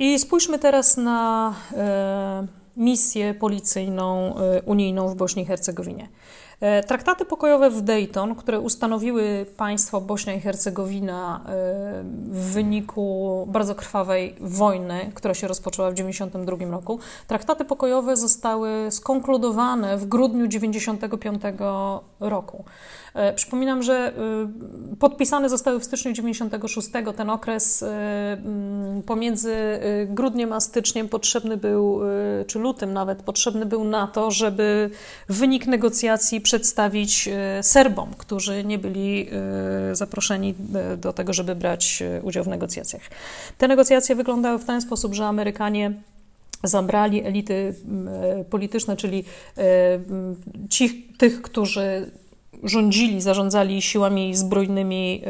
I 0.00 0.18
spójrzmy 0.18 0.58
teraz 0.58 0.96
na 0.96 1.54
e, 1.72 2.46
misję 2.76 3.34
policyjną 3.34 4.36
e, 4.36 4.62
unijną 4.62 5.08
w 5.08 5.14
Bośni 5.14 5.42
i 5.42 5.46
Hercegowinie. 5.46 6.08
E, 6.60 6.82
traktaty 6.82 7.24
pokojowe 7.24 7.70
w 7.70 7.80
Dayton, 7.80 8.34
które 8.34 8.60
ustanowiły 8.60 9.46
państwo 9.56 10.00
Bośnia 10.00 10.34
i 10.34 10.40
Hercegowina 10.40 11.40
e, 11.44 11.48
w 12.30 12.52
wyniku 12.52 13.46
bardzo 13.50 13.74
krwawej 13.74 14.34
wojny, 14.40 15.10
która 15.14 15.34
się 15.34 15.48
rozpoczęła 15.48 15.90
w 15.90 15.94
1992 15.94 16.76
roku, 16.76 16.98
traktaty 17.26 17.64
pokojowe 17.64 18.16
zostały 18.16 18.70
skonkludowane 18.90 19.96
w 19.96 20.06
grudniu 20.06 20.48
1995 20.48 21.42
roku. 22.20 22.64
E, 23.14 23.32
przypominam, 23.32 23.82
że 23.82 24.12
podpisane 24.98 25.48
zostały 25.48 25.80
w 25.80 25.84
styczniu 25.84 26.12
96. 26.12 26.88
Ten 27.16 27.30
okres 27.30 27.84
pomiędzy 29.06 29.54
grudniem 30.06 30.52
a 30.52 30.60
styczniem 30.60 31.08
potrzebny 31.08 31.56
był, 31.56 32.00
czy 32.46 32.58
lutym 32.58 32.92
nawet, 32.92 33.22
potrzebny 33.22 33.66
był 33.66 33.84
na 33.84 34.06
to, 34.06 34.30
żeby 34.30 34.90
wynik 35.28 35.66
negocjacji 35.66 36.40
przedstawić 36.50 37.28
e, 37.28 37.62
Serbom, 37.62 38.14
którzy 38.18 38.64
nie 38.64 38.78
byli 38.78 39.28
e, 39.30 39.96
zaproszeni 39.96 40.54
e, 40.74 40.96
do 40.96 41.12
tego, 41.12 41.32
żeby 41.32 41.54
brać 41.54 42.02
udział 42.22 42.44
w 42.44 42.48
negocjacjach. 42.48 43.02
Te 43.58 43.68
negocjacje 43.68 44.16
wyglądały 44.16 44.58
w 44.58 44.64
ten 44.64 44.80
sposób, 44.80 45.14
że 45.14 45.26
Amerykanie 45.26 45.92
zabrali 46.64 47.24
elity 47.24 47.74
polityczne, 48.50 48.96
czyli 48.96 49.24
ci, 50.70 51.08
tych, 51.18 51.42
którzy 51.42 52.10
rządzili, 52.62 53.20
zarządzali 53.20 53.82
siłami 53.82 54.36
zbrojnymi 54.36 55.22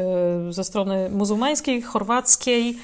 ze 0.49 0.63
strony 0.63 1.09
muzułmańskiej, 1.09 1.81
chorwackiej, 1.81 2.77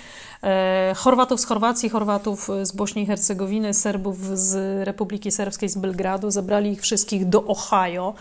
E, 0.44 0.94
Chorwatów 0.98 1.42
z 1.42 1.46
Chorwacji, 1.46 1.90
Chorwatów 1.90 2.50
z 2.64 2.72
Bośni 2.72 3.02
i 3.02 3.06
Hercegowiny, 3.06 3.74
Serbów 3.74 4.40
z 4.40 4.84
Republiki 4.88 5.32
Serbskiej 5.32 5.70
z 5.70 5.78
Belgradu. 5.78 6.32
Zabrali 6.32 6.72
ich 6.72 6.82
wszystkich 6.82 7.26
do 7.26 7.44
Ohio, 7.44 8.14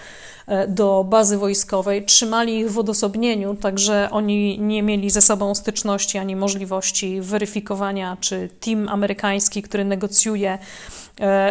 e, 0.46 0.68
do 0.68 1.04
bazy 1.04 1.38
wojskowej. 1.38 2.04
Trzymali 2.04 2.58
ich 2.58 2.70
w 2.70 2.78
odosobnieniu, 2.78 3.54
także 3.54 4.08
oni 4.10 4.58
nie 4.58 4.82
mieli 4.82 5.10
ze 5.10 5.22
sobą 5.22 5.54
styczności 5.54 6.18
ani 6.18 6.36
możliwości 6.36 7.20
weryfikowania, 7.20 8.16
czy 8.20 8.48
team 8.60 8.88
amerykański, 8.88 9.62
który 9.62 9.84
negocjuje, 9.84 10.50
e, 10.52 10.58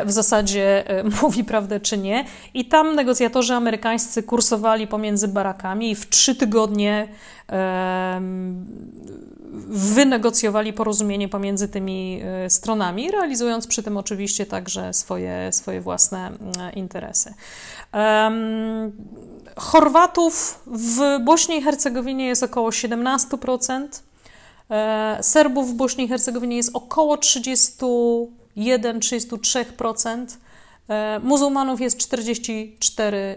w 0.06 0.12
zasadzie 0.12 0.84
mówi 1.22 1.44
prawdę 1.44 1.80
czy 1.80 1.98
nie. 1.98 2.26
I 2.54 2.66
tam 2.66 2.96
negocjatorzy 2.96 3.54
amerykańscy 3.54 4.24
kursowali 4.24 4.88
pomiędzy 4.88 5.28
barakami 5.28 5.92
i 5.92 5.96
w 5.96 6.10
trzy 6.10 6.36
tygodnie 6.36 7.08
wynegocjowali 9.68 10.74
porozumienie 10.74 11.30
pomiędzy 11.30 11.68
tymi 11.68 12.22
e, 12.24 12.50
stronami, 12.50 13.12
realizując 13.12 13.68
przy 13.68 13.84
tym 13.84 13.98
oczywiście 13.98 14.46
także 14.46 14.94
swoje, 14.94 15.52
swoje 15.52 15.82
własne 15.82 16.32
e, 16.60 16.72
interesy. 16.74 17.34
Chorwatów 19.56 20.64
w 20.68 21.20
Bośni 21.24 21.58
i 21.58 21.62
Hercegowinie 21.62 22.28
jest 22.28 22.44
około 22.44 22.70
17%. 22.70 23.88
E, 24.70 25.18
Serbów 25.22 25.70
w 25.70 25.74
Bośni 25.74 26.04
i 26.04 26.08
Hercegowinie 26.08 26.58
jest 26.58 26.72
około 26.74 27.18
31-33%. 28.58 30.26
Muzułmanów 31.24 31.82
jest 31.82 31.98
44%. 31.98 33.36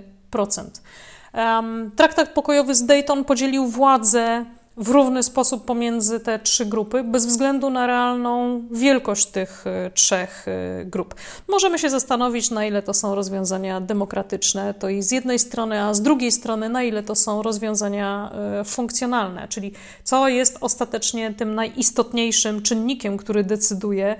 Traktat 1.97 2.29
pokojowy 2.29 2.75
z 2.75 2.87
Dayton 2.87 3.25
podzielił 3.25 3.67
władzę 3.67 4.45
w 4.79 4.89
równy 4.89 5.23
sposób 5.23 5.65
pomiędzy 5.65 6.21
te 6.21 6.39
trzy 6.39 6.67
grupy, 6.67 7.05
bez 7.05 7.27
względu 7.27 7.71
na 7.71 7.87
realną 7.87 8.63
wielkość 8.71 9.27
tych 9.27 9.65
e, 9.67 9.91
trzech 9.91 10.47
e, 10.49 10.85
grup. 10.85 11.15
Możemy 11.49 11.79
się 11.79 11.91
zastanowić, 11.91 12.51
na 12.51 12.67
ile 12.67 12.83
to 12.83 12.95
są 12.95 13.15
rozwiązania 13.15 13.81
demokratyczne, 13.81 14.75
to 14.75 14.89
i 14.89 15.03
z 15.03 15.11
jednej 15.11 15.39
strony, 15.39 15.83
a 15.83 15.95
z 15.95 16.03
drugiej 16.03 16.33
strony, 16.33 16.69
na 16.69 16.83
ile 16.83 17.03
to 17.03 17.15
są 17.15 17.43
rozwiązania 17.43 18.31
e, 18.61 18.65
funkcjonalne, 18.65 19.49
czyli 19.49 19.73
co 20.05 20.29
jest 20.29 20.59
ostatecznie 20.61 21.35
tym 21.35 21.55
najistotniejszym 21.55 22.63
czynnikiem, 22.63 23.17
który 23.17 23.45
decyduje, 23.45 24.17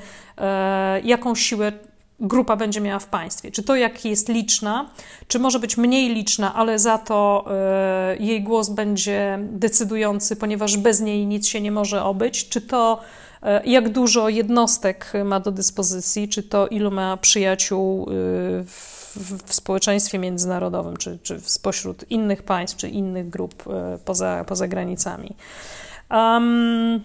jaką 1.05 1.35
siłę 1.35 1.73
grupa 2.21 2.57
będzie 2.57 2.81
miała 2.81 2.99
w 2.99 3.07
państwie. 3.07 3.51
Czy 3.51 3.63
to, 3.63 3.77
jak 3.77 4.05
jest 4.05 4.29
liczna, 4.29 4.91
czy 5.29 5.39
może 5.39 5.59
być 5.59 5.77
mniej 5.77 6.15
liczna, 6.15 6.55
ale 6.55 6.79
za 6.79 6.99
to 6.99 7.45
y, 8.15 8.23
jej 8.23 8.43
głos 8.43 8.69
będzie 8.69 9.39
decydujący, 9.43 10.37
ponieważ 10.37 10.77
bez 10.77 11.01
niej 11.01 11.27
nic 11.27 11.49
się 11.49 11.61
nie 11.61 11.73
może 11.73 12.05
obyć, 12.05 12.49
czy 12.49 12.61
to 12.61 13.01
y, 13.43 13.47
jak 13.69 13.89
dużo 13.89 14.29
jednostek 14.29 15.13
ma 15.25 15.41
do 15.41 15.51
dyspozycji, 15.51 16.29
czy 16.29 16.43
to 16.43 16.67
ilu 16.67 16.91
ma 16.91 17.17
przyjaciół 17.17 18.03
y, 18.03 18.07
w, 18.65 18.99
w, 19.47 19.55
społeczeństwie 19.55 20.19
międzynarodowym, 20.19 20.97
czy, 20.97 21.19
czy 21.23 21.41
spośród 21.41 22.11
innych 22.11 22.43
państw, 22.43 22.77
czy 22.77 22.89
innych 22.89 23.31
grup 23.31 23.65
poza, 24.05 24.45
poza 24.45 24.69
granicami. 24.69 25.37
Um, 26.11 27.01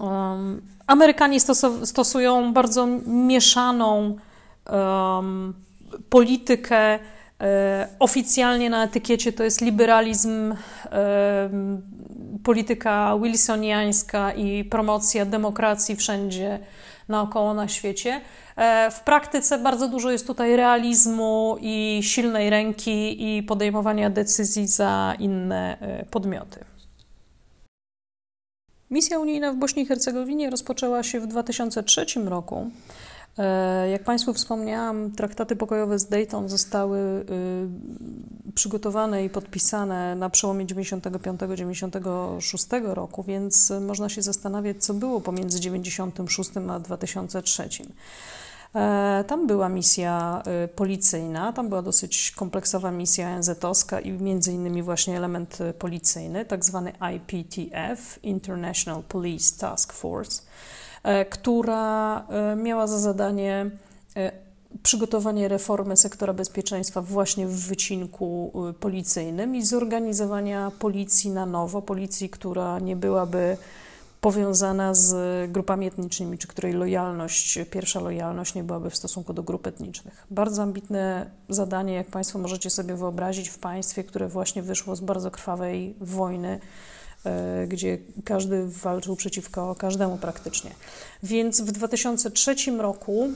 um, 0.00 0.62
Amerykanie 0.86 1.38
stosują 1.84 2.52
bardzo 2.52 2.86
mieszaną 3.06 4.16
um, 4.70 5.54
politykę. 6.08 6.98
E, 7.40 7.88
oficjalnie 7.98 8.70
na 8.70 8.84
etykiecie 8.84 9.32
to 9.32 9.44
jest 9.44 9.60
liberalizm, 9.60 10.54
polityka 12.44 13.18
wilsoniańska 13.22 14.32
i 14.32 14.64
promocja 14.64 15.24
demokracji 15.24 15.96
wszędzie 15.96 16.58
naokoło 17.08 17.54
na 17.54 17.68
świecie. 17.68 18.20
E, 18.56 18.90
w 18.90 19.00
praktyce 19.00 19.58
bardzo 19.58 19.88
dużo 19.88 20.10
jest 20.10 20.26
tutaj 20.26 20.56
realizmu 20.56 21.56
i 21.60 22.00
silnej 22.02 22.50
ręki 22.50 23.36
i 23.36 23.42
podejmowania 23.42 24.10
decyzji 24.10 24.66
za 24.66 25.14
inne 25.18 25.78
e, 25.80 26.04
podmioty. 26.10 26.71
Misja 28.92 29.18
unijna 29.18 29.52
w 29.52 29.56
Bośni 29.56 29.82
i 29.82 29.86
Hercegowinie 29.86 30.50
rozpoczęła 30.50 31.02
się 31.02 31.20
w 31.20 31.26
2003 31.26 32.06
roku. 32.24 32.70
E, 33.38 33.90
jak 33.90 34.04
Państwu 34.04 34.34
wspomniałam, 34.34 35.10
traktaty 35.10 35.56
pokojowe 35.56 35.98
z 35.98 36.08
Dayton 36.08 36.48
zostały 36.48 36.98
y, 36.98 37.24
przygotowane 38.54 39.24
i 39.24 39.30
podpisane 39.30 40.14
na 40.14 40.30
przełomie 40.30 40.66
95-96 40.66 42.94
roku, 42.94 43.22
więc 43.22 43.72
można 43.80 44.08
się 44.08 44.22
zastanawiać, 44.22 44.84
co 44.84 44.94
było 44.94 45.20
pomiędzy 45.20 45.60
96 45.60 46.50
a 46.70 46.78
2003. 46.78 47.68
E, 48.74 49.24
tam 49.26 49.46
była 49.46 49.68
misja 49.68 50.42
e, 50.46 50.68
policyjna, 50.68 51.52
tam 51.52 51.68
była 51.68 51.82
dosyć 51.82 52.30
kompleksowa 52.30 52.90
misja 52.90 53.38
NZ-owska 53.38 54.00
i 54.00 54.12
między 54.12 54.52
innymi 54.52 54.82
właśnie 54.82 55.16
element 55.16 55.60
e, 55.60 55.72
policyjny, 55.72 56.44
tak 56.44 56.64
zwany 56.64 56.92
IPTF, 57.14 58.18
International 58.22 59.02
Police 59.02 59.58
Task 59.58 59.92
Force, 59.92 60.42
która 61.30 62.26
miała 62.56 62.86
za 62.86 62.98
zadanie 62.98 63.70
przygotowanie 64.82 65.48
reformy 65.48 65.96
sektora 65.96 66.32
bezpieczeństwa 66.32 67.02
właśnie 67.02 67.46
w 67.46 67.68
wycinku 67.68 68.52
policyjnym 68.80 69.56
i 69.56 69.64
zorganizowania 69.64 70.72
policji 70.78 71.30
na 71.30 71.46
nowo, 71.46 71.82
policji, 71.82 72.30
która 72.30 72.78
nie 72.78 72.96
byłaby 72.96 73.56
powiązana 74.22 74.94
z 74.94 75.14
grupami 75.50 75.86
etnicznymi, 75.86 76.38
czy 76.38 76.48
której 76.48 76.72
lojalność, 76.72 77.58
pierwsza 77.70 78.00
lojalność 78.00 78.54
nie 78.54 78.64
byłaby 78.64 78.90
w 78.90 78.96
stosunku 78.96 79.32
do 79.32 79.42
grup 79.42 79.66
etnicznych. 79.66 80.26
Bardzo 80.30 80.62
ambitne 80.62 81.30
zadanie, 81.48 81.94
jak 81.94 82.06
Państwo 82.06 82.38
możecie 82.38 82.70
sobie 82.70 82.96
wyobrazić, 82.96 83.48
w 83.48 83.58
państwie, 83.58 84.04
które 84.04 84.28
właśnie 84.28 84.62
wyszło 84.62 84.96
z 84.96 85.00
bardzo 85.00 85.30
krwawej 85.30 85.94
wojny, 86.00 86.60
e, 87.24 87.66
gdzie 87.66 87.98
każdy 88.24 88.66
walczył 88.66 89.16
przeciwko 89.16 89.74
każdemu 89.74 90.18
praktycznie. 90.18 90.70
Więc 91.22 91.60
w 91.60 91.72
2003 91.72 92.54
roku 92.78 93.28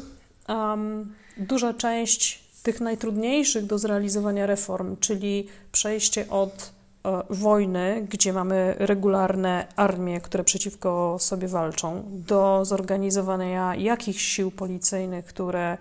um, 0.49 1.15
duża 1.37 1.75
część 1.75 2.45
tych 2.63 2.81
najtrudniejszych 2.81 3.67
do 3.67 3.79
zrealizowania 3.79 4.47
reform, 4.47 4.97
czyli 5.01 5.49
przejście 5.73 6.31
od 6.31 6.76
wojny, 7.31 8.07
gdzie 8.11 8.33
mamy 8.33 8.75
regularne 8.79 9.67
armie, 9.77 10.21
które 10.21 10.45
przeciwko 10.45 11.17
sobie 11.21 11.49
walczą, 11.49 12.03
do 12.07 12.65
zorganizowania 12.65 13.75
jakichś 13.75 14.25
sił 14.25 14.51
policyjnych, 14.51 15.25
które 15.25 15.79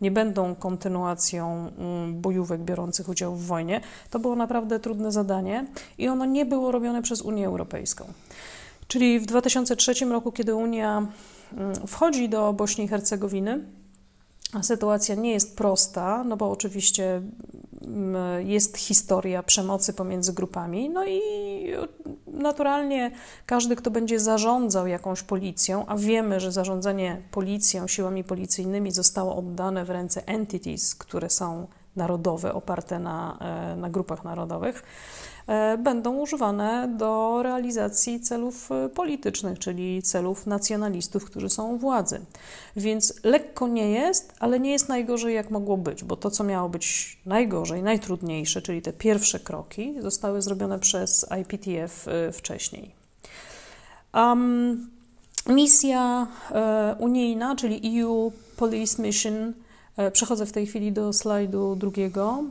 nie 0.00 0.10
będą 0.10 0.54
kontynuacją 0.54 1.70
mm, 1.78 2.20
bojówek 2.20 2.60
biorących 2.60 3.08
udział 3.08 3.36
w 3.36 3.46
wojnie, 3.46 3.80
to 4.10 4.18
było 4.18 4.36
naprawdę 4.36 4.80
trudne 4.80 5.12
zadanie 5.12 5.66
i 5.98 6.08
ono 6.08 6.24
nie 6.24 6.46
było 6.46 6.72
robione 6.72 7.02
przez 7.02 7.22
Unię 7.22 7.46
Europejską. 7.46 8.04
Czyli 8.88 9.20
w 9.20 9.26
2003 9.26 10.04
roku, 10.04 10.32
kiedy 10.32 10.54
Unia 10.54 11.06
mm, 11.52 11.86
wchodzi 11.86 12.28
do 12.28 12.52
Bośni 12.52 12.84
i 12.84 12.88
Hercegowiny, 12.88 13.64
sytuacja 14.62 15.14
nie 15.14 15.30
jest 15.32 15.56
prosta, 15.56 16.24
no 16.24 16.36
bo 16.36 16.50
oczywiście 16.50 17.22
jest 18.38 18.76
historia 18.76 19.42
przemocy 19.42 19.92
pomiędzy 19.92 20.32
grupami. 20.32 20.88
No 20.88 21.06
i 21.06 21.20
naturalnie 22.26 23.10
każdy, 23.46 23.76
kto 23.76 23.90
będzie 23.90 24.20
zarządzał 24.20 24.86
jakąś 24.86 25.22
policją, 25.22 25.86
a 25.86 25.96
wiemy, 25.96 26.40
że 26.40 26.52
zarządzanie 26.52 27.22
policją, 27.30 27.86
siłami 27.86 28.24
policyjnymi 28.24 28.90
zostało 28.92 29.36
oddane 29.36 29.84
w 29.84 29.90
ręce 29.90 30.26
entities, 30.26 30.94
które 30.94 31.30
są 31.30 31.66
narodowe, 31.96 32.54
oparte 32.54 32.98
na, 32.98 33.38
e, 33.40 33.76
na 33.76 33.90
grupach 33.90 34.24
narodowych, 34.24 34.82
będą 35.78 36.16
używane 36.16 36.94
do 36.98 37.42
realizacji 37.42 38.20
celów 38.20 38.72
e, 38.72 38.88
politycznych, 38.88 39.58
czyli 39.58 40.02
celów 40.02 40.46
nacjonalistów, 40.46 41.24
którzy 41.24 41.50
są 41.50 41.72
u 41.72 41.78
władzy. 41.78 42.20
Więc 42.76 43.24
lekko 43.24 43.68
nie 43.68 43.90
jest, 43.90 44.32
ale 44.40 44.60
nie 44.60 44.70
jest 44.70 44.88
najgorzej, 44.88 45.34
jak 45.34 45.50
mogło 45.50 45.76
być, 45.76 46.04
bo 46.04 46.16
to, 46.16 46.30
co 46.30 46.44
miało 46.44 46.68
być 46.68 47.18
najgorzej, 47.26 47.82
najtrudniejsze, 47.82 48.62
czyli 48.62 48.82
te 48.82 48.92
pierwsze 48.92 49.40
kroki, 49.40 49.94
zostały 50.00 50.42
zrobione 50.42 50.78
przez 50.78 51.26
IPTF 51.40 52.06
wcześniej. 52.32 52.94
Um, 54.14 54.90
misja 55.46 56.26
unijna, 56.98 57.56
czyli 57.56 58.00
EU 58.00 58.32
Police 58.56 59.02
Mission, 59.02 59.52
E, 59.96 60.10
przechodzę 60.10 60.46
w 60.46 60.52
tej 60.52 60.66
chwili 60.66 60.92
do 60.92 61.12
slajdu 61.12 61.76
drugiego. 61.76 62.44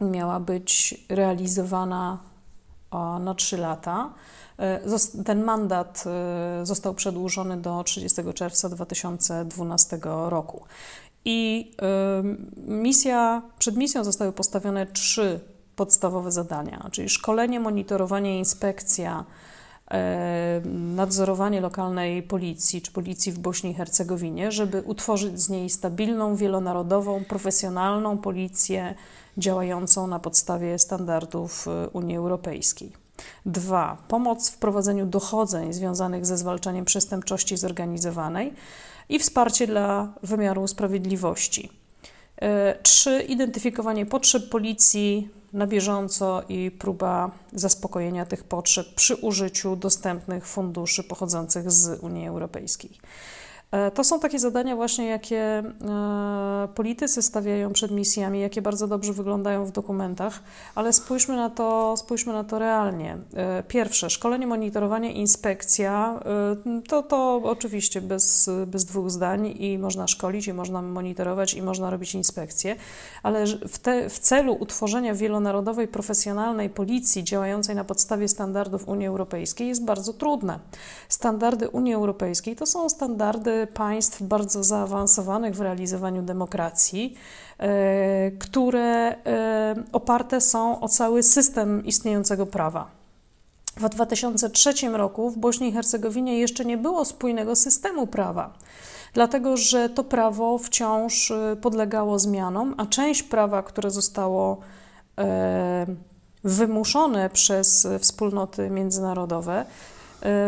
Miała 0.00 0.40
być 0.40 1.04
realizowana 1.08 2.18
na 3.20 3.34
3 3.34 3.56
lata. 3.56 4.12
E, 4.58 4.80
ten 5.24 5.44
mandat 5.44 6.04
e, 6.06 6.66
został 6.66 6.94
przedłużony 6.94 7.56
do 7.56 7.84
30 7.84 8.22
czerwca 8.34 8.68
2012 8.68 9.98
roku. 10.28 10.64
I 11.24 11.70
misja, 12.56 13.42
przed 13.58 13.76
misją 13.76 14.04
zostały 14.04 14.32
postawione 14.32 14.86
trzy 14.86 15.40
podstawowe 15.76 16.32
zadania, 16.32 16.88
czyli 16.92 17.08
szkolenie, 17.08 17.60
monitorowanie, 17.60 18.38
inspekcja 18.38 19.24
E, 19.90 20.60
nadzorowanie 20.96 21.60
lokalnej 21.60 22.22
policji 22.22 22.82
czy 22.82 22.92
policji 22.92 23.32
w 23.32 23.38
Bośni 23.38 23.70
i 23.70 23.74
Hercegowinie, 23.74 24.52
żeby 24.52 24.82
utworzyć 24.82 25.40
z 25.40 25.48
niej 25.48 25.70
stabilną, 25.70 26.36
wielonarodową, 26.36 27.24
profesjonalną 27.24 28.18
policję 28.18 28.94
działającą 29.38 30.06
na 30.06 30.18
podstawie 30.18 30.78
standardów 30.78 31.68
e, 31.68 31.88
Unii 31.88 32.16
Europejskiej. 32.16 32.92
Dwa, 33.46 33.96
pomoc 34.08 34.50
w 34.50 34.58
prowadzeniu 34.58 35.06
dochodzeń 35.06 35.72
związanych 35.72 36.26
ze 36.26 36.38
zwalczaniem 36.38 36.84
przestępczości 36.84 37.56
zorganizowanej 37.56 38.52
i 39.08 39.18
wsparcie 39.18 39.66
dla 39.66 40.12
wymiaru 40.22 40.68
sprawiedliwości. 40.68 41.70
E, 42.36 42.78
trzy, 42.82 43.22
identyfikowanie 43.22 44.06
potrzeb 44.06 44.48
policji 44.48 45.30
na 45.52 45.66
bieżąco 45.66 46.42
i 46.48 46.70
próba 46.70 47.30
zaspokojenia 47.52 48.26
tych 48.26 48.44
potrzeb 48.44 48.94
przy 48.94 49.16
użyciu 49.16 49.76
dostępnych 49.76 50.46
funduszy 50.46 51.04
pochodzących 51.04 51.70
z 51.70 52.02
Unii 52.02 52.28
Europejskiej. 52.28 52.90
E, 53.70 53.90
to 53.90 54.04
są 54.04 54.20
takie 54.20 54.38
zadania 54.38 54.76
właśnie, 54.76 55.06
jakie 55.06 55.38
e, 55.38 56.68
politycy 56.74 57.22
stawiają 57.22 57.72
przed 57.72 57.90
misjami, 57.90 58.40
jakie 58.40 58.62
bardzo 58.62 58.88
dobrze 58.88 59.12
wyglądają 59.12 59.64
w 59.64 59.72
dokumentach, 59.72 60.42
ale 60.74 60.92
spójrzmy 60.92 61.36
na 61.36 61.50
to, 61.50 61.94
spójrzmy 61.96 62.32
na 62.32 62.44
to 62.44 62.58
realnie. 62.58 63.18
E, 63.34 63.62
pierwsze, 63.62 64.10
szkolenie, 64.10 64.46
monitorowanie, 64.46 65.12
inspekcja, 65.12 66.20
to, 66.88 67.02
to 67.02 67.40
oczywiście 67.44 68.00
bez, 68.00 68.50
bez 68.66 68.84
dwóch 68.84 69.10
zdań 69.10 69.54
i 69.58 69.78
można 69.78 70.06
szkolić, 70.06 70.46
i 70.46 70.52
można 70.52 70.82
monitorować, 70.82 71.54
i 71.54 71.62
można 71.62 71.90
robić 71.90 72.14
inspekcje, 72.14 72.76
ale 73.22 73.46
w, 73.46 73.78
te, 73.78 74.10
w 74.10 74.18
celu 74.18 74.56
utworzenia 74.60 75.14
wielonarodowej, 75.14 75.88
profesjonalnej 75.88 76.70
policji 76.70 77.24
działającej 77.24 77.76
na 77.76 77.84
podstawie 77.84 78.28
standardów 78.28 78.88
Unii 78.88 79.06
Europejskiej 79.06 79.68
jest 79.68 79.84
bardzo 79.84 80.12
trudne. 80.12 80.58
Standardy 81.08 81.68
Unii 81.68 81.94
Europejskiej 81.94 82.56
to 82.56 82.66
są 82.66 82.88
standardy 82.88 83.55
państw 83.74 84.22
bardzo 84.22 84.64
zaawansowanych 84.64 85.54
w 85.54 85.60
realizowaniu 85.60 86.22
demokracji, 86.22 87.14
e, 87.58 88.30
które 88.30 89.16
e, 89.26 89.74
oparte 89.92 90.40
są 90.40 90.80
o 90.80 90.88
cały 90.88 91.22
system 91.22 91.84
istniejącego 91.84 92.46
prawa. 92.46 92.90
W 93.76 93.88
2003 93.88 94.72
roku 94.92 95.30
w 95.30 95.38
Bośni 95.38 95.68
i 95.68 95.72
Hercegowinie 95.72 96.38
jeszcze 96.38 96.64
nie 96.64 96.76
było 96.76 97.04
spójnego 97.04 97.56
systemu 97.56 98.06
prawa, 98.06 98.54
dlatego 99.12 99.56
że 99.56 99.88
to 99.88 100.04
prawo 100.04 100.58
wciąż 100.58 101.30
e, 101.30 101.56
podlegało 101.62 102.18
zmianom, 102.18 102.74
a 102.76 102.86
część 102.86 103.22
prawa, 103.22 103.62
które 103.62 103.90
zostało 103.90 104.60
wymuszone 106.44 107.30
przez 107.30 107.88
wspólnoty 108.00 108.70
międzynarodowe, 108.70 109.66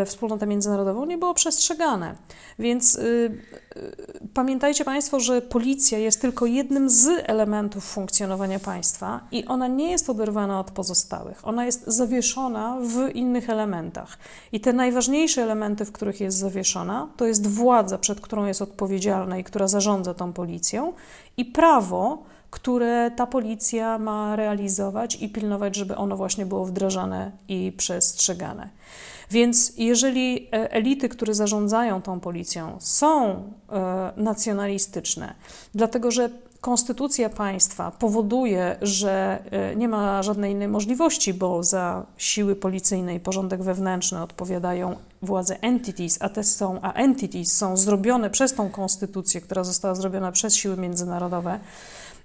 wspólnotę 0.07 0.47
międzynarodową 0.47 1.07
nie 1.07 1.19
było 1.19 1.35
przestrzegane. 1.35 2.15
Więc 2.59 2.95
y, 2.95 3.01
y, 3.77 4.29
pamiętajcie 4.35 4.85
Państwo, 4.85 5.21
że 5.21 5.43
policja 5.43 5.99
jest 5.99 6.21
tylko 6.21 6.47
jednym 6.47 6.91
z 6.91 7.09
elementów 7.27 7.85
funkcjonowania 7.85 8.59
państwa 8.59 9.21
i 9.33 9.45
ona 9.45 9.67
nie 9.67 9.91
jest 9.91 10.11
oderwana 10.11 10.61
od 10.61 10.71
pozostałych. 10.71 11.49
Ona 11.49 11.67
jest 11.67 11.87
zawieszona 11.87 12.79
w 12.81 13.15
innych 13.15 13.51
elementach. 13.51 14.19
I 14.53 14.61
te 14.61 14.73
najważniejsze 14.73 15.43
elementy, 15.43 15.85
w 15.85 15.93
których 15.93 16.21
jest 16.21 16.39
zawieszona, 16.39 17.09
to 17.17 17.27
jest 17.27 17.47
władza, 17.47 17.99
przed 17.99 18.21
którą 18.21 18.47
jest 18.47 18.63
odpowiedzialna 18.63 19.39
i 19.39 19.45
która 19.45 19.69
zarządza 19.69 20.15
tą 20.15 20.33
policją, 20.33 20.93
i 21.37 21.45
prawo, 21.45 22.23
które 22.51 23.11
ta 23.17 23.27
policja 23.27 23.99
ma 23.99 24.37
realizować 24.37 25.23
i 25.23 25.29
pilnować, 25.29 25.77
żeby 25.77 25.97
ono 25.97 26.17
właśnie 26.17 26.47
było 26.47 26.65
wdrażane 26.65 27.33
i 27.49 27.73
przestrzegane. 27.77 28.69
Więc 29.31 29.73
jeżeli 29.77 30.49
e, 30.53 30.73
elity, 30.73 31.09
które 31.09 31.35
zarządzają 31.35 32.03
tą 32.03 32.21
policją, 32.21 32.77
są 32.81 33.31
e, 33.73 34.13
nacjonalistyczne, 34.17 35.35
dlatego 35.75 36.11
że 36.11 36.31
konstytucja 36.61 37.31
państwa 37.31 37.91
powoduje, 37.91 38.77
że 38.83 39.39
e, 39.51 39.77
nie 39.77 39.89
ma 39.89 40.23
żadnej 40.23 40.53
innej 40.53 40.69
możliwości, 40.69 41.35
bo 41.35 41.63
za 41.63 42.07
siły 42.17 42.57
policyjne 42.57 43.15
i 43.15 43.21
porządek 43.21 43.63
wewnętrzny 43.63 44.23
odpowiadają 44.23 44.97
władze 45.23 45.63
entities, 45.63 46.19
a 46.21 46.29
te 46.29 46.45
są, 46.45 46.79
a 46.83 46.93
entities 46.93 47.57
są 47.57 47.77
zrobione 47.77 48.31
przez 48.31 48.55
tą 48.55 48.71
konstytucję, 48.71 49.41
która 49.41 49.65
została 49.65 49.95
zrobiona 49.95 50.33
przez 50.33 50.55
siły 50.55 50.77
międzynarodowe 50.77 51.59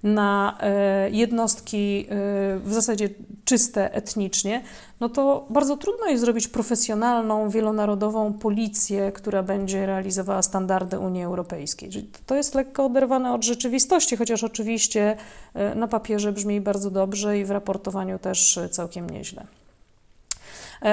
na 0.04 0.58
e, 0.60 1.10
jednostki 1.10 2.06
e, 2.08 2.14
w 2.58 2.72
zasadzie 2.72 3.08
czyste 3.44 3.94
etnicznie, 3.94 4.62
no 5.00 5.08
to 5.08 5.46
bardzo 5.50 5.76
trudno 5.76 6.06
jest 6.06 6.20
zrobić 6.20 6.48
profesjonalną, 6.48 7.50
wielonarodową 7.50 8.32
policję, 8.32 9.12
która 9.12 9.42
będzie 9.42 9.86
realizowała 9.86 10.42
standardy 10.42 10.98
Unii 10.98 11.24
Europejskiej. 11.24 11.90
To 12.26 12.34
jest 12.34 12.54
lekko 12.54 12.84
oderwane 12.84 13.34
od 13.34 13.44
rzeczywistości, 13.44 14.16
chociaż 14.16 14.44
oczywiście 14.44 15.16
e, 15.54 15.74
na 15.74 15.88
papierze 15.88 16.32
brzmi 16.32 16.60
bardzo 16.60 16.90
dobrze 16.90 17.38
i 17.38 17.44
w 17.44 17.50
raportowaniu 17.50 18.18
też 18.18 18.58
całkiem 18.70 19.10
nieźle. 19.10 19.46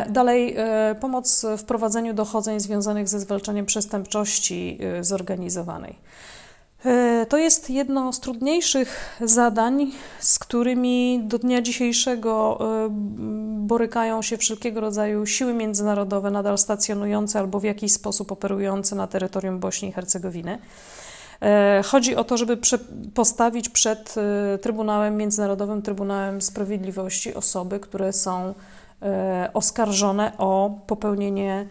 Dalej, 0.10 0.56
pomoc 1.01 1.46
w 1.58 1.63
prowadzeniu 1.63 2.13
dochodzeń 2.13 2.60
związanych 2.60 3.10
ze 3.10 3.20
zwalczaniem 3.20 3.65
przestępczości 3.65 4.80
zorganizowanej. 5.01 5.96
E, 6.86 7.26
to 7.30 7.38
jest 7.38 7.70
jedno 7.70 8.14
z 8.14 8.20
trudniejszych 8.20 9.20
zadań, 9.22 9.92
z 10.20 10.40
którymi 10.40 11.22
do 11.24 11.40
dnia 11.40 11.62
dzisiejszego 11.62 12.60
e, 12.62 12.90
borykają 13.68 14.22
się 14.22 14.38
wszelkiego 14.38 14.82
rodzaju 14.82 15.26
siły 15.26 15.54
międzynarodowe 15.54 16.32
nadal 16.32 16.58
stacjonujące 16.58 17.40
albo 17.40 17.60
w 17.60 17.64
jakiś 17.64 17.94
sposób 17.94 18.32
operujące 18.32 18.96
na 18.96 19.08
terytorium 19.08 19.60
Bośni 19.60 19.90
i 19.90 19.92
Hercegowiny. 19.92 20.60
E, 21.42 21.82
chodzi 21.86 22.16
o 22.16 22.24
to, 22.24 22.38
żeby 22.38 22.58
postawić 23.14 23.70
przed 23.70 24.16
Trybunałem 24.62 25.18
Międzynarodowym, 25.18 25.82
Trybunałem 25.82 26.42
Sprawiedliwości 26.42 27.34
osoby, 27.34 27.80
które 27.80 28.14
są 28.14 28.54
oskarżone 29.54 30.32
o 30.38 30.80
popełnienie 30.88 31.68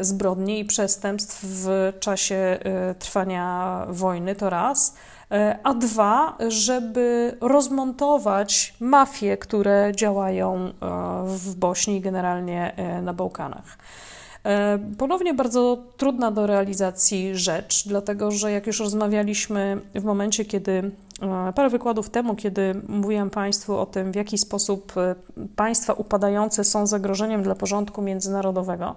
zbrodni 0.00 0.60
i 0.60 0.64
przestępstw 0.64 1.44
w 1.44 1.92
czasie 2.00 2.34
e, 2.34 2.94
trwania 2.94 3.78
wojny, 3.88 4.34
to 4.34 4.50
raz. 4.50 4.94
E, 5.30 5.58
a 5.64 5.74
dwa, 5.74 6.36
żeby 6.48 7.36
rozmontować 7.40 8.74
mafie, 8.80 9.36
które 9.36 9.92
działają 9.96 10.72
w 11.24 11.54
Bośni 11.54 11.96
i 11.96 12.00
generalnie 12.00 12.72
na 13.02 13.12
Bałkanach. 13.12 13.78
Ponownie 14.98 15.34
bardzo 15.34 15.78
trudna 15.96 16.30
do 16.30 16.46
realizacji 16.46 17.36
rzecz, 17.36 17.88
dlatego 17.88 18.30
że 18.30 18.52
jak 18.52 18.66
już 18.66 18.80
rozmawialiśmy 18.80 19.80
w 19.94 20.04
momencie, 20.04 20.44
kiedy 20.44 20.90
parę 21.54 21.70
wykładów 21.70 22.10
temu, 22.10 22.34
kiedy 22.34 22.82
mówiłam 22.88 23.30
Państwu 23.30 23.78
o 23.78 23.86
tym, 23.86 24.12
w 24.12 24.14
jaki 24.14 24.38
sposób 24.38 24.92
państwa 25.56 25.92
upadające 25.92 26.64
są 26.64 26.86
zagrożeniem 26.86 27.42
dla 27.42 27.54
porządku 27.54 28.02
międzynarodowego, 28.02 28.96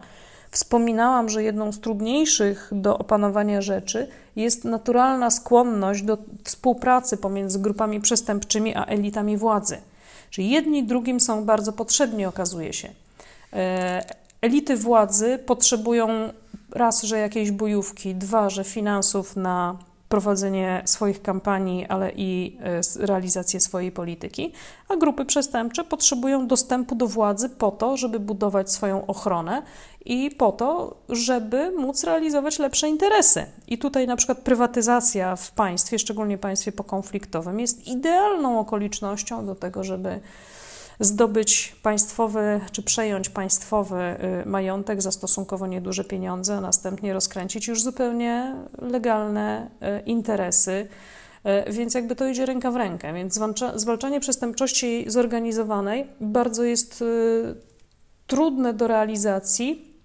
Wspominałam, 0.52 1.30
że 1.30 1.44
jedną 1.44 1.72
z 1.72 1.80
trudniejszych 1.80 2.70
do 2.72 2.98
opanowania 2.98 3.62
rzeczy 3.62 4.08
jest 4.36 4.66
naturalna 4.66 5.30
skłonność 5.30 6.02
do 6.02 6.18
współpracy 6.44 7.18
pomiędzy 7.18 7.60
grupami 7.60 8.02
przestępczymi 8.02 8.76
a 8.76 8.86
elitami 8.86 9.38
władzy. 9.38 9.78
Czyli 10.30 10.50
jedni 10.50 10.84
drugim 10.84 11.20
są 11.20 11.46
bardzo 11.46 11.74
potrzebni, 11.74 12.26
okazuje 12.26 12.74
się. 12.74 12.90
E, 13.54 14.06
elity 14.42 14.78
władzy 14.78 15.40
potrzebują 15.46 16.10
raz, 16.72 17.04
że 17.04 17.20
jakiejś 17.20 17.52
bojówki, 17.52 18.16
dwa, 18.16 18.50
że 18.50 18.64
finansów 18.64 19.36
na 19.36 19.78
prowadzenie 20.10 20.82
swoich 20.86 21.22
kampanii, 21.22 21.86
ale 21.86 22.12
i 22.16 22.58
e, 23.00 23.06
realizację 23.06 23.60
swojej 23.60 23.92
polityki, 23.92 24.54
a 24.90 24.96
grupy 24.96 25.26
przestępcze 25.26 25.84
potrzebują 25.84 26.48
dostępu 26.48 26.96
do 26.96 27.08
władzy 27.08 27.50
po 27.50 27.72
to, 27.72 27.98
żeby 27.98 28.20
budować 28.20 28.72
swoją 28.72 29.06
ochronę 29.06 29.62
i 30.06 30.32
po 30.32 30.52
to, 30.52 30.98
żeby 31.10 31.72
móc 31.72 32.04
realizować 32.04 32.60
lepsze 32.60 32.90
interesy. 32.90 33.46
I 33.68 33.78
tutaj 33.78 34.08
na 34.08 34.16
przykład 34.16 34.38
prywatyzacja 34.38 35.36
w 35.36 35.52
państwie, 35.52 36.00
szczególnie 36.00 36.38
państwie 36.38 36.72
pokonfliktowym, 36.72 37.60
jest 37.60 37.88
idealną 37.88 38.60
okolicznością 38.60 39.46
do 39.46 39.56
tego, 39.56 39.84
żeby 39.84 40.20
zdobyć 41.00 41.76
państwowy 41.84 42.60
czy 42.72 42.84
przejąć 42.84 43.30
państwowy 43.30 43.96
y, 44.44 44.50
majątek 44.50 45.02
za 45.02 45.12
stosunkowo 45.12 45.68
nieduże 45.68 46.04
pieniądze, 46.04 46.58
a 46.58 46.62
następnie 46.62 47.14
rozkręcić 47.14 47.68
już 47.68 47.84
zupełnie 47.84 48.56
legalne 48.82 49.70
y, 50.00 50.04
interesy. 50.06 50.88
Y, 51.68 51.72
więc 51.72 51.94
jakby 51.94 52.16
to 52.16 52.28
idzie 52.28 52.46
ręka 52.46 52.72
w 52.72 52.76
rękę. 52.76 53.14
Więc 53.14 53.40
zwalczanie 53.76 54.20
przestępczości 54.20 55.06
zorganizowanej 55.08 56.08
bardzo 56.22 56.64
jest 56.64 57.04
trudne 58.28 58.74
do 58.74 58.88
realizacji, 58.88 59.97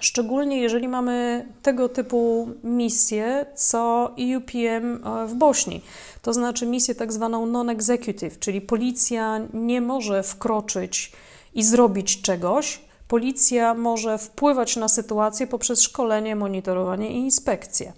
szczególnie 0.00 0.60
jeżeli 0.60 0.88
mamy 0.88 1.46
tego 1.62 1.88
typu 1.88 2.48
misje, 2.64 3.46
co 3.54 4.10
EUPM 4.18 5.04
w 5.26 5.34
Bośni 5.34 5.82
to 6.22 6.32
znaczy 6.32 6.66
misję 6.66 6.94
tak 6.94 7.12
zwaną 7.12 7.46
non-executive, 7.46 8.38
czyli 8.38 8.60
policja 8.60 9.40
nie 9.54 9.80
może 9.80 10.22
wkroczyć 10.22 11.12
i 11.54 11.62
zrobić 11.62 12.22
czegoś. 12.22 12.80
Policja 13.08 13.74
może 13.74 14.18
wpływać 14.18 14.76
na 14.76 14.88
sytuację 14.88 15.46
poprzez 15.46 15.82
szkolenie, 15.82 16.36
monitorowanie 16.36 17.10
i 17.10 17.16
inspekcje. 17.16 17.92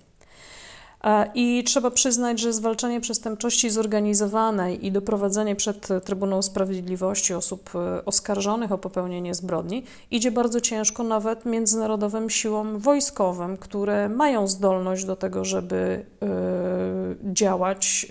E, 1.04 1.30
I 1.34 1.64
trzeba 1.64 1.90
przyznać, 1.90 2.40
że 2.40 2.52
zwalczanie 2.52 3.00
przestępczości 3.00 3.70
zorganizowanej 3.70 4.86
i 4.86 4.92
doprowadzenie 4.92 5.56
przed 5.56 5.88
Trybunał 6.04 6.42
Sprawiedliwości 6.42 7.34
osób 7.34 7.70
e, 7.74 8.04
oskarżonych 8.04 8.72
o 8.72 8.78
popełnienie 8.78 9.34
zbrodni 9.34 9.84
idzie 10.10 10.30
bardzo 10.30 10.60
ciężko 10.60 11.02
nawet 11.02 11.46
międzynarodowym 11.46 12.30
siłom 12.30 12.78
wojskowym, 12.78 13.56
które 13.56 14.08
mają 14.08 14.48
zdolność 14.48 15.04
do 15.04 15.16
tego, 15.16 15.44
żeby 15.44 16.04
e, 16.22 16.26
działać 17.24 18.06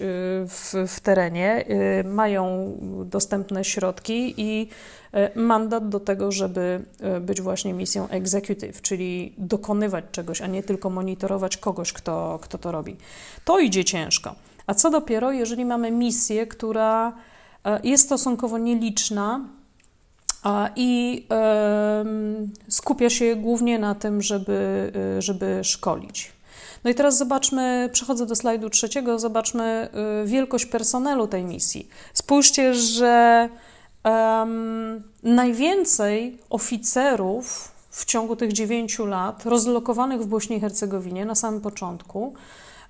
w, 0.48 0.74
w 0.88 1.00
terenie, 1.00 1.66
mają 2.04 2.78
dostępne 3.06 3.64
środki 3.64 4.34
i 4.38 4.70
E, 5.14 5.40
mandat 5.40 5.90
do 5.90 6.00
tego, 6.00 6.32
żeby 6.32 6.86
być 7.22 7.42
właśnie 7.42 7.74
misją 7.74 8.10
executive, 8.10 8.82
czyli 8.82 9.34
dokonywać 9.38 10.06
czegoś, 10.12 10.42
a 10.42 10.48
nie 10.48 10.64
tylko 10.64 10.90
monitorować 10.90 11.58
kogoś, 11.58 11.94
kto, 11.94 12.40
kto 12.42 12.58
to 12.58 12.72
robi. 12.72 12.96
To 13.46 13.60
idzie 13.60 13.86
ciężko. 13.86 14.36
A 14.68 14.74
co 14.74 14.90
dopiero, 14.90 15.32
jeżeli 15.32 15.66
mamy 15.66 15.92
misję, 15.92 16.48
która 16.48 17.14
jest 17.84 18.06
stosunkowo 18.06 18.58
nieliczna, 18.58 19.46
i 20.76 21.28
skupia 22.70 23.10
się 23.10 23.36
głównie 23.36 23.80
na 23.80 23.96
tym, 23.96 24.22
żeby, 24.22 24.92
żeby 25.20 25.60
szkolić. 25.64 26.32
No 26.84 26.92
i 26.92 26.96
teraz 26.96 27.18
zobaczmy, 27.18 27.90
przechodzę 27.94 28.26
do 28.26 28.36
slajdu 28.36 28.70
trzeciego, 28.70 29.20
zobaczmy 29.20 29.90
wielkość 30.26 30.66
personelu 30.66 31.28
tej 31.28 31.44
misji. 31.44 31.90
Spójrzcie, 32.14 32.74
że 32.74 33.50
Um, 34.04 35.04
najwięcej 35.24 36.38
oficerów 36.50 37.72
w 37.90 38.06
ciągu 38.06 38.36
tych 38.36 38.54
dziewięciu 38.54 39.06
lat 39.06 39.46
rozlokowanych 39.46 40.22
w 40.22 40.26
Bośni 40.26 40.58
i 40.58 40.60
Hercegowinie 40.60 41.26
na 41.26 41.36
samym 41.36 41.62
początku 41.62 42.34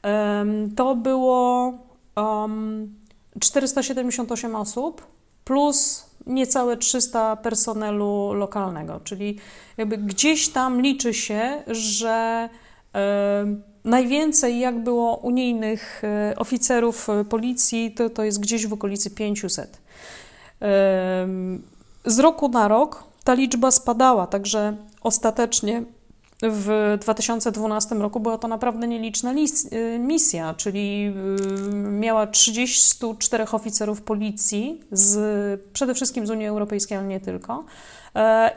um, 0.03 0.75
to 0.75 0.95
było 0.95 1.73
um, 2.15 2.95
478 3.39 4.55
osób 4.55 5.07
plus 5.43 6.05
niecałe 6.27 6.77
300 6.77 7.35
personelu 7.35 8.33
lokalnego, 8.33 8.99
czyli 9.03 9.37
jakby 9.77 9.97
gdzieś 9.97 10.49
tam 10.49 10.81
liczy 10.81 11.13
się, 11.13 11.63
że 11.67 12.49
najwięcej 13.83 14.59
jak 14.59 14.83
było 14.83 15.15
unijnych 15.15 16.01
e, 16.03 16.33
oficerów 16.37 17.07
policji, 17.29 17.91
to, 17.91 18.09
to 18.09 18.23
jest 18.23 18.39
gdzieś 18.39 18.67
w 18.67 18.73
okolicy 18.73 19.09
500. 19.09 19.81
Z 22.05 22.19
roku 22.19 22.49
na 22.49 22.67
rok 22.67 23.03
ta 23.23 23.33
liczba 23.33 23.71
spadała, 23.71 24.27
także 24.27 24.77
ostatecznie 25.01 25.83
w 26.43 26.97
2012 27.01 27.95
roku 27.95 28.19
była 28.19 28.37
to 28.37 28.47
naprawdę 28.47 28.87
nieliczna 28.87 29.33
y, 29.73 29.99
misja, 29.99 30.53
czyli 30.53 31.13
miała 31.73 32.27
34 32.27 33.45
oficerów 33.51 34.01
policji, 34.01 34.81
z, 34.91 35.61
przede 35.73 35.93
wszystkim 35.93 36.27
z 36.27 36.29
Unii 36.29 36.47
Europejskiej, 36.47 36.97
ale 36.97 37.07
nie 37.07 37.19
tylko, 37.19 37.53
e, 37.53 37.63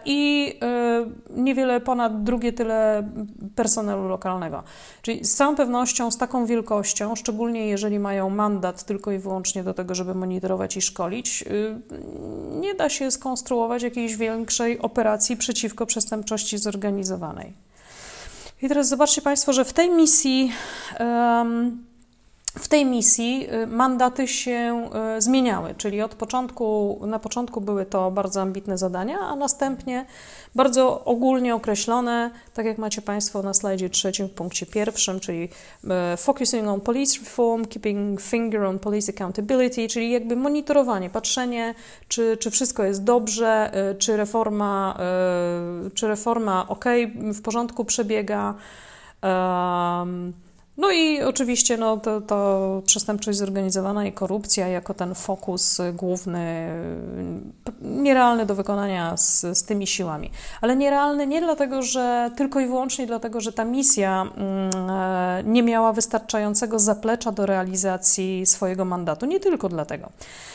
i 0.04 0.52
e, 0.62 1.06
niewiele 1.30 1.80
ponad 1.80 2.22
drugie 2.22 2.52
tyle 2.52 3.08
personelu 3.54 4.08
lokalnego. 4.08 4.62
Czyli 5.02 5.24
z 5.24 5.34
całą 5.34 5.56
pewnością, 5.56 6.10
z 6.10 6.16
taką 6.16 6.46
wielkością, 6.46 7.16
szczególnie 7.16 7.66
jeżeli 7.66 7.98
mają 7.98 8.30
mandat 8.30 8.84
tylko 8.84 9.12
i 9.12 9.18
wyłącznie 9.18 9.64
do 9.64 9.74
tego, 9.74 9.94
żeby 9.94 10.14
monitorować 10.14 10.76
i 10.76 10.82
szkolić, 10.82 11.42
y, 11.42 11.80
nie 12.60 12.74
da 12.74 12.88
się 12.88 13.10
skonstruować 13.10 13.82
jakiejś 13.82 14.16
większej 14.16 14.78
operacji 14.78 15.36
przeciwko 15.36 15.86
przestępczości 15.86 16.58
zorganizowanej. 16.58 17.52
I 18.62 18.68
teraz 18.68 18.88
zobaczcie 18.88 19.22
Państwo, 19.22 19.52
że 19.52 19.64
w 19.64 19.72
tej 19.72 19.90
misji. 19.90 20.52
Um, 21.00 21.93
w 22.58 22.68
tej 22.68 22.86
misji 22.86 23.48
y, 23.52 23.66
mandaty 23.66 24.28
się 24.28 24.90
y, 25.16 25.22
zmieniały, 25.22 25.74
czyli 25.78 26.02
od 26.02 26.14
początku, 26.14 27.00
na 27.06 27.18
początku 27.18 27.60
były 27.60 27.86
to 27.86 28.10
bardzo 28.10 28.40
ambitne 28.40 28.78
zadania, 28.78 29.18
a 29.18 29.36
następnie 29.36 30.06
bardzo 30.54 31.04
ogólnie 31.04 31.54
określone, 31.54 32.30
tak 32.54 32.66
jak 32.66 32.78
macie 32.78 33.02
Państwo 33.02 33.42
na 33.42 33.54
slajdzie 33.54 33.90
trzecim 33.90 34.28
w 34.28 34.30
punkcie 34.30 34.66
pierwszym, 34.66 35.20
czyli 35.20 35.48
y, 35.84 35.88
focusing 36.16 36.68
on 36.68 36.80
police 36.80 37.20
reform, 37.20 37.64
keeping 37.64 38.20
finger 38.20 38.62
on 38.62 38.78
police 38.78 39.12
accountability, 39.12 39.88
czyli 39.88 40.10
jakby 40.10 40.36
monitorowanie, 40.36 41.10
patrzenie, 41.10 41.74
czy, 42.08 42.36
czy 42.36 42.50
wszystko 42.50 42.84
jest 42.84 43.04
dobrze, 43.04 43.72
czy 43.98 44.16
reforma, 44.16 44.98
czy 45.94 46.08
reforma 46.08 46.68
ok, 46.68 46.84
w 47.16 47.42
porządku 47.42 47.84
przebiega. 47.84 48.54
Um, 49.22 50.43
no 50.76 50.90
i 50.90 51.22
oczywiście 51.22 51.76
no, 51.76 51.96
to, 51.96 52.20
to 52.20 52.82
przestępczość 52.86 53.38
zorganizowana 53.38 54.06
i 54.06 54.12
korupcja 54.12 54.68
jako 54.68 54.94
ten 54.94 55.14
fokus 55.14 55.80
główny, 55.92 56.70
nierealny 57.80 58.46
do 58.46 58.54
wykonania 58.54 59.16
z, 59.16 59.40
z 59.58 59.62
tymi 59.62 59.86
siłami. 59.86 60.30
Ale 60.60 60.76
nierealny 60.76 61.26
nie 61.26 61.40
dlatego, 61.40 61.82
że 61.82 62.30
tylko 62.36 62.60
i 62.60 62.66
wyłącznie 62.66 63.06
dlatego, 63.06 63.40
że 63.40 63.52
ta 63.52 63.64
misja 63.64 64.22
mm, 64.22 64.90
e, 64.90 65.42
nie 65.44 65.62
miała 65.62 65.92
wystarczającego 65.92 66.78
zaplecza 66.78 67.32
do 67.32 67.46
realizacji 67.46 68.46
swojego 68.46 68.84
mandatu. 68.84 69.26
Nie 69.26 69.40
tylko 69.40 69.68
dlatego. 69.68 70.08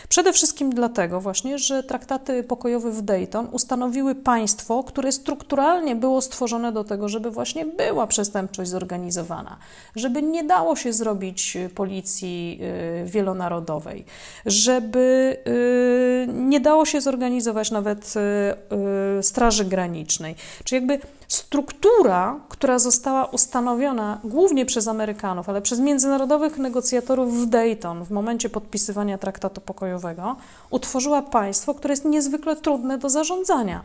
Przede 0.10 0.34
wszystkim 0.34 0.70
dlatego 0.70 1.22
właśnie, 1.22 1.58
że 1.58 1.84
traktaty 1.84 2.44
pokojowe 2.44 2.92
w 2.92 3.02
Dayton 3.02 3.48
ustanowiły 3.52 4.16
państwo, 4.16 4.84
które 4.84 5.12
strukturalnie 5.12 5.96
było 5.96 6.22
stworzone 6.22 6.72
do 6.72 6.84
tego, 6.84 7.10
żeby 7.10 7.32
właśnie 7.32 7.66
była 7.66 8.08
przestępczość 8.08 8.70
zorganizowana, 8.70 9.58
żeby 9.96 10.09
nie 10.10 10.44
dało 10.44 10.76
się 10.76 10.94
zrobić 10.94 11.58
policji 11.76 12.60
y, 13.04 13.06
wielonarodowej, 13.06 14.06
żeby 14.46 15.38
y, 15.48 16.28
nie 16.34 16.60
dało 16.60 16.86
się 16.86 17.02
zorganizować 17.02 17.72
nawet 17.72 18.14
y, 19.20 19.24
Straży 19.24 19.66
Granicznej. 19.66 20.36
Czy 20.64 20.76
jakby 20.76 21.00
struktura, 21.30 22.40
która 22.50 22.80
została 22.80 23.26
ustanowiona 23.26 24.20
głównie 24.24 24.66
przez 24.66 24.88
Amerykanów, 24.88 25.50
ale 25.50 25.62
przez 25.62 25.80
międzynarodowych 25.80 26.58
negocjatorów 26.58 27.42
w 27.42 27.46
Dayton 27.46 28.06
w 28.06 28.12
momencie 28.12 28.50
podpisywania 28.50 29.18
traktatu 29.18 29.62
pokojowego, 29.62 30.36
utworzyła 30.70 31.22
państwo, 31.22 31.74
które 31.74 31.92
jest 31.92 32.06
niezwykle 32.06 32.56
trudne 32.56 32.98
do 32.98 33.10
zarządzania. 33.10 33.82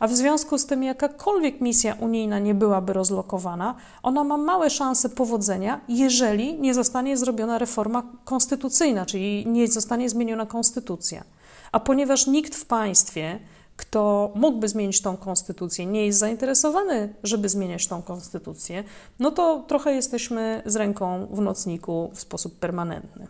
A 0.00 0.06
w 0.06 0.12
związku 0.12 0.58
z 0.58 0.66
tym, 0.66 0.82
jakakolwiek 0.82 1.60
misja 1.60 1.96
unijna 2.00 2.38
nie 2.38 2.54
byłaby 2.54 2.92
rozlokowana, 2.92 3.74
ona 4.02 4.24
ma 4.24 4.36
małe 4.36 4.70
szanse 4.70 5.08
powodzenia, 5.08 5.80
jeżeli 5.88 6.60
nie 6.60 6.74
zostanie 6.74 7.16
zrobiona 7.16 7.58
reforma 7.58 8.02
konstytucyjna, 8.24 9.06
czyli 9.06 9.46
nie 9.46 9.68
zostanie 9.68 10.10
zmieniona 10.10 10.46
konstytucja. 10.46 11.24
A 11.72 11.80
ponieważ 11.80 12.26
nikt 12.26 12.54
w 12.54 12.64
państwie 12.66 13.38
kto 13.78 14.32
mógłby 14.34 14.68
zmienić 14.68 15.02
tą 15.02 15.16
konstytucję, 15.16 15.86
nie 15.86 16.06
jest 16.06 16.18
zainteresowany, 16.18 17.14
żeby 17.22 17.48
zmieniać 17.48 17.86
tą 17.86 18.02
konstytucję, 18.02 18.84
no 19.18 19.30
to 19.30 19.64
trochę 19.68 19.92
jesteśmy 19.92 20.62
z 20.66 20.76
ręką 20.76 21.26
w 21.30 21.40
nocniku 21.40 22.10
w 22.14 22.20
sposób 22.20 22.58
permanentny. 22.58 23.26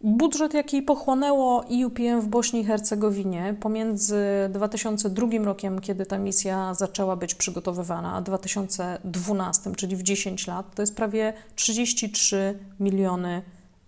Budżet, 0.00 0.54
jaki 0.54 0.82
pochłonęło 0.82 1.64
IUPM 1.68 2.20
w 2.20 2.28
Bośni 2.28 2.60
i 2.60 2.64
Hercegowinie 2.64 3.56
pomiędzy 3.60 4.24
2002 4.50 5.26
rokiem, 5.44 5.80
kiedy 5.80 6.06
ta 6.06 6.18
misja 6.18 6.74
zaczęła 6.74 7.16
być 7.16 7.34
przygotowywana, 7.34 8.14
a 8.14 8.20
2012, 8.20 9.72
czyli 9.74 9.96
w 9.96 10.02
10 10.02 10.46
lat, 10.46 10.74
to 10.74 10.82
jest 10.82 10.96
prawie 10.96 11.32
33 11.54 12.58
miliony 12.80 13.42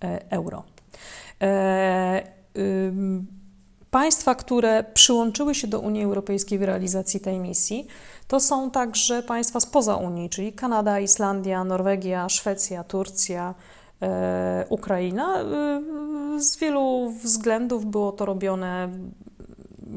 e, 0.05 0.31
euro. 0.31 0.63
E, 1.43 2.23
państwa, 3.91 4.35
które 4.35 4.85
przyłączyły 4.95 5.55
się 5.55 5.67
do 5.67 5.81
Unii 5.81 6.05
Europejskiej 6.05 6.59
w 6.59 6.63
realizacji 6.63 7.21
tej 7.21 7.39
misji, 7.39 7.87
to 8.29 8.41
są 8.41 8.71
także 8.71 9.23
państwa 9.23 9.61
spoza 9.61 9.97
Unii, 9.97 10.31
czyli 10.31 10.53
Kanada, 10.53 11.01
Islandia, 11.01 11.65
Norwegia, 11.65 12.29
Szwecja, 12.29 12.85
Turcja, 12.85 13.55
E, 14.03 14.67
Ukraina. 14.69 15.41
E, 15.41 15.83
z 16.41 16.57
wielu 16.57 17.11
względów 17.23 17.87
było 17.87 18.13
to 18.13 18.25
robione, 18.25 18.89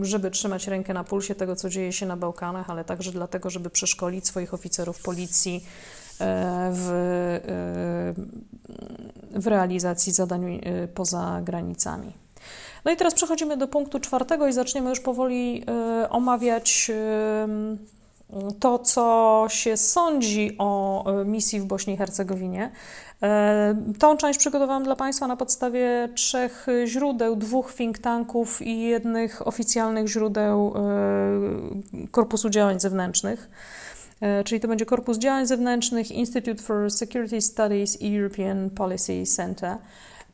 żeby 0.02 0.32
trzymać 0.32 0.68
rękę 0.68 0.94
na 0.94 1.04
pulsie 1.04 1.36
tego, 1.36 1.56
co 1.56 1.70
dzieje 1.70 1.94
się 1.94 2.06
na 2.06 2.18
Bałkanach, 2.18 2.70
ale 2.70 2.86
także 2.86 3.12
dlatego, 3.12 3.50
żeby 3.50 3.70
przeszkolić 3.70 4.28
swoich 4.28 4.54
oficerów 4.54 5.02
policji 5.02 5.66
e, 6.20 6.72
w, 6.74 6.90
w 9.32 9.48
realizacji 9.48 10.14
zadań 10.14 10.62
poza 10.94 11.42
granicami. 11.44 12.23
No 12.86 12.92
i 12.92 12.98
teraz 12.98 13.14
przechodzimy 13.14 13.58
do 13.58 13.68
punktu 13.68 14.00
czwartego 14.00 14.48
i 14.48 14.54
zaczniemy 14.54 14.90
już 14.90 15.00
powoli 15.00 15.66
omawiać 16.10 16.92
to, 18.60 18.80
co 18.80 19.46
się 19.50 19.78
sądzi 19.78 20.56
o 20.58 21.06
misji 21.26 21.60
w 21.60 21.66
Bośni 21.66 21.94
i 21.94 21.98
Hercegowinie. 21.98 22.72
Tą 24.00 24.18
część 24.18 24.40
przygotowałam 24.40 24.84
dla 24.84 24.96
Państwa 24.96 25.28
na 25.28 25.38
podstawie 25.38 26.10
trzech 26.16 26.68
źródeł, 26.86 27.36
dwóch 27.36 27.74
think 27.74 27.98
tanków 27.98 28.62
i 28.62 28.82
jednych 28.82 29.48
oficjalnych 29.48 30.08
źródeł 30.08 30.74
Korpusu 32.12 32.50
Działań 32.50 32.80
Zewnętrznych. 32.80 33.50
Czyli 34.46 34.62
to 34.62 34.68
będzie 34.68 34.86
Korpus 34.86 35.18
Działań 35.18 35.48
Zewnętrznych, 35.48 36.12
Institute 36.12 36.64
for 36.64 36.92
Security 36.92 37.42
Studies 37.42 38.02
i 38.02 38.18
European 38.18 38.70
Policy 38.70 39.24
Center. 39.26 39.78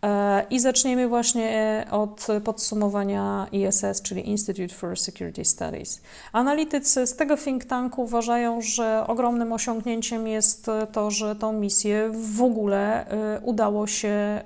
E, 0.03 0.45
I 0.49 0.59
zaczniemy 0.59 1.07
właśnie 1.07 1.85
od 1.91 2.27
podsumowania 2.43 3.47
ISS, 3.51 4.01
czyli 4.01 4.29
Institute 4.29 4.73
for 4.73 4.99
Security 4.99 5.45
Studies. 5.45 6.01
Analitycy 6.33 7.07
z 7.07 7.15
tego 7.15 7.37
think 7.37 7.65
tanku 7.65 8.03
uważają, 8.03 8.61
że 8.61 9.03
ogromnym 9.07 9.53
osiągnięciem 9.53 10.27
jest 10.27 10.71
to, 10.91 11.11
że 11.11 11.35
tą 11.35 11.53
misję 11.53 12.11
w 12.13 12.41
ogóle 12.41 13.07
e, 13.07 13.39
udało 13.39 13.87
się 13.87 14.09
e, 14.09 14.43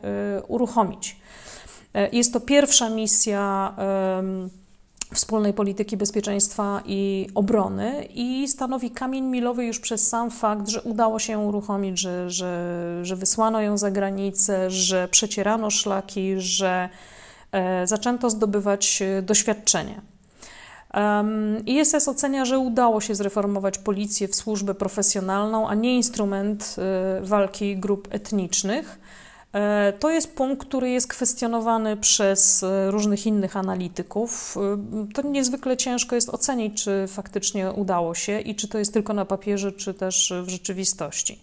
uruchomić. 0.48 1.24
Jest 2.12 2.34
to 2.34 2.40
pierwsza 2.40 2.90
misja 2.90 3.76
wspólnej 5.14 5.54
polityki 5.54 5.98
bezpieczeństwa 5.98 6.82
i 6.86 7.28
obrony 7.36 8.08
i 8.14 8.48
stanowi 8.48 8.92
kamień 8.92 9.24
milowy 9.24 9.66
już 9.66 9.80
przez 9.80 10.08
sam 10.08 10.32
fakt, 10.32 10.68
że 10.68 10.82
udało 10.82 11.20
się 11.20 11.34
ją 11.34 11.44
uruchomić, 11.46 12.00
że, 12.00 12.30
że, 12.30 13.00
że 13.02 13.16
wysłano 13.16 13.62
ją 13.62 13.78
za 13.78 13.92
granicę, 13.92 14.72
że 14.72 15.08
przecierano 15.08 15.70
szlaki, 15.70 16.34
że 16.38 16.90
e, 17.52 17.88
zaczęto 17.88 18.30
zdobywać 18.30 19.02
e, 19.02 19.22
doświadczenie. 19.22 20.02
Um, 20.94 21.66
ISS 21.66 22.08
ocenia, 22.08 22.46
że 22.46 22.60
udało 22.60 23.02
się 23.02 23.16
zreformować 23.16 23.78
policję 23.78 24.28
w 24.28 24.36
służbę 24.36 24.76
profesjonalną, 24.76 25.68
a 25.68 25.76
nie 25.76 25.96
instrument 25.96 26.76
y, 27.20 27.26
walki 27.26 27.78
grup 27.78 28.08
etnicznych. 28.12 29.00
E, 29.54 29.94
to 30.00 30.10
jest 30.10 30.36
punkt, 30.36 30.68
który 30.68 30.90
jest 30.90 31.08
kwestionowany 31.08 31.98
przez 31.98 32.64
e, 32.64 32.92
różnych 32.92 33.26
innych 33.26 33.58
analityków. 33.58 34.58
E, 34.58 35.14
to 35.14 35.22
niezwykle 35.22 35.78
ciężko 35.78 36.16
jest 36.16 36.30
ocenić, 36.30 36.84
czy 36.84 37.06
faktycznie 37.08 37.72
udało 37.72 38.16
się 38.16 38.40
i 38.40 38.56
czy 38.56 38.68
to 38.68 38.78
jest 38.78 38.94
tylko 38.94 39.14
na 39.14 39.26
papierze, 39.26 39.72
czy 39.72 39.94
też 39.94 40.34
w 40.44 40.50
rzeczywistości. 40.50 41.40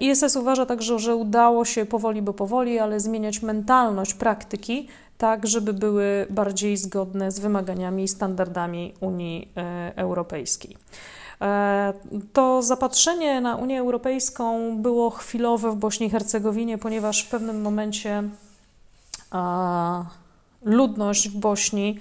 ISS 0.00 0.36
uważa 0.36 0.66
także, 0.66 0.98
że 0.98 1.16
udało 1.16 1.64
się 1.64 1.86
powoli, 1.86 2.22
bo 2.22 2.32
powoli, 2.32 2.78
ale 2.78 3.00
zmieniać 3.00 3.42
mentalność 3.42 4.14
praktyki, 4.14 4.88
tak 5.18 5.46
żeby 5.46 5.72
były 5.72 6.26
bardziej 6.30 6.76
zgodne 6.76 7.30
z 7.32 7.38
wymaganiami 7.38 8.04
i 8.04 8.08
standardami 8.08 8.94
Unii 9.00 9.52
Europejskiej. 9.96 10.76
E, 11.40 11.92
to 12.32 12.62
zapatrzenie 12.62 13.40
na 13.40 13.56
Unię 13.56 13.80
Europejską 13.80 14.76
było 14.76 15.10
chwilowe 15.10 15.70
w 15.70 15.76
Bośni 15.76 16.06
i 16.06 16.10
Hercegowinie, 16.10 16.78
ponieważ 16.78 17.22
w 17.22 17.30
pewnym 17.30 17.62
momencie 17.62 18.22
ludność 20.62 21.28
w 21.28 21.38
Bośni 21.38 21.98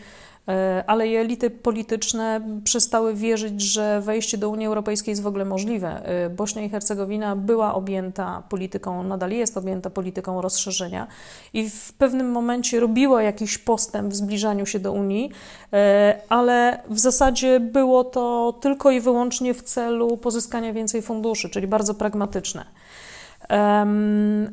ale 0.87 1.07
i 1.07 1.15
elity 1.15 1.49
polityczne 1.49 2.41
przestały 2.63 3.13
wierzyć, 3.13 3.61
że 3.61 4.01
wejście 4.01 4.37
do 4.37 4.49
Unii 4.49 4.67
Europejskiej 4.67 5.11
jest 5.11 5.21
w 5.21 5.27
ogóle 5.27 5.45
możliwe. 5.45 6.05
E, 6.05 6.29
Bośnia 6.29 6.61
i 6.61 6.69
Hercegowina 6.69 7.35
była 7.35 7.73
objęta 7.73 8.43
polityką, 8.49 9.03
nadal 9.03 9.31
jest 9.31 9.57
objęta 9.57 9.89
polityką 9.89 10.41
rozszerzenia 10.41 11.07
i 11.53 11.69
w 11.69 11.93
pewnym 11.93 12.31
momencie 12.31 12.79
robiła 12.79 13.23
jakiś 13.23 13.57
postęp 13.57 14.13
w 14.13 14.15
zbliżaniu 14.15 14.65
się 14.65 14.79
do 14.79 14.91
Unii, 14.91 15.31
e, 15.73 16.21
ale 16.29 16.79
w 16.89 16.99
zasadzie 16.99 17.59
było 17.59 18.03
to 18.03 18.53
tylko 18.61 18.91
i 18.91 19.01
wyłącznie 19.01 19.53
w 19.53 19.63
celu 19.63 20.17
pozyskania 20.17 20.73
więcej 20.73 21.01
funduszy, 21.01 21.49
czyli 21.49 21.67
bardzo 21.67 21.93
pragmatyczne. 21.93 22.65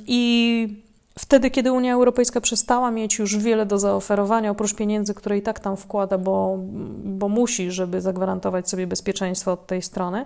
I 0.07 0.83
Wtedy, 1.19 1.51
kiedy 1.51 1.73
Unia 1.73 1.95
Europejska 1.95 2.41
przestała 2.41 2.91
mieć 2.91 3.19
już 3.19 3.37
wiele 3.37 3.67
do 3.67 3.79
zaoferowania, 3.79 4.51
oprócz 4.51 4.75
pieniędzy, 4.75 5.15
które 5.15 5.39
i 5.39 5.43
tak 5.43 5.61
tam 5.61 5.77
wkłada, 5.77 6.19
bo, 6.19 6.59
bo 7.05 7.29
musi, 7.29 7.71
żeby 7.71 8.01
zagwarantować 8.01 8.69
sobie 8.69 8.87
bezpieczeństwo 8.87 9.53
od 9.53 9.67
tej 9.67 9.83
strony, 9.83 10.25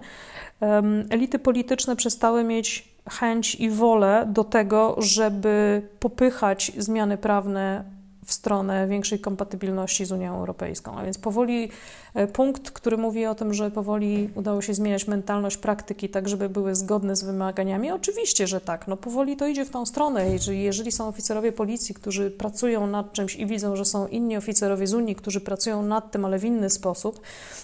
elity 1.10 1.38
polityczne 1.38 1.96
przestały 1.96 2.44
mieć 2.44 2.88
chęć 3.10 3.54
i 3.54 3.70
wolę 3.70 4.26
do 4.32 4.44
tego, 4.44 4.96
żeby 4.98 5.82
popychać 6.00 6.72
zmiany 6.78 7.18
prawne 7.18 7.84
w 8.26 8.32
stronę 8.32 8.88
większej 8.88 9.18
kompatybilności 9.18 10.04
z 10.04 10.12
Unią 10.12 10.38
Europejską. 10.38 10.98
A 10.98 11.04
więc 11.04 11.18
powoli 11.18 11.70
e, 12.14 12.26
punkt, 12.26 12.70
który 12.70 12.96
mówi 12.96 13.26
o 13.26 13.34
tym, 13.34 13.54
że 13.54 13.70
powoli 13.70 14.30
udało 14.34 14.62
się 14.62 14.74
zmieniać 14.74 15.06
mentalność 15.06 15.56
praktyki, 15.56 16.08
tak 16.08 16.28
żeby 16.28 16.48
były 16.48 16.74
zgodne 16.74 17.16
z 17.16 17.24
wymaganiami. 17.24 17.90
Oczywiście, 17.90 18.46
że 18.46 18.60
tak. 18.60 18.88
No 18.88 18.96
powoli 18.96 19.36
to 19.36 19.46
idzie 19.46 19.64
w 19.64 19.70
tą 19.70 19.86
stronę. 19.86 20.30
Jeżeli, 20.30 20.62
jeżeli 20.62 20.92
są 20.92 21.08
oficerowie 21.08 21.52
policji, 21.52 21.94
którzy 21.94 22.30
pracują 22.30 22.86
nad 22.86 23.12
czymś 23.12 23.36
i 23.36 23.46
widzą, 23.46 23.76
że 23.76 23.84
są 23.84 24.06
inni 24.06 24.36
oficerowie 24.36 24.86
z 24.86 24.94
Unii, 24.94 25.14
którzy 25.14 25.40
pracują 25.40 25.82
nad 25.82 26.10
tym, 26.10 26.24
ale 26.24 26.38
w 26.38 26.44
inny 26.44 26.70
sposób, 26.70 27.20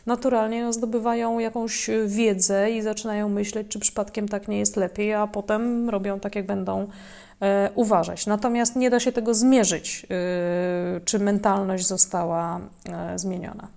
naturalnie 0.07 0.73
zdobywają 0.73 1.39
jakąś 1.39 1.91
wiedzę 2.07 2.71
i 2.71 2.83
zaczynają 2.83 3.29
myśleć, 3.29 3.69
czy 3.69 3.79
przypadkiem 3.79 4.29
tak 4.29 4.49
nie 4.49 4.59
jest 4.59 4.77
lepiej, 4.77 5.15
a 5.15 5.27
potem 5.27 5.91
robią 5.91 6.21
tak, 6.21 6.37
jak 6.37 6.47
będą 6.47 6.89
uważać. 7.75 8.27
Natomiast 8.27 8.77
nie 8.77 8.91
da 8.91 9.01
się 9.01 9.13
tego 9.13 9.35
zmierzyć, 9.35 10.07
e, 10.11 11.01
czy 11.01 11.19
mentalność 11.19 11.87
została 11.87 12.61
e, 12.89 13.19
zmieniona. 13.19 13.69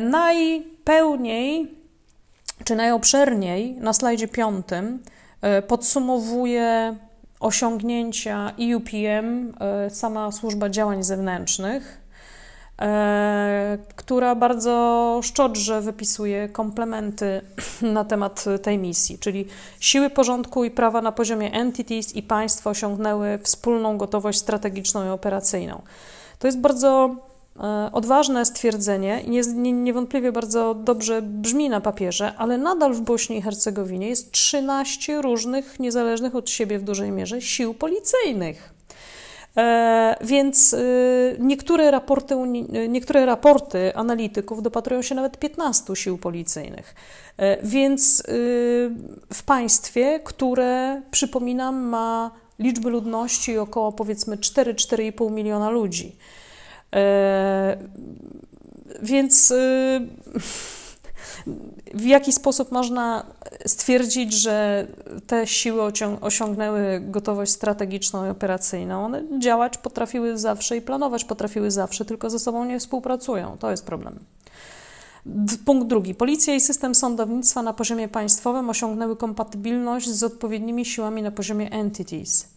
Najpełniej, 0.00 1.74
czy 2.64 2.76
najobszerniej 2.76 3.72
na 3.72 3.92
slajdzie 3.92 4.28
piątym 4.28 5.02
podsumowuje 5.68 6.96
osiągnięcia 7.40 8.52
EUPM 8.60 9.54
sama 9.88 10.32
służba 10.32 10.68
działań 10.68 11.02
zewnętrznych 11.02 12.05
E, 12.05 12.05
która 13.96 14.34
bardzo 14.34 15.20
szczodrze 15.22 15.80
wypisuje 15.80 16.48
komplementy 16.48 17.40
na 17.82 18.04
temat 18.04 18.44
tej 18.62 18.78
misji, 18.78 19.18
czyli 19.18 19.46
siły 19.80 20.10
porządku 20.10 20.64
i 20.64 20.70
prawa 20.70 21.02
na 21.02 21.12
poziomie 21.12 21.52
entities 21.52 22.16
i 22.16 22.22
państwa 22.22 22.70
osiągnęły 22.70 23.38
wspólną 23.42 23.98
gotowość 23.98 24.38
strategiczną 24.38 25.06
i 25.06 25.08
operacyjną. 25.08 25.82
To 26.38 26.48
jest 26.48 26.58
bardzo 26.58 27.16
e, 27.60 27.90
odważne 27.92 28.44
stwierdzenie 28.44 29.20
i 29.20 29.72
niewątpliwie 29.72 30.32
bardzo 30.32 30.74
dobrze 30.74 31.22
brzmi 31.22 31.68
na 31.68 31.80
papierze, 31.80 32.32
ale 32.38 32.58
nadal 32.58 32.94
w 32.94 33.00
Bośni 33.00 33.36
i 33.36 33.42
Hercegowinie 33.42 34.08
jest 34.08 34.32
13 34.32 35.22
różnych, 35.22 35.80
niezależnych 35.80 36.34
od 36.34 36.50
siebie 36.50 36.78
w 36.78 36.84
dużej 36.84 37.10
mierze 37.10 37.42
sił 37.42 37.74
policyjnych. 37.74 38.75
E, 39.56 40.16
więc 40.20 40.72
y, 40.72 41.36
niektóre 41.40 41.90
raporty, 41.90 42.36
niektóre 42.88 43.26
raporty 43.26 43.94
analityków 43.94 44.62
dopatrują 44.62 45.02
się 45.02 45.14
nawet 45.14 45.38
15 45.38 45.96
sił 45.96 46.18
policyjnych. 46.18 46.94
E, 47.36 47.66
więc 47.66 48.20
y, 48.20 48.90
w 49.32 49.42
państwie, 49.42 50.20
które, 50.24 51.02
przypominam, 51.10 51.76
ma 51.76 52.30
liczby 52.58 52.90
ludności 52.90 53.58
około 53.58 53.92
powiedzmy 53.92 54.36
4-4,5 54.36 55.30
miliona 55.30 55.70
ludzi. 55.70 56.16
Więc 59.02 59.52
w 61.94 62.04
jaki 62.04 62.32
sposób 62.32 62.72
można 62.72 63.26
stwierdzić, 63.66 64.32
że 64.32 64.86
te 65.26 65.46
siły 65.46 65.82
osiągnęły 66.20 67.00
gotowość 67.00 67.52
strategiczną 67.52 68.26
i 68.26 68.28
operacyjną? 68.28 69.04
One 69.04 69.22
działać 69.38 69.78
potrafiły 69.78 70.38
zawsze 70.38 70.76
i 70.76 70.82
planować 70.82 71.24
potrafiły 71.24 71.70
zawsze, 71.70 72.04
tylko 72.04 72.30
ze 72.30 72.38
sobą 72.38 72.64
nie 72.64 72.80
współpracują. 72.80 73.56
To 73.60 73.70
jest 73.70 73.86
problem. 73.86 74.18
Punkt 75.64 75.88
drugi. 75.88 76.14
Policja 76.14 76.54
i 76.54 76.60
system 76.60 76.94
sądownictwa 76.94 77.62
na 77.62 77.72
poziomie 77.72 78.08
państwowym 78.08 78.70
osiągnęły 78.70 79.16
kompatybilność 79.16 80.10
z 80.10 80.22
odpowiednimi 80.22 80.84
siłami 80.84 81.22
na 81.22 81.30
poziomie 81.30 81.70
entities. 81.70 82.48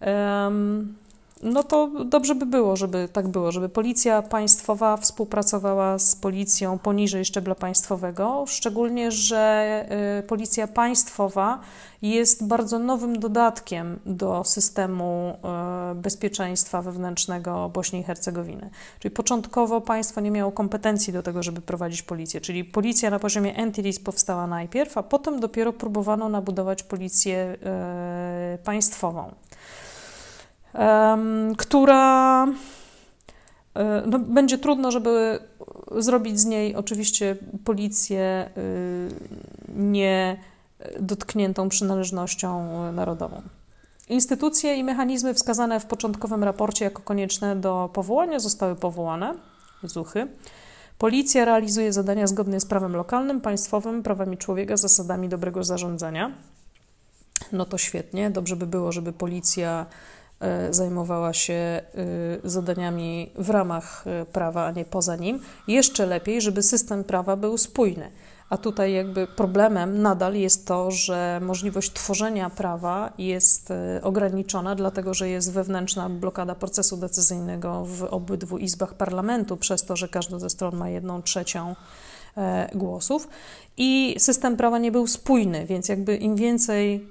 Um, 0.00 0.94
no 1.42 1.62
to 1.62 1.90
dobrze 2.04 2.34
by 2.34 2.46
było, 2.46 2.76
żeby 2.76 3.08
tak 3.12 3.28
było, 3.28 3.52
żeby 3.52 3.68
policja 3.68 4.22
państwowa 4.22 4.96
współpracowała 4.96 5.98
z 5.98 6.16
policją 6.16 6.78
poniżej 6.78 7.24
szczebla 7.24 7.54
państwowego, 7.54 8.44
szczególnie, 8.46 9.10
że 9.10 9.84
y, 10.20 10.22
policja 10.22 10.68
państwowa 10.68 11.60
jest 12.02 12.46
bardzo 12.46 12.78
nowym 12.78 13.18
dodatkiem 13.18 13.98
do 14.06 14.44
systemu 14.44 15.38
y, 15.92 15.94
bezpieczeństwa 15.94 16.82
wewnętrznego 16.82 17.70
Bośni 17.74 18.00
i 18.00 18.02
Hercegowiny. 18.02 18.70
Czyli 19.00 19.14
początkowo 19.14 19.80
państwo 19.80 20.20
nie 20.20 20.30
miało 20.30 20.52
kompetencji 20.52 21.12
do 21.12 21.22
tego, 21.22 21.42
żeby 21.42 21.60
prowadzić 21.60 22.02
policję, 22.02 22.40
czyli 22.40 22.64
policja 22.64 23.10
na 23.10 23.18
poziomie 23.18 23.56
entities 23.56 23.98
powstała 24.00 24.46
najpierw, 24.46 24.98
a 24.98 25.02
potem 25.02 25.40
dopiero 25.40 25.72
próbowano 25.72 26.28
nabudować 26.28 26.82
policję 26.82 27.56
y, 28.54 28.58
państwową 28.58 29.34
która 31.56 32.46
e, 33.74 34.02
no, 34.06 34.18
będzie 34.18 34.58
trudno, 34.58 34.90
żeby 34.90 35.38
zrobić 35.96 36.40
z 36.40 36.44
niej 36.44 36.76
oczywiście 36.76 37.36
policję 37.64 38.50
y, 38.56 39.08
nie 39.76 40.36
dotkniętą 41.00 41.68
przynależnością 41.68 42.92
narodową. 42.92 43.42
Instytucje 44.08 44.76
i 44.76 44.84
mechanizmy 44.84 45.34
wskazane 45.34 45.80
w 45.80 45.86
początkowym 45.86 46.44
raporcie 46.44 46.84
jako 46.84 47.02
konieczne 47.02 47.56
do 47.56 47.90
powołania 47.92 48.38
zostały 48.38 48.76
powołane, 48.76 49.34
zuchy. 49.82 50.28
Policja 50.98 51.44
realizuje 51.44 51.92
zadania 51.92 52.26
zgodnie 52.26 52.60
z 52.60 52.66
prawem 52.66 52.96
lokalnym, 52.96 53.40
państwowym, 53.40 54.02
prawami 54.02 54.38
człowieka, 54.38 54.76
zasadami 54.76 55.28
dobrego 55.28 55.64
zarządzania. 55.64 56.32
No 57.52 57.64
to 57.64 57.78
świetnie, 57.78 58.30
dobrze 58.30 58.56
by 58.56 58.66
było, 58.66 58.92
żeby 58.92 59.12
policja 59.12 59.86
zajmowała 60.70 61.32
się 61.32 61.54
e, 61.54 61.82
zadaniami 62.44 63.30
w 63.38 63.50
ramach 63.50 64.04
e, 64.06 64.26
prawa, 64.26 64.66
a 64.66 64.70
nie 64.70 64.84
poza 64.84 65.16
nim. 65.16 65.40
Jeszcze 65.68 66.06
lepiej, 66.06 66.40
żeby 66.40 66.62
system 66.62 67.04
prawa 67.04 67.36
był 67.36 67.58
spójny. 67.58 68.10
A 68.50 68.56
tutaj 68.56 68.92
jakby 68.92 69.26
problemem 69.26 70.02
nadal 70.02 70.34
jest 70.34 70.66
to, 70.66 70.90
że 70.90 71.40
możliwość 71.42 71.92
tworzenia 71.92 72.50
prawa 72.50 73.12
jest 73.18 73.72
ograniczona, 74.02 74.74
dlatego 74.74 75.14
że 75.14 75.28
jest 75.28 75.52
wewnętrzna 75.52 76.08
blokada 76.08 76.54
procesu 76.54 76.96
decyzyjnego 76.96 77.84
w 77.84 78.02
obydwu 78.02 78.58
izbach 78.58 78.94
parlamentu, 78.94 79.56
przez 79.56 79.84
to, 79.84 79.96
że 79.96 80.08
każda 80.08 80.38
ze 80.38 80.50
stron 80.50 80.76
ma 80.76 80.88
jedną 80.88 81.22
trzecią 81.22 81.74
głosów. 82.74 83.28
I 83.76 84.16
system 84.18 84.56
prawa 84.56 84.78
nie 84.78 84.92
był 84.92 85.06
spójny, 85.06 85.66
więc 85.66 85.88
jakby 85.88 86.16
im 86.16 86.36
więcej 86.36 87.08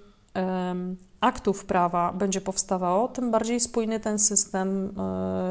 aktów 1.27 1.65
prawa 1.65 2.13
będzie 2.13 2.41
powstawało, 2.41 3.07
tym 3.07 3.31
bardziej 3.31 3.59
spójny 3.59 3.99
ten 3.99 4.19
system 4.19 4.93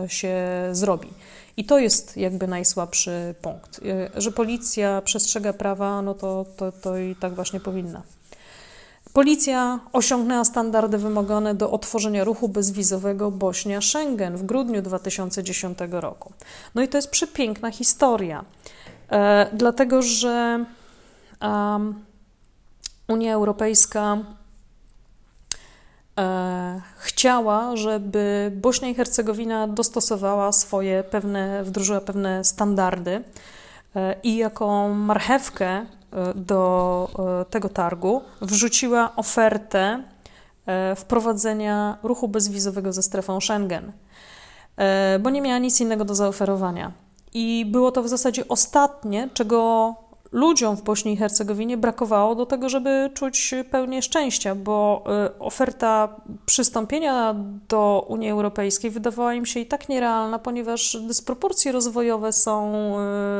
e, 0.04 0.08
się 0.08 0.36
zrobi. 0.72 1.08
I 1.56 1.64
to 1.64 1.78
jest 1.78 2.16
jakby 2.16 2.46
najsłabszy 2.46 3.34
punkt. 3.42 3.80
E, 4.14 4.20
że 4.20 4.32
policja 4.32 5.02
przestrzega 5.02 5.52
prawa, 5.52 6.02
no 6.02 6.14
to, 6.14 6.46
to, 6.56 6.72
to 6.72 6.98
i 6.98 7.16
tak 7.16 7.34
właśnie 7.34 7.60
powinna. 7.60 8.02
Policja 9.12 9.80
osiągnęła 9.92 10.44
standardy 10.44 10.98
wymagane 10.98 11.54
do 11.54 11.70
otworzenia 11.70 12.24
ruchu 12.24 12.48
bezwizowego 12.48 13.30
Bośnia-Schengen 13.30 14.36
w 14.36 14.42
grudniu 14.42 14.82
2010 14.82 15.78
roku. 15.90 16.32
No 16.74 16.82
i 16.82 16.88
to 16.88 16.98
jest 16.98 17.10
przepiękna 17.10 17.70
historia, 17.70 18.44
e, 19.10 19.50
dlatego 19.52 20.02
że 20.02 20.64
um, 21.42 22.04
Unia 23.08 23.34
Europejska 23.34 24.18
chciała, 26.98 27.76
żeby 27.76 28.52
Bośnia 28.54 28.88
i 28.88 28.94
Hercegowina 28.94 29.68
dostosowała 29.68 30.52
swoje 30.52 31.04
pewne, 31.04 31.64
wdrożyła 31.64 32.00
pewne 32.00 32.44
standardy 32.44 33.24
e, 33.96 34.14
i 34.22 34.36
jako 34.36 34.88
marchewkę 34.88 35.66
e, 35.66 35.86
do 36.34 37.08
tego 37.50 37.68
targu 37.68 38.22
wrzuciła 38.40 39.16
ofertę 39.16 40.02
wprowadzenia 40.96 41.98
ruchu 42.02 42.28
bezwizowego 42.28 42.92
ze 42.92 43.02
strefą 43.02 43.40
Schengen, 43.40 43.92
bo 45.20 45.30
nie 45.30 45.42
miała 45.42 45.58
nic 45.58 45.80
innego 45.80 46.04
do 46.04 46.14
zaoferowania. 46.14 46.92
I 47.34 47.66
było 47.66 47.92
to 47.92 48.02
w 48.02 48.08
zasadzie 48.08 48.48
ostatnie, 48.48 49.28
czego 49.34 49.94
ludziom 50.32 50.76
w 50.76 50.82
Bośni 50.82 51.12
i 51.12 51.16
Hercegowinie 51.16 51.76
brakowało 51.76 52.34
do 52.34 52.46
tego, 52.46 52.68
żeby 52.68 53.10
czuć 53.14 53.54
pełnię 53.70 54.02
szczęścia, 54.02 54.54
bo 54.54 55.04
y, 55.26 55.38
oferta 55.38 56.16
przystąpienia 56.46 57.34
do 57.68 58.06
Unii 58.08 58.30
Europejskiej 58.30 58.90
wydawała 58.90 59.34
im 59.34 59.46
się 59.46 59.60
i 59.60 59.66
tak 59.66 59.88
nierealna, 59.88 60.38
ponieważ 60.38 60.96
dysproporcje 60.96 61.72
rozwojowe 61.72 62.32
są 62.32 62.72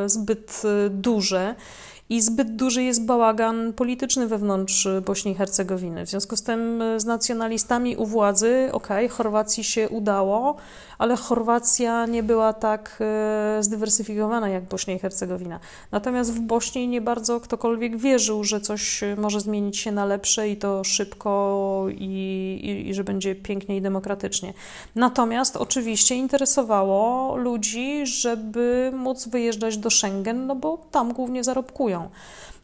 y, 0.04 0.08
zbyt 0.08 0.62
y, 0.86 0.90
duże 0.90 1.54
i 2.08 2.20
zbyt 2.20 2.56
duży 2.56 2.82
jest 2.82 3.04
bałagan 3.04 3.72
polityczny 3.72 4.26
wewnątrz 4.26 4.88
Bośni 5.06 5.32
i 5.32 5.34
Hercegowiny. 5.34 6.06
W 6.06 6.10
związku 6.10 6.36
z 6.36 6.42
tym 6.42 6.82
z 6.96 7.04
nacjonalistami 7.04 7.96
u 7.96 8.06
władzy, 8.06 8.68
okej, 8.72 9.06
okay, 9.06 9.16
Chorwacji 9.16 9.64
się 9.64 9.88
udało, 9.88 10.56
ale 10.98 11.16
Chorwacja 11.16 12.06
nie 12.06 12.22
była 12.22 12.52
tak 12.52 12.98
e, 13.00 13.58
zdywersyfikowana 13.60 14.48
jak 14.48 14.64
Bośnia 14.64 14.94
i 14.94 14.98
Hercegowina. 14.98 15.60
Natomiast 15.92 16.32
w 16.32 16.40
Bośni 16.40 16.88
nie 16.88 17.00
bardzo 17.00 17.40
ktokolwiek 17.40 17.96
wierzył, 17.96 18.44
że 18.44 18.60
coś 18.60 19.00
może 19.16 19.40
zmienić 19.40 19.78
się 19.78 19.92
na 19.92 20.04
lepsze 20.04 20.48
i 20.48 20.56
to 20.56 20.84
szybko 20.84 21.86
i, 21.90 22.60
i, 22.64 22.88
i 22.88 22.94
że 22.94 23.04
będzie 23.04 23.34
pięknie 23.34 23.76
i 23.76 23.82
demokratycznie. 23.82 24.54
Natomiast 24.94 25.56
oczywiście 25.56 26.14
interesowało 26.14 27.36
ludzi, 27.36 28.06
żeby 28.06 28.92
móc 28.94 29.28
wyjeżdżać 29.28 29.78
do 29.78 29.90
Schengen, 29.90 30.46
no 30.46 30.54
bo 30.54 30.78
tam 30.90 31.12
głównie 31.12 31.44
zarobkują 31.44 31.95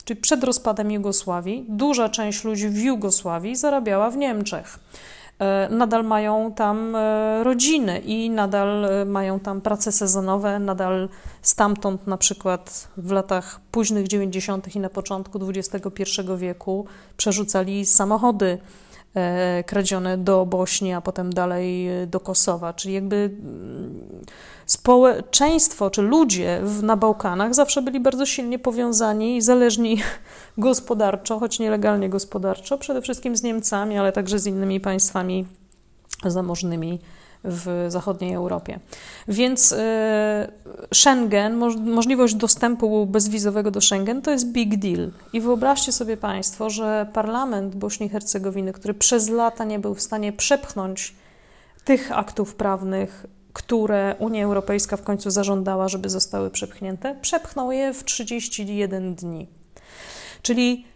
czyli 0.04 0.20
przed 0.20 0.44
rozpadem 0.44 0.90
Jugosławii, 0.90 1.64
duża 1.68 2.08
część 2.08 2.44
ludzi 2.44 2.68
w 2.68 2.78
Jugosławii 2.78 3.56
zarabiała 3.56 4.10
w 4.10 4.16
Niemczech. 4.16 4.78
E, 5.38 5.68
nadal 5.70 6.04
mają 6.04 6.52
tam 6.52 6.96
e, 6.96 7.44
rodziny 7.44 7.98
i 7.98 8.30
nadal 8.30 8.84
e, 8.84 9.04
mają 9.04 9.40
tam 9.40 9.60
prace 9.60 9.92
sezonowe, 9.92 10.58
nadal 10.58 11.08
stamtąd 11.42 12.06
na 12.06 12.16
przykład 12.16 12.88
w 12.96 13.10
latach 13.10 13.60
późnych 13.70 14.08
90. 14.08 14.76
i 14.76 14.80
na 14.80 14.88
początku 14.88 15.40
XXI 15.48 16.02
wieku 16.36 16.86
przerzucali 17.16 17.86
samochody 17.86 18.58
kradzione 19.66 20.18
do 20.18 20.46
Bośni, 20.46 20.92
a 20.92 21.00
potem 21.00 21.32
dalej 21.32 21.88
do 22.06 22.20
Kosowa. 22.20 22.72
Czyli 22.72 22.94
jakby 22.94 23.16
mm, 23.16 24.24
społeczeństwo 24.66 25.90
czy 25.90 26.02
ludzie 26.02 26.60
w, 26.62 26.82
na 26.82 26.96
Bałkanach 26.96 27.54
zawsze 27.54 27.82
byli 27.82 28.00
bardzo 28.00 28.26
silnie 28.26 28.58
powiązani 28.58 29.36
i 29.36 29.42
zależni 29.42 30.02
gospodarczo, 30.58 31.38
choć 31.38 31.58
nielegalnie 31.58 32.08
gospodarczo, 32.08 32.78
przede 32.78 33.02
wszystkim 33.02 33.36
z 33.36 33.42
Niemcami, 33.42 33.98
ale 33.98 34.12
także 34.12 34.38
z 34.38 34.46
innymi 34.46 34.80
państwami 34.80 35.46
zamożnymi 36.24 37.00
w 37.44 37.86
zachodniej 37.88 38.34
Europie. 38.34 38.80
Więc 39.28 39.72
e, 39.72 40.52
Schengen, 40.94 41.56
możliwość 41.84 42.34
dostępu 42.34 43.06
bezwizowego 43.06 43.70
do 43.70 43.80
Schengen 43.80 44.22
to 44.22 44.30
jest 44.30 44.52
big 44.52 44.76
deal. 44.76 45.10
I 45.32 45.40
wyobraźcie 45.40 45.92
sobie 45.92 46.16
Państwo, 46.16 46.70
że 46.70 47.06
parlament 47.12 47.76
Bośni 47.76 48.06
i 48.06 48.08
Hercegowiny, 48.08 48.72
który 48.72 48.94
przez 48.94 49.28
lata 49.28 49.64
nie 49.64 49.78
był 49.78 49.94
w 49.94 50.02
stanie 50.02 50.32
przepchnąć 50.32 51.14
tych 51.84 52.18
aktów 52.18 52.54
prawnych, 52.54 53.26
które 53.52 54.16
Unia 54.18 54.44
Europejska 54.44 54.96
w 54.96 55.02
końcu 55.02 55.30
zażądała, 55.30 55.88
żeby 55.88 56.08
zostały 56.08 56.50
przepchnięte, 56.50 57.16
przepchnął 57.20 57.72
je 57.72 57.94
w 57.94 58.04
31 58.04 59.14
dni. 59.14 59.48
Czyli 60.42 60.91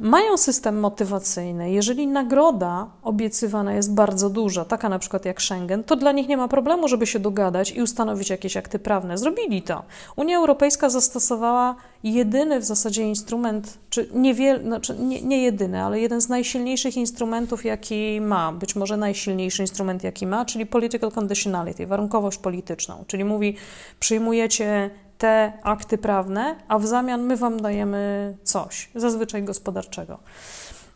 mają 0.00 0.36
system 0.36 0.80
motywacyjny. 0.80 1.70
Jeżeli 1.70 2.06
nagroda 2.06 2.86
obiecywana 3.02 3.74
jest 3.74 3.94
bardzo 3.94 4.30
duża, 4.30 4.64
taka 4.64 4.88
na 4.88 4.98
przykład 4.98 5.24
jak 5.24 5.42
Schengen, 5.42 5.84
to 5.84 5.96
dla 5.96 6.12
nich 6.12 6.28
nie 6.28 6.36
ma 6.36 6.48
problemu, 6.48 6.88
żeby 6.88 7.06
się 7.06 7.18
dogadać 7.18 7.72
i 7.72 7.82
ustanowić 7.82 8.30
jakieś 8.30 8.56
akty 8.56 8.78
prawne. 8.78 9.18
Zrobili 9.18 9.62
to. 9.62 9.82
Unia 10.16 10.38
Europejska 10.38 10.90
zastosowała 10.90 11.74
jedyny 12.04 12.60
w 12.60 12.64
zasadzie 12.64 13.02
instrument, 13.02 13.78
czy 13.90 14.08
niewiel, 14.14 14.62
znaczy 14.62 14.96
nie, 14.98 15.22
nie 15.22 15.42
jedyny, 15.42 15.82
ale 15.82 16.00
jeden 16.00 16.20
z 16.20 16.28
najsilniejszych 16.28 16.96
instrumentów, 16.96 17.64
jaki 17.64 18.20
ma, 18.20 18.52
być 18.52 18.76
może 18.76 18.96
najsilniejszy 18.96 19.62
instrument, 19.62 20.04
jaki 20.04 20.26
ma, 20.26 20.44
czyli 20.44 20.66
political 20.66 21.12
conditionality, 21.12 21.86
warunkowość 21.86 22.38
polityczną. 22.38 23.04
Czyli 23.06 23.24
mówi, 23.24 23.56
przyjmujecie 24.00 24.90
te 25.18 25.52
akty 25.62 25.98
prawne, 25.98 26.56
a 26.68 26.78
w 26.78 26.86
zamian 26.86 27.22
my 27.22 27.36
wam 27.36 27.60
dajemy 27.60 28.34
coś, 28.44 28.90
zazwyczaj 28.94 29.42
gospodarczego. 29.42 30.18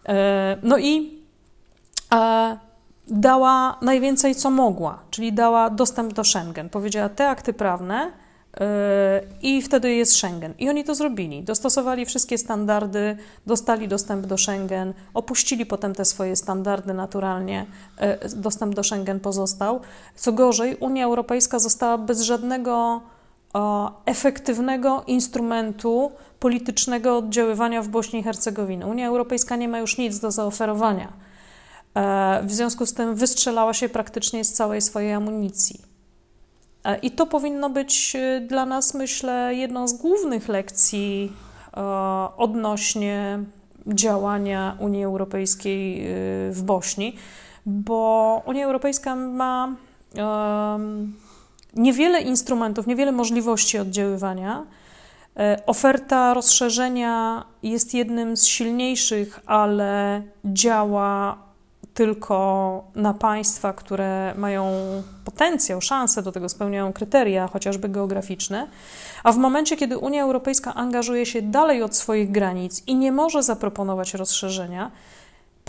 E, 0.09 0.57
no 0.63 0.79
i 0.79 1.19
e, 2.15 2.59
dała 3.09 3.79
najwięcej, 3.83 4.35
co 4.35 4.51
mogła, 4.51 4.99
czyli 5.11 5.33
dała 5.33 5.71
dostęp 5.71 6.13
do 6.13 6.25
Schengen. 6.25 6.69
Powiedziała 6.69 7.09
te 7.09 7.29
akty 7.29 7.53
prawne 7.53 8.13
e, 8.61 9.21
i 9.43 9.63
wtedy 9.63 9.95
jest 9.95 10.13
Schengen. 10.13 10.55
I 10.59 10.69
oni 10.69 10.85
to 10.85 10.95
zrobili. 10.95 11.43
Dostosowali 11.43 12.07
wszystkie 12.07 12.39
standardy, 12.39 13.17
dostali 13.47 13.89
dostęp 13.89 14.27
do 14.27 14.39
Schengen, 14.39 14.95
opuścili 15.15 15.67
potem 15.67 15.95
te 15.95 16.05
swoje 16.05 16.37
standardy 16.37 16.95
naturalnie. 16.95 17.67
Dostęp 18.37 18.75
do 18.75 18.83
Schengen 18.83 19.21
pozostał. 19.21 19.81
Co 20.15 20.33
gorzej, 20.33 20.77
Unia 20.77 21.05
Europejska 21.05 21.59
została 21.59 21.99
bez 21.99 22.21
żadnego 22.21 23.01
efektywnego 24.07 25.05
instrumentu 25.07 26.13
politycznego 26.41 27.17
oddziaływania 27.17 27.83
w 27.83 27.89
Bośni 27.89 28.21
i 28.21 28.23
Hercegowinie. 28.23 28.87
Unia 28.87 29.09
Europejska 29.09 29.57
nie 29.57 29.69
ma 29.69 29.79
już 29.79 29.99
nic 29.99 30.21
do 30.21 30.31
zaoferowania. 30.31 31.13
E, 31.95 32.43
w 32.45 32.53
związku 32.53 32.87
z 32.87 32.95
tym 32.95 33.15
wystrzelała 33.15 33.75
się 33.75 33.89
praktycznie 33.89 34.45
z 34.45 34.53
całej 34.53 34.81
swojej 34.81 35.13
amunicji. 35.13 35.81
E, 36.85 36.99
I 36.99 37.11
to 37.11 37.27
powinno 37.27 37.71
być 37.71 38.17
e, 38.17 38.41
dla 38.41 38.67
nas, 38.67 38.95
myślę, 38.95 39.55
jedną 39.55 39.89
z 39.89 39.93
głównych 39.93 40.49
lekcji 40.49 41.33
odnośnie 42.37 43.45
działania 43.87 44.77
Unii 44.79 45.05
Europejskiej 45.05 46.05
w 46.51 46.63
Bośni, 46.63 47.17
bo 47.67 48.43
Unia 48.47 48.65
Europejska 48.65 49.17
ma 49.17 49.75
niewiele 51.77 52.21
instrumentów, 52.21 52.87
niewiele 52.87 53.13
możliwości 53.13 53.79
oddziaływania. 53.79 54.67
E, 55.37 55.63
oferta 55.67 56.35
rozszerzenia 56.35 57.45
jest 57.63 57.95
jednym 57.95 58.37
z 58.37 58.45
silniejszych, 58.45 59.41
ale 59.47 60.23
działa 60.45 61.39
tylko 61.95 62.85
na 62.95 63.15
państwa, 63.15 63.73
które 63.73 64.35
mają 64.37 64.73
potencjał, 65.25 65.81
szansę 65.81 66.23
do 66.23 66.33
tego, 66.33 66.49
spełniają 66.49 66.93
kryteria, 66.93 67.47
chociażby 67.47 67.89
geograficzne. 67.89 68.67
A 69.25 69.33
w 69.33 69.37
momencie, 69.37 69.77
kiedy 69.77 69.99
Unia 69.99 70.23
Europejska 70.23 70.75
angażuje 70.75 71.27
się 71.27 71.43
dalej 71.43 71.83
od 71.83 71.97
swoich 71.97 72.31
granic 72.31 72.83
i 72.87 72.95
nie 72.95 73.13
może 73.13 73.43
zaproponować 73.43 74.15
rozszerzenia, 74.15 74.91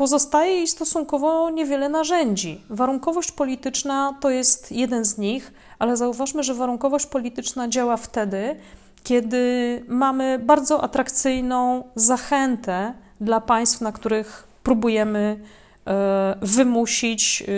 pozostaje 0.01 0.51
jej 0.51 0.67
stosunkowo 0.67 1.49
niewiele 1.49 1.89
narzędzi. 1.89 2.61
Warunkowość 2.69 3.31
polityczna 3.31 4.17
to 4.21 4.29
jest 4.29 4.71
jeden 4.71 5.05
z 5.05 5.17
nich, 5.17 5.53
ale 5.79 5.97
zauważmy, 5.97 6.43
że 6.43 6.53
warunkowość 6.53 7.05
polityczna 7.05 7.67
działa 7.67 7.97
wtedy, 7.97 8.55
kiedy 9.03 9.83
mamy 9.87 10.39
bardzo 10.39 10.83
atrakcyjną 10.83 11.83
zachętę 11.95 12.93
dla 13.21 13.41
państw, 13.41 13.81
na 13.81 13.91
których 13.91 14.47
próbujemy 14.63 15.39
e, 15.87 16.35
wymusić 16.41 17.43
e, 17.43 17.53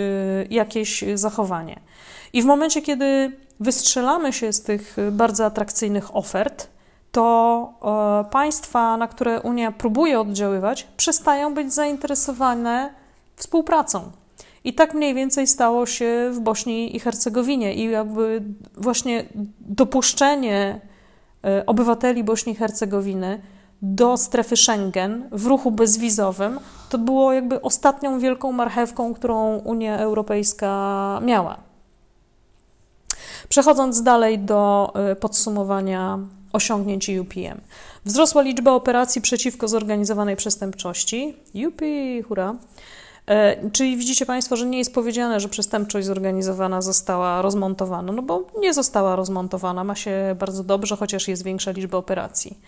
jakieś 0.50 1.04
zachowanie. 1.16 1.80
I 2.34 2.42
w 2.42 2.46
momencie, 2.46 2.82
kiedy 2.82 3.32
wystrzelamy 3.60 4.34
się 4.34 4.54
z 4.54 4.62
tych 4.62 4.96
bardzo 5.12 5.46
atrakcyjnych 5.46 6.16
ofert, 6.16 6.68
to 7.13 7.73
e, 8.28 8.32
państwa, 8.32 8.97
na 8.97 9.08
które 9.08 9.41
Unia 9.41 9.71
próbuje 9.71 10.19
oddziaływać, 10.19 10.88
przestają 10.97 11.54
być 11.54 11.73
zainteresowane 11.73 12.93
współpracą. 13.36 14.12
I 14.63 14.73
tak 14.73 14.93
mniej 14.93 15.13
więcej 15.13 15.47
stało 15.47 15.86
się 15.86 16.30
w 16.34 16.39
Bośni 16.39 16.95
i 16.95 16.99
Hercegowinie. 16.99 17.73
I 17.73 17.91
jakby 17.91 18.43
właśnie 18.78 19.26
dopuszczenie 19.60 20.82
e, 21.43 21.65
obywateli 21.65 22.23
Bośni 22.23 22.54
i 22.54 22.56
Hercegowiny 22.56 23.41
do 23.82 24.17
strefy 24.17 24.58
Schengen 24.58 25.30
w 25.32 25.45
ruchu 25.45 25.71
bezwizowym 25.71 26.60
to 26.89 26.97
było 26.97 27.34
jakby 27.34 27.62
ostatnią 27.62 28.19
wielką 28.19 28.52
marchewką, 28.52 29.13
którą 29.13 29.58
Unia 29.58 29.97
Europejska 29.97 31.19
miała. 31.23 31.58
Przechodząc 33.49 34.04
dalej 34.04 34.39
do 34.39 34.91
e, 34.95 35.15
podsumowania 35.15 36.19
osiągnięć 36.54 37.10
UPM. 37.10 37.62
Wzrosła 38.06 38.42
liczba 38.42 38.72
operacji 38.72 39.22
przeciwko 39.22 39.68
zorganizowanej 39.68 40.36
przestępczości. 40.36 41.36
Jupi, 41.54 42.22
hura. 42.22 42.56
E, 43.28 43.70
czyli 43.70 43.98
widzicie 43.98 44.26
Państwo, 44.26 44.56
że 44.56 44.66
nie 44.66 44.78
jest 44.78 44.94
powiedziane, 44.94 45.39
że 45.39 45.50
przestępczość 45.50 46.08
zorganizowana 46.08 46.82
została 46.82 47.42
rozmontowana, 47.42 48.13
no 48.13 48.22
bo 48.22 48.48
nie 48.60 48.74
została 48.74 49.16
rozmontowana, 49.16 49.84
ma 49.84 49.96
się 49.96 50.36
bardzo 50.39 50.63
dobrze, 50.63 50.96
chociaż 50.96 51.28
jest 51.28 51.44
większa 51.44 51.72
liczba 51.72 51.98
operacji. 51.98 52.60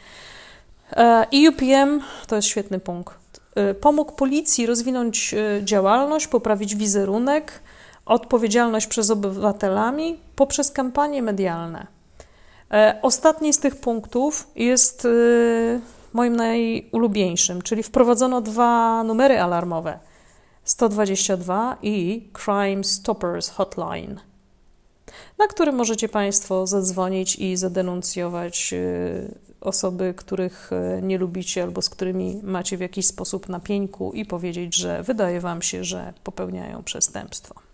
E, 0.92 1.28
UPM 1.50 2.02
to 2.28 2.36
jest 2.36 2.48
świetny 2.48 2.80
punkt. 2.80 3.16
E, 3.56 3.74
pomógł 3.74 4.12
policji 4.12 4.66
rozwinąć 4.66 5.36
działalność, 5.64 6.28
poprawić 6.28 6.76
wizerunek, 6.76 7.60
odpowiedzialność 8.06 8.88
przez 8.88 9.10
obywatelami 9.10 10.20
poprzez 10.36 10.72
kampanie 10.72 11.22
medialne. 11.22 11.95
Ostatni 13.02 13.54
z 13.54 13.60
tych 13.60 13.76
punktów 13.76 14.48
jest 14.56 15.08
moim 16.14 16.36
najulubieńszym, 16.36 17.62
czyli 17.62 17.84
wprowadzono 17.84 18.42
dwa 18.42 19.04
numery 19.04 19.40
alarmowe– 19.40 20.00
122 20.66 21.78
i 21.82 22.28
Crime 22.34 22.84
Stoppers 22.84 23.50
Hotline, 23.50 24.20
na 25.38 25.48
który 25.48 25.72
możecie 25.72 26.10
Państwo 26.10 26.68
zadzwonić 26.68 27.36
i 27.36 27.58
zadenuncjować 27.58 28.74
y, 28.74 29.40
osoby, 29.62 30.14
których 30.18 30.72
nie 31.02 31.18
lubicie 31.18 31.64
albo 31.64 31.82
z 31.82 31.90
którymi 31.90 32.40
macie 32.44 32.78
w 32.78 32.82
jakiś 32.82 33.08
sposób 33.08 33.50
na 33.50 33.60
pieńku 33.60 34.12
i 34.14 34.26
powiedzieć, 34.26 34.76
że 34.76 35.04
wydaje 35.04 35.42
Wam 35.42 35.62
się, 35.62 35.84
że 35.84 36.14
popełniają 36.24 36.84
przestępstwo. 36.84 37.65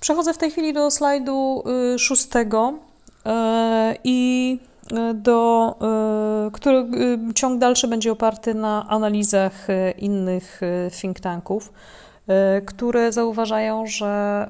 Przechodzę 0.00 0.34
w 0.34 0.38
tej 0.38 0.50
chwili 0.50 0.72
do 0.72 0.90
slajdu 0.90 1.64
y, 1.94 1.98
szóstego 1.98 2.74
i 4.04 4.58
do, 5.14 5.76
e, 6.46 6.50
który 6.50 6.86
ciąg 7.34 7.60
dalszy 7.60 7.88
będzie 7.88 8.12
oparty 8.12 8.54
na 8.54 8.86
analizach 8.88 9.66
innych 9.98 10.60
think 11.00 11.20
tanków, 11.20 11.72
które 12.66 13.12
zauważają, 13.12 13.86
że 13.86 14.48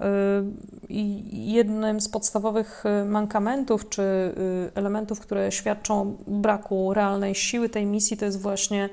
jednym 1.32 2.00
z 2.00 2.08
podstawowych 2.08 2.84
mankamentów 3.06 3.88
czy 3.88 4.02
elementów, 4.74 5.20
które 5.20 5.52
świadczą 5.52 6.16
braku 6.26 6.94
realnej 6.94 7.34
siły 7.34 7.68
tej 7.68 7.86
misji, 7.86 8.16
to 8.16 8.24
jest 8.24 8.42
właśnie 8.42 8.88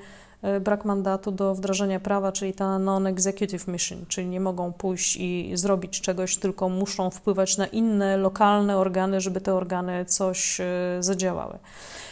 brak 0.60 0.84
mandatu 0.84 1.30
do 1.30 1.54
wdrożenia 1.54 2.00
prawa, 2.00 2.32
czyli 2.32 2.52
ta 2.52 2.78
non-executive 2.78 3.68
mission, 3.68 3.98
czyli 4.08 4.26
nie 4.26 4.40
mogą 4.40 4.72
pójść 4.72 5.16
i 5.16 5.50
zrobić 5.54 6.00
czegoś, 6.00 6.36
tylko 6.36 6.68
muszą 6.68 7.10
wpływać 7.10 7.56
na 7.56 7.66
inne 7.66 8.16
lokalne 8.16 8.76
organy, 8.76 9.20
żeby 9.20 9.40
te 9.40 9.54
organy 9.54 10.04
coś 10.04 10.60
e, 10.60 10.64
zadziałały. 11.00 11.58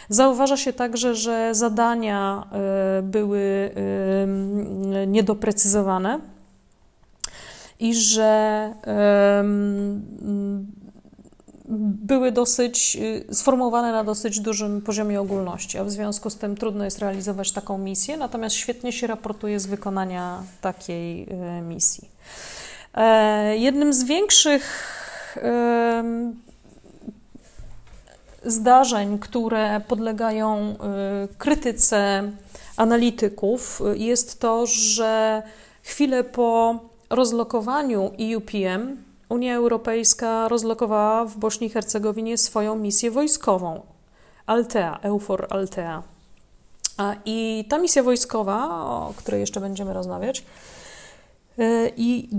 Zauważa 0.09 0.57
się 0.57 0.73
także, 0.73 1.15
że 1.15 1.55
zadania 1.55 2.47
e, 2.51 3.01
były 3.01 3.71
niedoprecyzowane 5.07 6.19
i 7.79 7.95
że 7.95 8.73
były 11.67 12.31
dosyć 12.31 12.97
y, 13.29 13.35
sformułowane 13.35 13.91
na 13.91 14.03
dosyć 14.03 14.39
dużym 14.39 14.81
poziomie 14.81 15.21
ogólności, 15.21 15.77
a 15.77 15.83
w 15.83 15.91
związku 15.91 16.29
z 16.29 16.35
tym 16.35 16.55
trudno 16.55 16.85
jest 16.85 16.99
realizować 16.99 17.51
taką 17.51 17.77
misję, 17.77 18.17
natomiast 18.17 18.55
świetnie 18.55 18.93
się 18.93 19.07
raportuje 19.07 19.59
z 19.59 19.65
wykonania 19.65 20.43
takiej 20.61 21.23
y, 21.23 21.61
misji. 21.61 22.09
E, 22.93 23.57
jednym 23.57 23.93
z 23.93 24.03
większych 24.03 24.91
zdarzeń, 28.45 29.19
które 29.19 29.81
podlegają 29.87 30.71
y, 30.71 30.75
krytyce 31.37 32.31
analityków, 32.77 33.81
jest 33.95 34.39
to, 34.39 34.65
że 34.65 35.43
chwilę 35.83 36.23
po 36.23 36.79
rozlokowaniu 37.09 38.11
EUPM 38.19 38.97
Unia 39.29 39.55
Europejska 39.55 40.47
rozlokowała 40.47 41.25
w 41.25 41.37
Bośni 41.37 41.67
i 41.67 41.69
Hercegowinie 41.69 42.37
swoją 42.37 42.75
misję 42.75 43.11
wojskową 43.11 43.81
Altea, 44.45 44.99
EUFOR 45.01 45.47
Altea. 45.49 46.03
I 47.25 47.65
ta 47.69 47.77
misja 47.77 48.03
wojskowa, 48.03 48.85
o 48.85 49.13
której 49.17 49.41
jeszcze 49.41 49.59
będziemy 49.59 49.93
rozmawiać, 49.93 50.43
i 51.97 52.29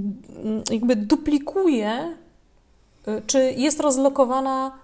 jakby 0.70 0.96
duplikuje, 0.96 2.16
czy 3.26 3.52
jest 3.52 3.80
rozlokowana, 3.80 4.78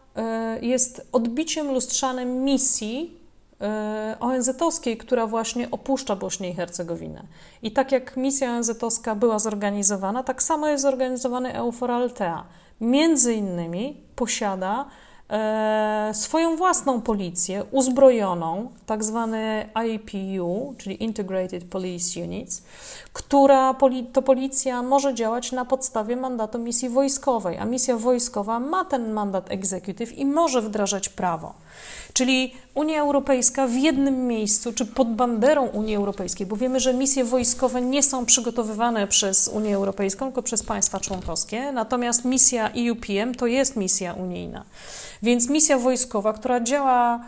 jest 0.60 1.08
odbiciem 1.12 1.72
lustrzanym 1.72 2.44
misji 2.44 3.21
ONZ-owskiej, 4.20 4.96
która 4.96 5.26
właśnie 5.26 5.70
opuszcza 5.70 6.16
Bośnię 6.16 6.50
i 6.50 6.54
Hercegowinę. 6.54 7.22
I 7.62 7.72
tak 7.72 7.92
jak 7.92 8.16
misja 8.16 8.50
ONZ-owska 8.56 9.14
była 9.14 9.38
zorganizowana, 9.38 10.22
tak 10.22 10.42
samo 10.42 10.68
jest 10.68 10.82
zorganizowany 10.82 11.54
EUFOR 11.54 11.90
Altea. 11.90 12.44
Między 12.80 13.34
innymi 13.34 14.00
posiada 14.16 14.84
e, 15.30 16.10
swoją 16.14 16.56
własną 16.56 17.00
policję 17.00 17.64
uzbrojoną, 17.70 18.70
tak 18.86 19.04
zwany 19.04 19.68
IPU, 19.86 20.74
czyli 20.78 21.04
Integrated 21.04 21.64
Police 21.64 22.20
Units, 22.20 22.62
która 23.12 23.74
to 24.12 24.22
policja 24.22 24.82
może 24.82 25.14
działać 25.14 25.52
na 25.52 25.64
podstawie 25.64 26.16
mandatu 26.16 26.58
misji 26.58 26.88
wojskowej, 26.88 27.58
a 27.58 27.64
misja 27.64 27.96
wojskowa 27.96 28.60
ma 28.60 28.84
ten 28.84 29.12
mandat 29.12 29.50
executive 29.50 30.12
i 30.12 30.26
może 30.26 30.62
wdrażać 30.62 31.08
prawo. 31.08 31.54
Czyli 32.12 32.54
Unia 32.74 33.00
Europejska 33.00 33.66
w 33.66 33.74
jednym 33.74 34.26
miejscu, 34.26 34.72
czy 34.72 34.86
pod 34.86 35.14
banderą 35.14 35.66
Unii 35.66 35.96
Europejskiej, 35.96 36.46
bo 36.46 36.56
wiemy, 36.56 36.80
że 36.80 36.94
misje 36.94 37.24
wojskowe 37.24 37.80
nie 37.82 38.02
są 38.02 38.26
przygotowywane 38.26 39.06
przez 39.06 39.48
Unię 39.48 39.76
Europejską, 39.76 40.26
tylko 40.26 40.42
przez 40.42 40.62
państwa 40.62 41.00
członkowskie, 41.00 41.72
natomiast 41.72 42.24
misja 42.24 42.70
EUPM 42.70 43.34
to 43.34 43.46
jest 43.46 43.76
misja 43.76 44.14
unijna. 44.14 44.64
Więc 45.22 45.48
misja 45.48 45.78
wojskowa, 45.78 46.32
która 46.32 46.60
działa 46.60 47.24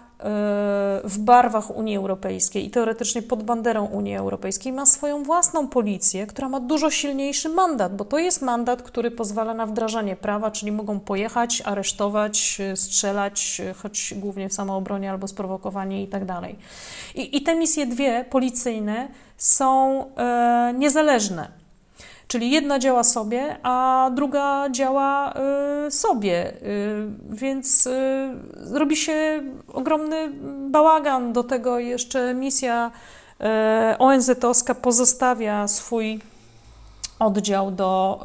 w 1.05 1.19
barwach 1.19 1.77
Unii 1.77 1.97
Europejskiej 1.97 2.67
i 2.67 2.71
teoretycznie 2.71 3.23
pod 3.23 3.43
banderą 3.43 3.85
Unii 3.85 4.17
Europejskiej 4.17 4.73
ma 4.73 4.87
swoją 4.87 5.23
własną 5.23 5.69
policję, 5.69 6.27
która 6.27 6.49
ma 6.49 6.61
dużo 6.61 6.91
silniejszy 6.91 7.49
mandat, 7.49 7.97
bo 7.97 8.05
to 8.05 8.19
jest 8.19 8.43
mandat, 8.43 8.83
który 8.83 9.11
pozwala 9.11 9.55
na 9.55 9.67
wdrażanie 9.67 10.17
prawa, 10.17 10.51
czyli 10.51 10.73
mogą 10.73 11.01
pojechać, 11.01 11.63
aresztować, 11.65 12.59
strzelać, 12.75 13.63
choć 13.83 14.15
głównie 14.17 14.49
w 14.49 14.53
samoobronie 14.53 15.11
albo 15.11 15.29
sprowokowanie 15.29 16.03
i 16.03 16.09
tak 16.09 16.25
dalej. 16.25 16.59
I 17.15 17.43
te 17.43 17.55
misje 17.55 17.87
dwie 17.87 18.25
policyjne 18.31 19.09
są 19.37 20.05
e, 20.17 20.75
niezależne. 20.79 21.64
Czyli 22.29 22.51
jedna 22.51 22.79
działa 22.79 23.05
sobie, 23.05 23.57
a 23.63 24.11
druga 24.15 24.71
działa 24.71 25.35
y, 25.87 25.91
sobie, 25.91 26.53
y, 26.53 27.07
więc 27.31 27.87
y, 27.87 28.31
robi 28.73 28.97
się 28.97 29.43
ogromny 29.73 30.31
bałagan. 30.71 31.33
Do 31.33 31.45
tego 31.45 31.79
jeszcze 31.79 32.35
misja 32.35 32.91
ONZ-owska 33.99 34.75
pozostawia 34.75 35.69
swój 35.69 36.21
oddział 37.19 37.71
do, 37.71 38.21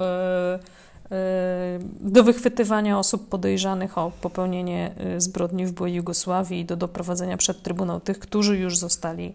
do 2.00 2.24
wychwytywania 2.24 3.00
osób 3.00 3.30
podejrzanych 3.30 3.98
o 3.98 4.12
popełnienie 4.22 4.92
zbrodni 5.18 5.66
w 5.66 5.72
byłej 5.72 5.94
Jugosławii 5.94 6.60
i 6.60 6.66
do 6.66 6.76
doprowadzenia 6.76 7.38
przed 7.38 7.64
Trybunał 7.64 8.00
tych, 8.00 8.20
którzy 8.20 8.58
już 8.58 8.78
zostali 8.78 9.34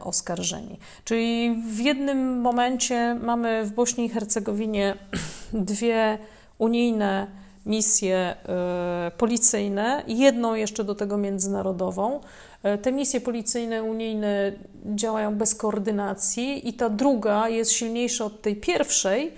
oskarżeni. 0.00 0.78
Czyli 1.04 1.56
w 1.68 1.78
jednym 1.78 2.40
momencie 2.40 3.14
mamy 3.22 3.64
w 3.64 3.72
Bośni 3.72 4.04
i 4.04 4.08
Hercegowinie 4.08 4.94
dwie 5.52 6.18
unijne 6.58 7.26
misje 7.66 8.16
e, 8.16 9.10
policyjne, 9.18 10.02
jedną 10.06 10.54
jeszcze 10.54 10.84
do 10.84 10.94
tego 10.94 11.16
międzynarodową. 11.16 12.20
E, 12.62 12.78
te 12.78 12.92
misje 12.92 13.20
policyjne 13.20 13.82
unijne 13.82 14.52
działają 14.94 15.34
bez 15.34 15.54
koordynacji 15.54 16.68
i 16.68 16.72
ta 16.72 16.88
druga 16.88 17.48
jest 17.48 17.72
silniejsza 17.72 18.24
od 18.24 18.42
tej 18.42 18.56
pierwszej, 18.56 19.32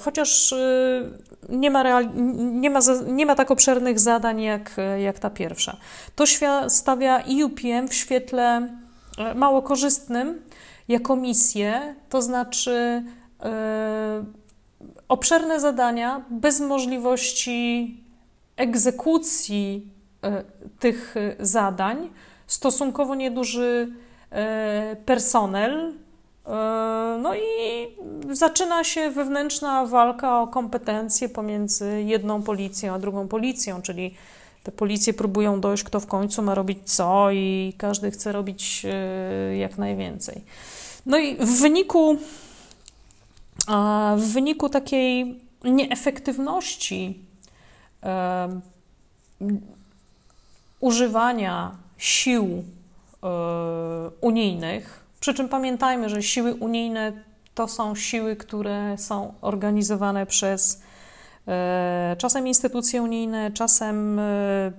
chociaż 0.00 0.54
nie 1.48 1.70
ma, 1.70 1.82
real, 1.82 2.08
nie 2.60 2.70
ma, 2.70 2.80
nie 3.06 3.26
ma 3.26 3.34
tak 3.34 3.50
obszernych 3.50 4.00
zadań 4.00 4.42
jak, 4.42 4.76
jak 4.98 5.18
ta 5.18 5.30
pierwsza. 5.30 5.76
To 6.16 6.24
stawia 6.68 7.18
EUPM 7.18 7.88
w 7.88 7.94
świetle 7.94 8.68
E, 8.68 8.81
mało 9.34 9.62
korzystnym 9.62 10.42
jako 10.88 11.16
misję, 11.16 11.94
to 12.08 12.22
znaczy 12.22 13.02
e, 13.42 14.24
obszerne 15.08 15.60
zadania 15.60 16.24
bez 16.30 16.60
możliwości 16.60 17.96
egzekucji 18.56 19.88
e, 20.22 20.44
tych 20.78 21.14
zadań, 21.40 22.10
stosunkowo 22.46 23.14
nieduży 23.14 23.92
personel. 25.06 25.94
No 27.22 27.34
i 27.34 27.88
zaczyna 28.30 28.84
się 28.84 29.10
wewnętrzna 29.10 29.86
walka 29.86 30.40
o 30.40 30.46
kompetencje 30.46 31.28
pomiędzy 31.28 32.02
jedną 32.02 32.42
policją 32.42 32.94
a 32.94 32.98
drugą 32.98 33.28
policją, 33.28 33.82
czyli 33.82 34.14
te 34.62 34.72
policje 34.72 35.14
próbują 35.14 35.60
dojść, 35.60 35.84
kto 35.84 36.00
w 36.00 36.06
końcu 36.06 36.42
ma 36.42 36.54
robić 36.54 36.78
co, 36.84 37.30
i 37.30 37.74
każdy 37.78 38.10
chce 38.10 38.32
robić 38.32 38.82
e, 38.84 39.56
jak 39.56 39.78
najwięcej. 39.78 40.42
No 41.06 41.18
i 41.18 41.36
w 41.36 41.60
wyniku, 41.60 42.16
w 44.16 44.32
wyniku 44.32 44.68
takiej 44.68 45.40
nieefektywności 45.64 47.18
e, 48.02 48.60
używania 50.80 51.76
sił 51.98 52.64
e, 53.22 53.26
unijnych, 54.20 55.04
przy 55.20 55.34
czym 55.34 55.48
pamiętajmy, 55.48 56.08
że 56.08 56.22
siły 56.22 56.54
unijne 56.54 57.12
to 57.54 57.68
są 57.68 57.94
siły, 57.94 58.36
które 58.36 58.98
są 58.98 59.34
organizowane 59.40 60.26
przez 60.26 60.82
czasem 62.18 62.46
instytucje 62.46 63.02
unijne, 63.02 63.50
czasem 63.50 64.18
e, 64.18 64.72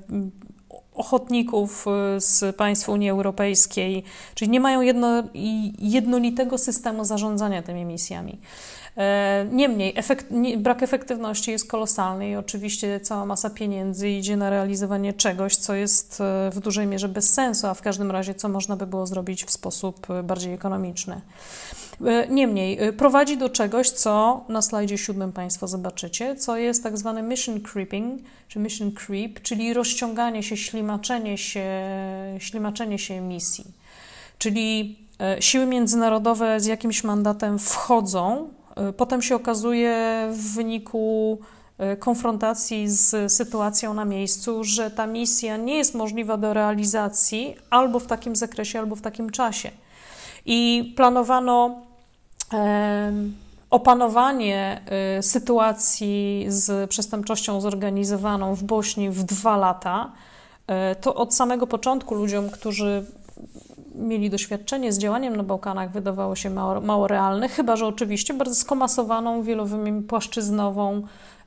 ochotników 0.94 1.86
e, 1.88 2.22
z 2.22 2.56
państw 2.56 2.90
Unii 2.90 3.10
Europejskiej, 3.10 4.04
czyli 4.36 4.52
nie 4.52 4.60
mają 4.60 4.82
jedno, 4.82 5.24
jednolitego 5.80 6.58
systemu 6.58 7.06
zarządzania 7.06 7.62
tymi 7.62 7.86
misjami. 7.86 8.40
Niemniej 9.52 9.94
efekt, 9.96 10.32
nie, 10.32 10.58
brak 10.58 10.84
efektywności 10.84 11.52
jest 11.52 11.68
kolosalny 11.68 12.30
i 12.30 12.36
oczywiście 12.36 13.00
cała 13.00 13.26
masa 13.26 13.50
pieniędzy 13.50 14.10
idzie 14.10 14.38
na 14.38 14.50
realizowanie 14.50 15.14
czegoś, 15.14 15.56
co 15.56 15.76
jest 15.76 16.24
w 16.52 16.60
dużej 16.60 16.88
mierze 16.88 17.10
bez 17.10 17.34
sensu, 17.34 17.68
a 17.68 17.74
w 17.74 17.82
każdym 17.82 18.12
razie 18.12 18.36
co 18.36 18.50
można 18.50 18.76
by 18.76 18.88
było 18.88 19.08
zrobić 19.08 19.46
w 19.46 19.52
sposób 19.52 20.08
bardziej 20.24 20.54
ekonomiczny. 20.54 21.22
E, 22.06 22.28
niemniej 22.28 22.80
e, 22.80 22.94
prowadzi 22.94 23.38
do 23.38 23.50
czegoś, 23.50 23.90
co 23.90 24.46
na 24.50 24.62
slajdzie 24.62 24.98
siódmym 24.98 25.32
Państwo 25.32 25.68
zobaczycie, 25.68 26.36
co 26.36 26.58
jest 26.58 26.84
tak 26.84 26.98
zwany 26.98 27.22
mission 27.22 27.62
creeping, 27.62 28.22
czy 28.48 28.60
mission 28.60 28.92
creep, 28.92 29.42
czyli 29.42 29.74
rozciąganie 29.74 30.44
się, 30.44 30.58
ślimaczenie 30.58 31.38
się, 31.38 31.70
ślimaczenie 32.40 33.00
się 33.00 33.14
emisji. 33.14 33.66
Czyli 34.38 35.00
e, 35.22 35.42
siły 35.42 35.66
międzynarodowe 35.66 36.60
z 36.60 36.66
jakimś 36.66 37.04
mandatem 37.04 37.60
wchodzą, 37.60 38.50
potem 38.98 39.22
się 39.22 39.36
okazuje 39.36 40.28
w 40.32 40.56
wyniku 40.56 41.40
konfrontacji 42.00 42.90
z 42.90 43.34
sytuacją 43.34 43.94
na 43.94 44.06
miejscu, 44.06 44.64
że 44.64 44.92
ta 44.92 45.08
misja 45.08 45.58
nie 45.58 45.78
jest 45.78 45.96
możliwa 45.96 46.38
do 46.38 46.54
realizacji 46.54 47.56
albo 47.70 48.00
w 48.00 48.08
takim 48.08 48.36
zakresie, 48.36 48.80
albo 48.80 48.96
w 48.96 49.02
takim 49.02 49.30
czasie. 49.30 49.72
I 50.46 50.94
planowano 50.96 51.82
opanowanie 53.74 54.82
y, 55.20 55.24
sytuacji 55.24 56.46
z 56.48 56.90
przestępczością 56.90 57.62
zorganizowaną 57.62 58.56
w 58.56 58.64
Bośni 58.64 59.10
w 59.10 59.24
dwa 59.24 59.58
lata. 59.58 60.12
E, 60.68 60.96
to 60.96 61.16
od 61.16 61.36
samego 61.36 61.68
początku 61.68 62.16
ludziom, 62.16 62.50
którzy 62.50 63.06
mieli 64.04 64.30
doświadczenie 64.30 64.94
z 64.94 64.98
działaniem 64.98 65.36
na 65.36 65.44
Bałkanach, 65.44 65.92
wydawało 65.92 66.36
się 66.36 66.50
mało, 66.50 66.82
mało 66.82 67.08
realne, 67.08 67.50
chyba 67.50 67.76
że 67.76 67.88
oczywiście 67.88 68.34
bardzo 68.34 68.56
skomasowaną, 68.56 69.44
wielopłaszczyznową 69.44 71.02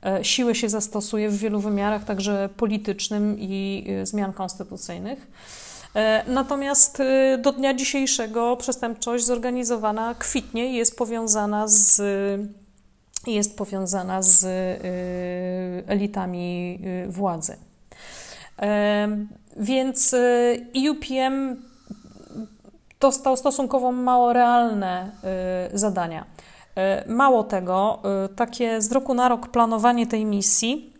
e, 0.05 0.23
siłę 0.23 0.55
się 0.55 0.69
zastosuje 0.69 1.29
w 1.29 1.37
wielu 1.37 1.59
wymiarach, 1.59 2.03
także 2.03 2.49
politycznym 2.57 3.39
i 3.39 3.85
y, 4.01 4.05
zmian 4.05 4.33
konstytucyjnych. 4.33 5.27
E, 5.95 6.23
natomiast 6.27 7.01
do 7.37 7.51
dnia 7.51 7.73
dzisiejszego 7.73 8.57
przestępczość 8.57 9.25
zorganizowana 9.25 10.15
kwitnie 10.19 10.77
jest 10.77 10.97
powiązana 10.97 11.67
z 11.67 12.01
jest 13.27 13.57
powiązana 13.57 14.21
z 14.21 14.45
elitami 15.87 16.79
władzy. 17.07 17.57
E, 18.59 19.07
więc 19.57 20.15
IUPM 20.73 21.55
dostał 22.99 23.37
stosunkowo 23.37 23.91
mało 23.91 24.33
realne 24.33 25.11
zadania. 25.73 26.25
E, 26.75 27.03
mało 27.07 27.43
tego, 27.43 28.01
takie 28.35 28.81
z 28.81 28.91
roku 28.91 29.13
na 29.13 29.29
rok 29.29 29.47
planowanie 29.47 30.07
tej 30.07 30.25
misji 30.25 30.93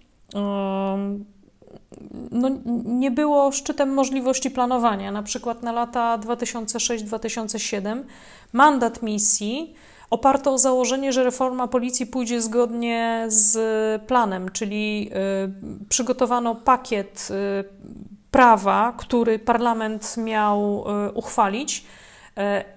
no, 2.32 2.50
nie 2.86 3.12
było 3.12 3.52
szczytem 3.52 3.94
możliwości 3.94 4.52
planowania. 4.52 5.12
Na 5.12 5.24
przykład 5.24 5.64
na 5.64 5.72
lata 5.72 6.18
2006-2007 6.18 8.04
mandat 8.54 9.04
misji 9.04 9.74
oparto 10.10 10.54
o 10.54 10.58
założenie, 10.58 11.14
że 11.14 11.24
reforma 11.24 11.68
policji 11.68 12.06
pójdzie 12.06 12.42
zgodnie 12.42 13.26
z 13.28 13.58
planem, 14.02 14.52
czyli 14.52 15.10
y, 15.82 15.86
przygotowano 15.90 16.56
pakiet 16.56 17.28
y, 17.32 18.17
prawa, 18.38 18.94
który 18.98 19.40
parlament 19.40 20.18
miał 20.18 20.86
y, 21.08 21.12
uchwalić. 21.12 21.86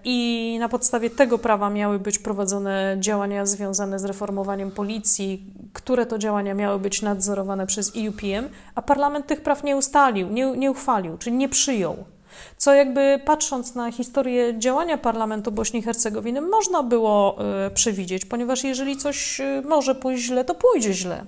I 0.04 0.56
na 0.60 0.68
podstawie 0.68 1.10
tego 1.10 1.38
prawa 1.38 1.70
miały 1.70 1.98
być 1.98 2.18
prowadzone 2.18 2.96
działania 3.00 3.46
związane 3.46 3.98
z 3.98 4.04
reformowaniem 4.04 4.70
policji, 4.70 5.44
które 5.72 6.06
to 6.06 6.18
działania 6.18 6.54
miały 6.54 6.78
być 6.78 7.02
nadzorowane 7.02 7.66
przez 7.66 7.92
EUPM, 7.96 8.48
a 8.74 8.82
parlament 8.82 9.26
tych 9.26 9.40
praw 9.40 9.64
nie 9.64 9.76
ustalił, 9.76 10.28
nie, 10.28 10.56
nie 10.56 10.70
uchwalił, 10.70 11.18
czyli 11.18 11.36
nie 11.36 11.48
przyjął. 11.48 11.96
Co 12.56 12.74
jakby 12.74 13.20
patrząc 13.24 13.74
na 13.74 13.92
historię 13.92 14.58
działania 14.58 14.98
parlamentu 14.98 15.52
Bośni 15.52 15.80
i 15.80 15.82
Hercegowiny, 15.82 16.40
można 16.40 16.82
było 16.82 17.38
y, 17.66 17.70
przewidzieć, 17.70 18.24
ponieważ 18.24 18.64
jeżeli 18.64 18.96
coś 18.96 19.40
może 19.64 19.94
pójść 19.94 20.24
źle, 20.24 20.44
to 20.44 20.54
pójdzie 20.54 20.92
źle. 20.92 21.24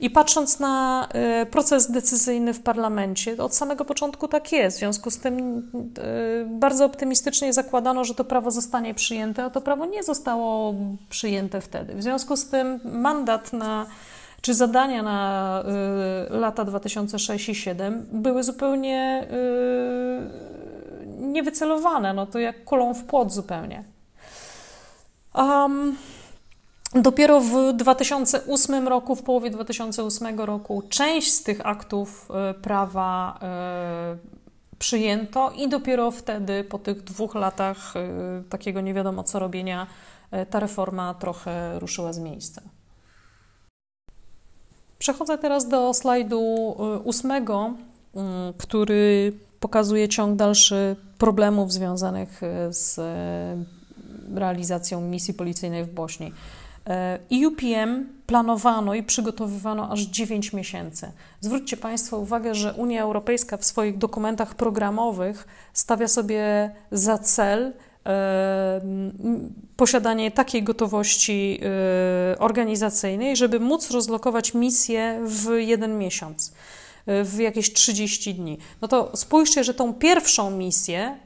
I 0.00 0.10
patrząc 0.10 0.60
na 0.60 1.08
y, 1.42 1.46
proces 1.46 1.90
decyzyjny 1.90 2.54
w 2.54 2.60
parlamencie, 2.60 3.36
od 3.38 3.54
samego 3.54 3.84
początku 3.84 4.28
tak 4.28 4.52
jest. 4.52 4.76
W 4.76 4.80
związku 4.80 5.10
z 5.10 5.18
tym 5.18 5.62
bardzo 6.46 6.84
optymistycznie 6.84 7.52
zakładano, 7.52 8.04
że 8.04 8.14
to 8.14 8.24
prawo 8.24 8.50
zostanie 8.50 8.94
przyjęte, 8.94 9.44
a 9.44 9.50
to 9.50 9.60
prawo 9.60 9.86
nie 9.86 10.02
zostało 10.02 10.74
przyjęte 11.10 11.60
wtedy. 11.60 11.94
W 11.94 12.02
związku 12.02 12.36
z 12.36 12.48
tym 12.48 12.80
mandat 12.84 13.52
na 13.52 13.86
czy 14.40 14.54
zadania 14.54 15.02
na 15.02 15.62
y, 16.30 16.38
lata 16.38 16.64
2006 16.64 17.48
i 17.48 17.52
2007 17.52 18.06
były 18.12 18.42
zupełnie 18.42 19.26
y, 19.32 21.06
niewycelowane, 21.18 22.14
no 22.14 22.26
to 22.26 22.38
jak 22.38 22.64
kulą 22.64 22.94
w 22.94 23.04
płot 23.04 23.32
zupełnie. 23.32 23.84
Um, 25.34 25.96
dopiero 26.94 27.40
w 27.40 27.72
2008 27.76 28.88
roku, 28.88 29.16
w 29.16 29.22
połowie 29.22 29.50
2008 29.50 30.40
roku, 30.40 30.82
część 30.88 31.32
z 31.32 31.42
tych 31.42 31.66
aktów 31.66 32.28
y, 32.50 32.54
prawa 32.54 33.38
y, 34.74 34.76
przyjęto 34.78 35.50
i 35.50 35.68
dopiero 35.68 36.10
wtedy, 36.10 36.64
po 36.64 36.78
tych 36.78 37.04
dwóch 37.04 37.34
latach 37.34 37.94
y, 37.96 38.48
takiego 38.48 38.80
nie 38.80 38.94
wiadomo 38.94 39.24
co 39.24 39.38
robienia, 39.38 39.86
ta 40.50 40.60
reforma 40.60 41.14
trochę 41.14 41.78
ruszyła 41.78 42.12
z 42.12 42.18
miejsca. 42.18 42.62
Przechodzę 44.98 45.38
teraz 45.38 45.68
do 45.68 45.94
slajdu 45.94 46.40
ósmego, 47.04 47.74
który 48.58 49.32
pokazuje 49.60 50.08
ciąg 50.08 50.36
dalszy 50.36 50.96
problemów 51.18 51.72
związanych 51.72 52.40
z 52.70 53.00
realizacją 54.34 55.00
misji 55.00 55.34
policyjnej 55.34 55.84
w 55.84 55.94
Bośni. 55.94 56.32
EUPM 57.30 58.06
planowano 58.26 58.94
i 58.94 59.02
przygotowywano 59.02 59.90
aż 59.90 60.00
9 60.00 60.52
miesięcy. 60.52 61.12
Zwróćcie 61.40 61.76
Państwo 61.76 62.18
uwagę, 62.18 62.54
że 62.54 62.72
Unia 62.72 63.02
Europejska 63.02 63.56
w 63.56 63.64
swoich 63.64 63.98
dokumentach 63.98 64.54
programowych 64.54 65.46
stawia 65.72 66.08
sobie 66.08 66.70
za 66.90 67.18
cel 67.18 67.72
posiadanie 69.76 70.30
takiej 70.30 70.62
gotowości 70.62 71.60
y, 72.32 72.38
organizacyjnej, 72.38 73.36
żeby 73.36 73.60
móc 73.60 73.90
rozlokować 73.90 74.54
misję 74.54 75.20
w 75.24 75.50
jeden 75.58 75.98
miesiąc 75.98 76.52
w 77.24 77.38
jakieś 77.38 77.72
30 77.72 78.34
dni. 78.34 78.58
No 78.80 78.88
to 78.88 79.10
spójrzcie, 79.14 79.64
że 79.64 79.74
tą 79.74 79.94
pierwszą 79.94 80.50
misję 80.50 81.16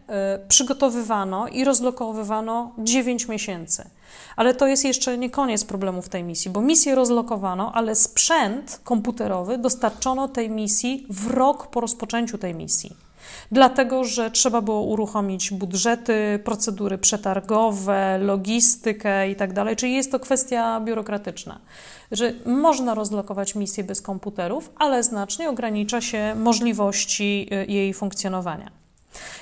przygotowywano 0.49 1.49
i 1.49 1.65
rozlokowywano 1.65 2.73
9 2.79 3.29
miesięcy. 3.29 3.91
Ale 4.37 4.55
to 4.55 4.67
jest 4.67 4.85
jeszcze 4.85 5.19
nie 5.19 5.31
koniec 5.31 5.65
problemów 5.65 6.09
tej 6.09 6.25
misji, 6.25 6.51
bo 6.51 6.61
misję 6.61 6.95
rozlokowano, 6.95 7.73
ale 7.75 7.95
sprzęt 7.95 8.81
komputerowy 8.85 9.59
dostarczono 9.59 10.29
tej 10.29 10.51
misji 10.51 11.07
w 11.11 11.27
rok 11.27 11.67
po 11.67 11.81
rozpoczęciu 11.81 12.39
tej 12.39 12.55
misji 12.55 12.97
dlatego 13.53 14.05
że 14.05 14.31
trzeba 14.31 14.61
było 14.61 14.83
uruchomić 14.83 15.51
budżety, 15.51 16.41
procedury 16.45 16.99
przetargowe, 16.99 18.19
logistykę 18.19 19.29
itd. 19.29 19.55
Tak 19.55 19.77
Czyli 19.77 19.95
jest 19.95 20.13
to 20.13 20.21
kwestia 20.21 20.81
biurokratyczna, 20.81 21.59
że 22.13 22.33
można 22.47 22.95
rozlokować 22.95 23.55
misję 23.55 23.85
bez 23.85 24.03
komputerów, 24.03 24.73
ale 24.79 25.03
znacznie 25.03 25.51
ogranicza 25.51 26.01
się 26.01 26.35
możliwości 26.35 27.49
y, 27.53 27.73
jej 27.73 27.95
funkcjonowania. 27.95 28.82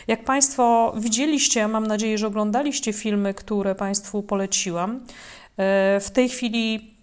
Jak 0.08 0.24
Państwo 0.24 0.92
widzieliście, 0.96 1.68
mam 1.68 1.86
nadzieję, 1.86 2.18
że 2.18 2.26
oglądaliście 2.26 2.92
filmy, 2.92 3.34
które 3.34 3.74
Państwu 3.74 4.22
poleciłam, 4.22 4.96
y, 4.96 5.00
w 6.00 6.10
tej 6.12 6.28
chwili 6.28 6.94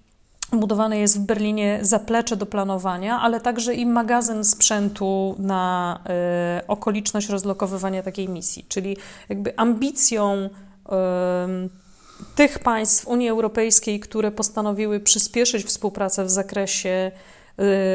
Budowane 0.51 0.99
jest 0.99 1.20
w 1.20 1.26
Berlinie 1.26 1.80
zaplecze 1.82 2.38
do 2.38 2.45
planowania, 2.45 3.20
ale 3.20 3.41
także 3.41 3.74
i 3.74 3.86
magazyn 3.86 4.43
sprzętu 4.43 5.36
na 5.39 5.99
y, 6.61 6.68
okoliczność 6.68 7.30
rozlokowywania 7.30 8.03
takiej 8.03 8.30
misji. 8.30 8.65
Czyli 8.70 8.97
jakby 9.30 9.57
ambicją 9.57 10.49
tych 12.36 12.59
państw 12.59 13.07
Unii 13.07 13.30
Europejskiej, 13.30 13.99
które 13.99 14.32
postanowiły 14.32 14.99
przyspieszyć 14.99 15.65
współpracę 15.65 16.26
w 16.26 16.30
zakresie 16.30 17.11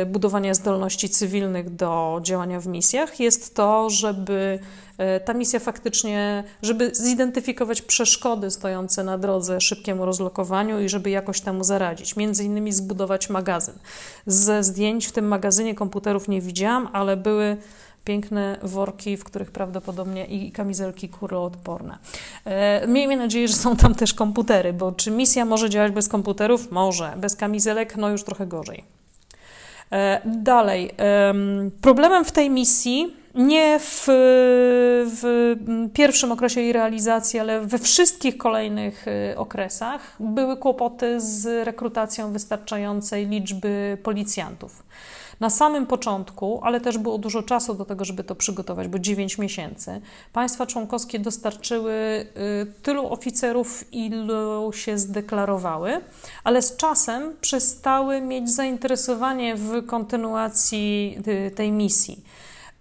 budowania 0.07 0.55
zdolności 0.55 1.09
cywilnych 1.09 1.75
do 1.75 2.21
działania 2.23 2.61
w 2.61 2.67
misjach, 2.67 3.21
jest 3.21 3.55
to, 3.55 3.91
żeby 3.91 4.59
E, 5.03 5.21
ta 5.21 5.35
misja 5.35 5.61
faktycznie, 5.61 6.45
żeby 6.63 6.91
zidentyfikować 6.95 7.83
przeszkody 7.83 8.51
stojące 8.51 9.05
na 9.05 9.19
drodze 9.19 9.61
szybkiemu 9.61 10.05
rozlokowaniu 10.05 10.81
i 10.81 10.89
żeby 10.89 11.11
jakoś 11.11 11.41
temu 11.41 11.65
zaradzić. 11.65 12.17
Między 12.17 12.45
innymi 12.45 12.73
zbudować 12.73 13.31
magazyn. 13.31 13.75
Ze 14.27 14.65
zdjęć 14.65 15.07
w 15.07 15.13
tym 15.13 15.29
magazynie 15.29 15.75
komputerów 15.75 16.29
nie 16.29 16.41
widziałam, 16.41 16.89
ale 16.93 17.17
były 17.17 17.57
piękne 18.05 18.59
worki, 18.63 19.17
w 19.17 19.25
których 19.25 19.51
prawdopodobnie 19.51 20.27
i 20.27 20.53
kamizelki 20.53 21.09
kuroodporne. 21.09 21.99
E, 22.45 22.87
miejmy 22.87 23.17
nadzieję, 23.17 23.49
że 23.49 23.55
są 23.55 23.77
tam 23.77 23.95
też 23.95 24.15
komputery, 24.15 24.73
bo 24.73 24.93
czy 24.93 25.11
misja 25.11 25.45
może 25.45 25.71
działać 25.71 25.93
bez 25.93 26.09
komputerów? 26.09 26.71
Może. 26.71 27.15
Bez 27.17 27.37
kamizelek? 27.37 27.97
No 27.97 28.09
już 28.09 28.25
trochę 28.25 28.47
gorzej. 28.47 29.02
E, 29.93 30.21
dalej. 30.25 30.91
Problemem 31.81 32.25
w 32.25 32.33
tej 32.33 32.51
misji 32.51 33.17
nie 33.35 33.79
w, 33.81 34.05
w 35.07 35.57
pierwszym 35.95 36.33
okresie 36.33 36.61
jej 36.61 36.73
realizacji, 36.73 37.41
ale 37.41 37.61
we 37.61 37.79
wszystkich 37.79 38.37
kolejnych 38.37 39.09
y, 39.09 39.39
okresach 39.39 40.17
były 40.21 40.57
kłopoty 40.57 41.21
z 41.21 41.67
rekrutacją 41.67 42.33
wystarczającej 42.33 43.27
liczby 43.27 43.99
policjantów. 44.03 44.83
Na 45.41 45.51
samym 45.51 45.87
początku, 45.87 46.61
ale 46.63 46.81
też 46.81 46.99
było 46.99 47.19
dużo 47.19 47.43
czasu 47.43 47.75
do 47.75 47.85
tego, 47.85 48.05
żeby 48.05 48.25
to 48.25 48.35
przygotować, 48.35 48.89
bo 48.89 48.99
9 48.99 49.39
miesięcy, 49.39 50.01
państwa 50.33 50.67
członkowskie 50.67 51.19
dostarczyły 51.19 51.93
y, 51.93 52.83
tylu 52.83 53.13
oficerów, 53.13 53.85
ilu 53.93 54.73
się 54.73 54.99
zdeklarowały, 54.99 56.01
ale 56.45 56.63
z 56.63 56.77
czasem 56.77 57.37
przestały 57.41 58.21
mieć 58.21 58.51
zainteresowanie 58.51 59.57
w 59.57 59.87
kontynuacji 59.87 61.19
y, 61.29 61.51
tej 61.51 61.73
misji. 61.73 62.25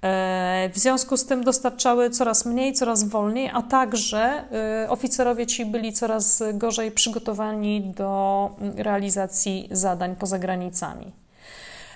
E, 0.02 0.70
w 0.74 0.80
związku 0.80 1.18
z 1.18 1.26
tym 1.26 1.44
dostarczały 1.44 2.10
coraz 2.10 2.46
mniej, 2.46 2.74
coraz 2.74 3.04
wolniej, 3.04 3.50
a 3.54 3.62
także 3.62 4.44
e, 4.84 4.90
oficerowie 4.90 5.48
ci 5.48 5.66
byli 5.66 5.94
coraz 5.94 6.44
gorzej 6.54 6.92
przygotowani 6.92 7.82
do 7.82 8.50
mm, 8.60 8.78
realizacji 8.78 9.70
zadań 9.72 10.16
poza 10.16 10.40
granicami. 10.40 11.21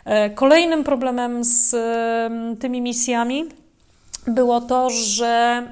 E, 0.06 0.30
kolejnym 0.30 0.84
problemem 0.84 1.43
z 1.43 1.74
mm, 1.74 2.58
tymi 2.58 2.82
misjami 2.82 3.45
było 4.28 4.62
to, 4.62 4.89
że 4.89 5.64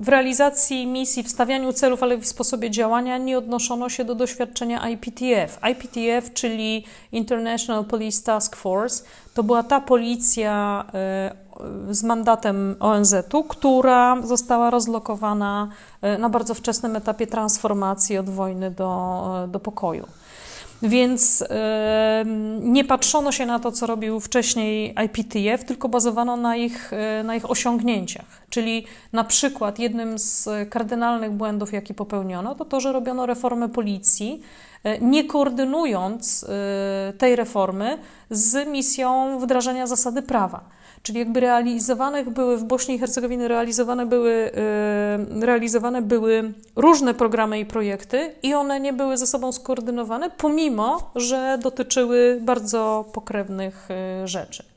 w 0.00 0.08
realizacji 0.08 0.86
misji, 0.86 1.22
w 1.22 1.30
stawianiu 1.30 1.72
celów, 1.72 2.02
ale 2.02 2.16
w 2.16 2.26
sposobie 2.26 2.70
działania 2.70 3.18
nie 3.18 3.38
odnoszono 3.38 3.88
się 3.88 4.04
do 4.04 4.14
doświadczenia 4.14 4.88
IPTF. 4.88 5.58
IPTF, 5.72 6.32
czyli 6.32 6.84
International 7.12 7.84
Police 7.84 8.22
Task 8.22 8.56
Force, 8.56 9.04
to 9.34 9.42
była 9.42 9.62
ta 9.62 9.80
policja 9.80 10.84
z 11.90 12.02
mandatem 12.02 12.76
ONZ-u, 12.80 13.44
która 13.44 14.22
została 14.22 14.70
rozlokowana 14.70 15.68
na 16.18 16.28
bardzo 16.28 16.54
wczesnym 16.54 16.96
etapie 16.96 17.26
transformacji 17.26 18.18
od 18.18 18.30
wojny 18.30 18.70
do, 18.70 19.46
do 19.48 19.60
pokoju. 19.60 20.06
Więc 20.84 21.44
nie 22.60 22.84
patrzono 22.84 23.32
się 23.32 23.46
na 23.46 23.58
to, 23.58 23.72
co 23.72 23.86
robił 23.86 24.20
wcześniej 24.20 24.94
IPTF, 25.04 25.64
tylko 25.64 25.88
bazowano 25.88 26.36
na 26.36 26.56
ich, 26.56 26.90
na 27.24 27.36
ich 27.36 27.50
osiągnięciach. 27.50 28.24
Czyli 28.50 28.84
na 29.12 29.24
przykład 29.24 29.78
jednym 29.78 30.18
z 30.18 30.48
kardynalnych 30.70 31.32
błędów, 31.32 31.72
jaki 31.72 31.94
popełniono, 31.94 32.54
to 32.54 32.64
to, 32.64 32.80
że 32.80 32.92
robiono 32.92 33.26
reformę 33.26 33.68
policji 33.68 34.42
nie 35.00 35.24
koordynując 35.24 36.46
tej 37.18 37.36
reformy 37.36 37.98
z 38.30 38.68
misją 38.68 39.38
wdrażania 39.38 39.86
zasady 39.86 40.22
prawa. 40.22 40.64
Czyli 41.02 41.18
jakby 41.18 41.40
realizowane 41.40 42.24
były 42.24 42.56
w 42.56 42.64
Bośni 42.64 42.94
i 42.94 42.98
Hercegowinie 42.98 43.48
realizowane 43.48 44.06
były, 44.06 44.50
realizowane 45.40 46.02
były 46.02 46.52
różne 46.76 47.14
programy 47.14 47.60
i 47.60 47.66
projekty 47.66 48.34
i 48.42 48.54
one 48.54 48.80
nie 48.80 48.92
były 48.92 49.16
ze 49.16 49.26
sobą 49.26 49.52
skoordynowane, 49.52 50.30
pomimo, 50.30 51.10
że 51.16 51.58
dotyczyły 51.62 52.38
bardzo 52.42 53.04
pokrewnych 53.12 53.88
rzeczy. 54.24 54.73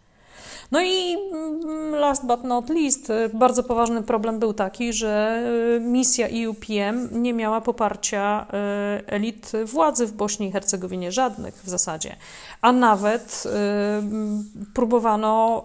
No 0.72 0.82
i 0.82 1.18
mm, 1.34 1.96
last 1.96 2.26
but 2.26 2.44
not 2.44 2.70
least, 2.70 3.10
y, 3.10 3.30
bardzo 3.34 3.64
poważny 3.64 4.04
problem 4.04 4.40
był 4.40 4.54
taki, 4.54 4.94
że 4.94 5.44
y, 5.78 5.80
misja 5.80 6.28
EUPM 6.28 7.08
nie 7.12 7.34
miała 7.34 7.62
poparcia 7.62 8.48
y, 9.00 9.08
elit 9.08 9.52
władzy 9.66 10.08
w 10.08 10.14
Bośni 10.14 10.48
i 10.48 10.52
Hercegowinie, 10.52 11.12
żadnych 11.12 11.64
w 11.64 11.70
zasadzie. 11.70 12.16
A 12.62 12.72
nawet 12.72 13.44
próbowano 14.74 15.64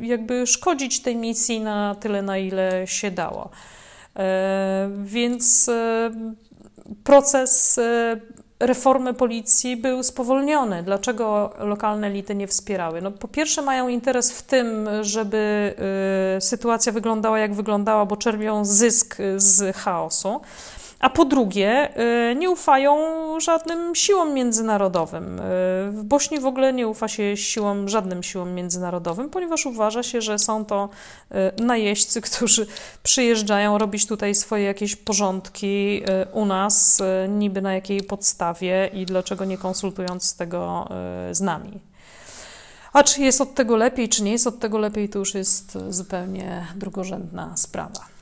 jakby 0.00 0.46
szkodzić 0.46 1.02
tej 1.02 1.16
misji 1.16 1.60
na 1.60 1.94
tyle, 1.94 2.22
na 2.22 2.38
ile 2.38 2.86
się 2.86 3.10
dało. 3.10 3.50
Więc 5.04 5.70
proces 7.04 7.80
reformy 8.66 9.14
policji 9.14 9.76
był 9.76 10.02
spowolniony. 10.02 10.82
Dlaczego 10.82 11.54
lokalne 11.58 12.06
elity 12.06 12.34
nie 12.34 12.46
wspierały? 12.46 13.02
No, 13.02 13.10
po 13.10 13.28
pierwsze, 13.28 13.62
mają 13.62 13.88
interes 13.88 14.32
w 14.32 14.42
tym, 14.42 14.88
żeby 15.00 15.74
y, 16.36 16.40
sytuacja 16.40 16.92
wyglądała 16.92 17.38
jak 17.38 17.54
wyglądała, 17.54 18.06
bo 18.06 18.16
czerpią 18.16 18.64
zysk 18.64 19.16
z 19.36 19.76
chaosu 19.76 20.40
a 21.04 21.10
po 21.10 21.24
drugie 21.24 21.98
y, 22.30 22.34
nie 22.34 22.50
ufają 22.50 22.96
żadnym 23.40 23.94
siłom 23.94 24.34
międzynarodowym. 24.34 25.38
Y, 25.38 25.42
w 25.90 26.02
Bośni 26.04 26.40
w 26.40 26.46
ogóle 26.46 26.72
nie 26.72 26.88
ufa 26.88 27.08
się 27.08 27.36
siłom, 27.36 27.88
żadnym 27.88 28.22
siłom 28.22 28.54
międzynarodowym, 28.54 29.30
ponieważ 29.30 29.66
uważa 29.66 30.02
się, 30.02 30.20
że 30.20 30.38
są 30.38 30.64
to 30.64 30.88
y, 31.58 31.62
najeźdźcy, 31.62 32.20
którzy 32.30 32.66
przyjeżdżają 33.02 33.78
robić 33.78 34.06
tutaj 34.06 34.34
swoje 34.34 34.64
jakieś 34.64 34.96
porządki 34.96 36.02
u 36.32 36.44
nas, 36.44 37.02
niby 37.28 37.62
na 37.62 37.74
jakiej 37.74 38.02
podstawie 38.02 38.90
i 38.92 39.06
dlaczego 39.06 39.44
nie 39.44 39.58
konsultując 39.58 40.36
tego 40.36 40.88
z 41.32 41.40
nami. 41.40 41.80
A 42.92 43.02
czy 43.02 43.22
jest 43.22 43.40
od 43.40 43.54
tego 43.54 43.76
lepiej, 43.76 44.08
czy 44.08 44.22
nie 44.22 44.32
jest 44.32 44.46
od 44.46 44.58
tego 44.58 44.78
lepiej, 44.78 45.08
to 45.08 45.18
już 45.18 45.34
jest 45.34 45.78
zupełnie 45.90 46.66
drugorzędna 46.76 47.56
sprawa. 47.56 48.14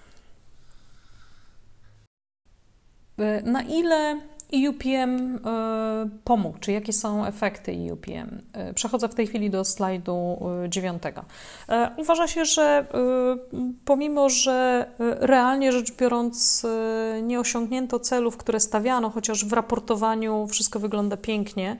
E, 3.11 3.11
na 3.44 3.62
ile 3.62 4.20
EUPM 4.52 5.36
e, 5.36 6.08
pomógł, 6.24 6.58
czy 6.58 6.72
jakie 6.72 6.92
są 6.92 7.26
efekty 7.26 7.72
EUPM? 7.72 8.42
E, 8.52 8.74
przechodzę 8.74 9.08
w 9.08 9.14
tej 9.14 9.26
chwili 9.26 9.50
do 9.50 9.64
slajdu 9.64 10.38
dziewiątego. 10.68 11.24
Uważa 11.96 12.26
się, 12.26 12.44
że 12.44 12.86
pomimo, 13.84 14.28
że 14.28 14.86
realnie 14.98 15.72
rzecz 15.72 15.96
biorąc 15.96 16.66
nie 17.22 17.40
osiągnięto 17.40 18.00
celów, 18.00 18.36
które 18.36 18.60
stawiano, 18.60 19.10
chociaż 19.10 19.44
w 19.44 19.52
raportowaniu 19.52 20.46
wszystko 20.46 20.78
wygląda 20.78 21.16
pięknie, 21.16 21.76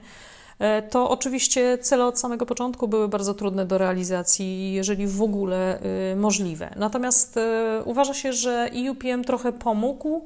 to 0.89 1.09
oczywiście 1.09 1.77
cele 1.77 2.05
od 2.05 2.19
samego 2.19 2.45
początku 2.45 2.87
były 2.87 3.07
bardzo 3.07 3.33
trudne 3.33 3.65
do 3.65 3.77
realizacji, 3.77 4.73
jeżeli 4.73 5.07
w 5.07 5.21
ogóle 5.21 5.79
możliwe. 6.15 6.73
Natomiast 6.75 7.39
uważa 7.85 8.13
się, 8.13 8.33
że 8.33 8.69
EUPM 8.73 9.23
trochę 9.23 9.51
pomógł 9.51 10.25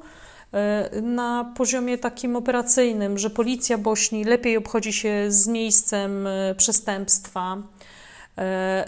na 1.02 1.52
poziomie 1.56 1.98
takim 1.98 2.36
operacyjnym, 2.36 3.18
że 3.18 3.30
policja 3.30 3.78
Bośni 3.78 4.24
lepiej 4.24 4.56
obchodzi 4.56 4.92
się 4.92 5.26
z 5.28 5.48
miejscem 5.48 6.26
e, 6.26 6.54
przestępstwa, 6.54 7.56
e, 7.56 7.97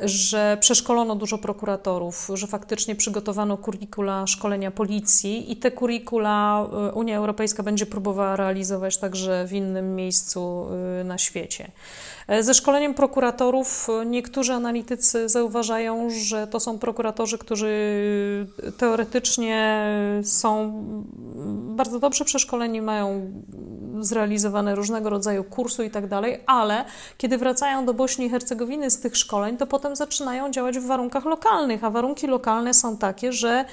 że 0.05 0.57
przeszkolono 0.61 1.17
dużo 1.17 1.39
prokuratorów, 1.39 2.31
że 2.35 2.47
faktycznie 2.47 2.97
przygotowano 2.97 3.57
kurikula 3.57 4.27
szkolenia 4.27 4.71
policji 4.71 5.53
i 5.53 5.57
te 5.57 5.71
kurikula 5.71 6.67
Unia 6.95 7.17
Europejska 7.17 7.63
będzie 7.63 7.87
próbowała 7.87 8.37
realizować 8.37 8.99
także 8.99 9.47
w 9.47 9.53
innym 9.53 9.97
miejscu 9.97 10.67
na 11.05 11.19
świecie. 11.19 11.71
E, 12.31 12.43
ze 12.43 12.55
szkoleniem 12.55 12.95
prokuratorów 12.95 13.89
e, 13.89 14.07
niektórzy 14.07 14.53
analitycy 14.53 15.29
zauważają, 15.29 16.09
że 16.11 16.47
to 16.47 16.61
są 16.61 16.79
prokuratorzy, 16.79 17.39
którzy 17.39 17.71
teoretycznie 18.79 19.87
są 20.25 20.73
bardzo 21.77 21.99
dobrze 21.99 22.25
przeszkoleni, 22.25 22.83
mają 22.83 23.33
zrealizowane 24.01 24.75
różnego 24.75 25.11
rodzaju 25.11 25.45
kursy 25.45 25.85
i 25.85 25.91
tak 25.91 26.09
dalej, 26.09 26.41
ale 26.47 26.85
kiedy 27.19 27.39
wracają 27.39 27.87
do 27.87 27.95
Bośni 27.95 28.27
i 28.27 28.31
Hercegowiny 28.31 28.91
z 28.91 29.01
tych 29.01 29.17
szkoleń, 29.17 29.40
to 29.59 29.67
potem 29.67 29.97
zaczynają 29.97 30.51
działać 30.51 30.79
w 30.79 30.87
warunkach 30.87 31.25
lokalnych, 31.25 31.85
a 31.85 31.91
warunki 31.91 32.27
lokalne 32.27 32.75
są 32.75 32.97
takie, 32.97 33.33
że 33.33 33.65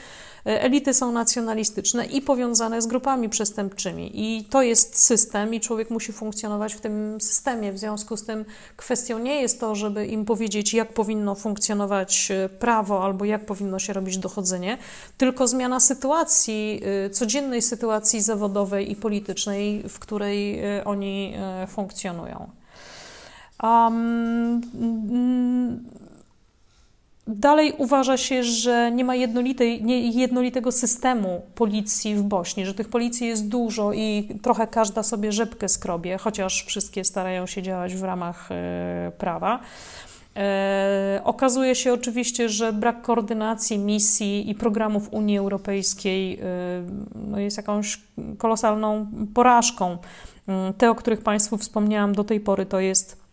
E, 0.47 0.61
elity 0.61 0.93
są 0.93 1.11
nacjonalistyczne 1.11 2.05
i 2.05 2.21
powiązane 2.21 2.81
z 2.81 2.87
grupami 2.87 3.29
przestępczymi. 3.29 4.11
I 4.13 4.43
to 4.43 4.61
jest 4.61 4.99
system, 4.99 5.53
i 5.53 5.59
człowiek 5.59 5.89
musi 5.89 6.13
funkcjonować 6.13 6.73
w 6.73 6.81
tym 6.81 7.21
systemie. 7.21 7.73
W 7.73 7.77
związku 7.77 8.17
z 8.17 8.23
tym 8.23 8.45
kwestią 8.77 9.19
nie 9.19 9.41
jest 9.41 9.59
to, 9.59 9.75
żeby 9.75 10.05
im 10.05 10.25
powiedzieć, 10.25 10.73
jak 10.73 10.93
powinno 10.93 11.35
funkcjonować 11.35 12.31
e, 12.31 12.49
prawo 12.49 13.03
albo 13.03 13.25
jak 13.25 13.45
powinno 13.45 13.79
się 13.79 13.93
robić 13.93 14.17
dochodzenie, 14.17 14.77
tylko 15.17 15.47
zmiana 15.47 15.79
sytuacji, 15.79 16.81
e, 17.05 17.09
codziennej 17.09 17.61
sytuacji 17.61 18.21
zawodowej 18.21 18.91
i 18.91 18.95
politycznej, 18.95 19.83
w 19.89 19.99
której 19.99 20.61
oni 20.85 21.35
funkcjonują. 21.67 22.49
Um, 23.63 24.61
Dalej 27.27 27.73
uważa 27.77 28.17
się, 28.17 28.43
że 28.43 28.91
nie 28.91 29.05
ma 29.05 29.15
jednolitej, 29.15 29.83
nie, 29.83 30.09
jednolitego 30.09 30.71
systemu 30.71 31.41
policji 31.55 32.15
w 32.15 32.23
Bośni, 32.23 32.65
że 32.65 32.73
tych 32.73 32.89
policji 32.89 33.27
jest 33.27 33.47
dużo 33.47 33.93
i 33.93 34.27
trochę 34.41 34.67
każda 34.67 35.03
sobie 35.03 35.31
rzepkę 35.31 35.69
skrobie, 35.69 36.17
chociaż 36.17 36.63
wszystkie 36.63 37.03
starają 37.03 37.45
się 37.47 37.61
działać 37.61 37.95
w 37.95 38.03
ramach 38.03 38.51
e, 38.51 39.11
prawa. 39.17 39.59
E, 40.35 41.21
okazuje 41.23 41.75
się 41.75 41.93
oczywiście, 41.93 42.49
że 42.49 42.73
brak 42.73 43.01
koordynacji 43.01 43.77
misji 43.77 44.49
i 44.49 44.55
programów 44.55 45.13
Unii 45.13 45.37
Europejskiej 45.37 46.39
e, 46.39 46.43
no 47.29 47.39
jest 47.39 47.57
jakąś 47.57 48.01
kolosalną 48.37 49.07
porażką. 49.33 49.97
Mm, 50.47 50.73
te, 50.73 50.89
o 50.89 50.95
których 50.95 51.21
Państwu 51.21 51.57
wspomniałam 51.57 52.13
do 52.13 52.23
tej 52.23 52.39
pory, 52.39 52.65
to 52.65 52.79
jest 52.79 53.26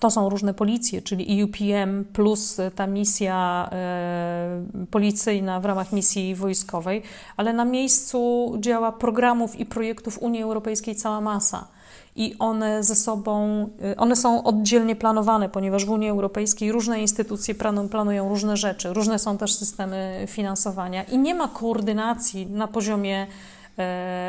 to 0.00 0.10
są 0.10 0.28
różne 0.28 0.54
policje, 0.54 1.02
czyli 1.02 1.40
EUPM 1.40 2.04
plus 2.12 2.60
ta 2.76 2.86
misja 2.86 3.68
e, 3.72 4.64
policyjna 4.90 5.60
w 5.60 5.64
ramach 5.64 5.92
misji 5.92 6.34
wojskowej, 6.34 7.02
ale 7.36 7.52
na 7.52 7.64
miejscu 7.64 8.52
działa 8.60 8.92
programów 8.92 9.60
i 9.60 9.66
projektów 9.66 10.18
Unii 10.22 10.42
Europejskiej 10.42 10.96
cała 10.96 11.20
masa. 11.20 11.68
I 12.16 12.36
one 12.38 12.84
ze 12.84 12.94
sobą, 12.94 13.68
e, 13.82 13.96
one 13.96 14.16
są 14.16 14.44
oddzielnie 14.44 14.96
planowane, 14.96 15.48
ponieważ 15.48 15.84
w 15.84 15.90
Unii 15.90 16.08
Europejskiej 16.08 16.72
różne 16.72 17.00
instytucje 17.00 17.54
planują 17.90 18.28
różne 18.28 18.56
rzeczy, 18.56 18.92
różne 18.92 19.18
są 19.18 19.38
też 19.38 19.54
systemy 19.54 20.24
finansowania 20.28 21.02
i 21.02 21.18
nie 21.18 21.34
ma 21.34 21.48
koordynacji 21.48 22.46
na 22.46 22.68
poziomie 22.68 23.26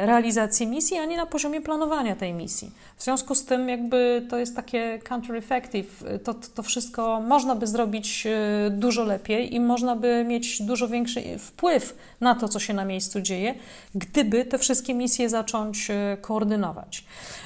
realizacji 0.06 0.68
misji, 0.68 0.98
ani 0.98 1.16
na 1.16 1.26
poziomie 1.26 1.62
planowania 1.62 2.16
tej 2.16 2.34
misji. 2.34 2.72
W 2.98 3.04
związku 3.04 3.36
z 3.36 3.46
tym 3.46 3.70
jakby 3.70 4.26
to 4.30 4.38
jest 4.38 4.56
takie 4.56 5.00
counter-effective. 5.10 6.04
To, 6.24 6.34
to 6.34 6.64
wszystko 6.64 7.22
można 7.22 7.56
by 7.56 7.68
zrobić 7.68 8.28
e, 8.28 8.70
dużo 8.70 9.04
lepiej 9.04 9.56
i 9.56 9.60
można 9.60 9.96
by 9.96 10.26
mieć 10.28 10.62
dużo 10.62 10.88
większy 10.88 11.40
wpływ 11.40 11.96
na 12.22 12.36
to, 12.36 12.48
co 12.48 12.60
się 12.60 12.74
na 12.74 12.86
miejscu 12.86 13.22
dzieje, 13.22 13.56
gdyby 13.96 14.46
te 14.46 14.58
wszystkie 14.58 14.94
misje 14.94 15.30
zacząć 15.30 15.90
e, 15.90 16.18
koordynować. 16.22 17.04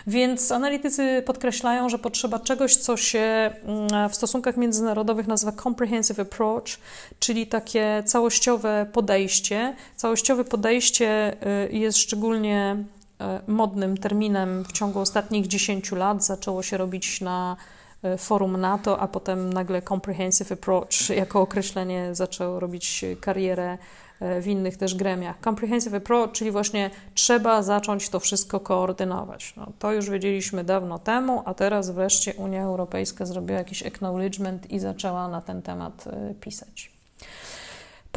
Więc 0.07 0.51
analitycy 0.51 1.23
podkreślają, 1.25 1.89
że 1.89 1.99
potrzeba 1.99 2.39
czegoś, 2.39 2.75
co 2.75 2.97
się 2.97 3.19
mm, 3.63 4.09
w 4.09 4.15
stosunkach 4.15 4.57
międzynarodowych 4.57 5.27
nazywa 5.27 5.51
comprehensive 5.51 6.19
approach, 6.19 6.79
czyli 7.19 7.47
takie 7.47 8.03
całościowe 8.05 8.85
podejście. 8.93 9.75
Całościowe 9.95 10.43
podejście 10.43 11.37
jest 11.71 11.86
jest 11.88 11.99
szczególnie 11.99 12.83
e, 13.21 13.41
modnym 13.47 13.97
terminem 13.97 14.63
w 14.63 14.71
ciągu 14.71 14.99
ostatnich 14.99 15.47
10 15.47 15.91
lat. 15.91 16.25
Zaczęło 16.25 16.63
się 16.63 16.77
robić 16.77 17.21
na 17.21 17.57
e, 18.03 18.17
forum 18.17 18.57
NATO, 18.57 18.99
a 18.99 19.07
potem 19.07 19.53
nagle 19.53 19.81
Comprehensive 19.81 20.51
Approach 20.51 21.09
jako 21.09 21.41
określenie 21.41 22.15
zaczęło 22.15 22.59
robić 22.59 23.05
karierę 23.21 23.77
e, 24.19 24.41
w 24.41 24.47
innych 24.47 24.77
też 24.77 24.95
gremiach. 24.95 25.35
Comprehensive 25.43 25.93
Approach, 25.93 26.31
czyli 26.31 26.51
właśnie 26.51 26.89
trzeba 27.15 27.63
zacząć 27.63 28.09
to 28.09 28.19
wszystko 28.19 28.59
koordynować. 28.59 29.53
No, 29.57 29.71
to 29.79 29.93
już 29.93 30.09
wiedzieliśmy 30.09 30.63
dawno 30.63 30.99
temu, 30.99 31.41
a 31.45 31.53
teraz 31.53 31.89
wreszcie 31.89 32.33
Unia 32.33 32.63
Europejska 32.63 33.25
zrobiła 33.25 33.57
jakiś 33.57 33.83
acknowledgement 33.83 34.71
i 34.71 34.79
zaczęła 34.79 35.27
na 35.27 35.41
ten 35.41 35.61
temat 35.61 36.05
pisać. 36.41 36.96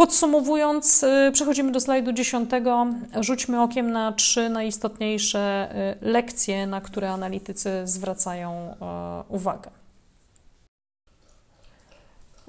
Podsumowując, 0.01 1.05
przechodzimy 1.33 1.73
do 1.73 1.81
slajdu 1.81 2.13
10. 2.13 2.51
Rzućmy 3.21 3.63
okiem 3.63 3.93
na 3.93 4.13
trzy 4.13 4.49
najistotniejsze 4.49 5.75
lekcje, 6.01 6.67
na 6.67 6.81
które 6.81 7.11
analitycy 7.11 7.71
zwracają 7.85 8.75
uwagę. 9.29 9.71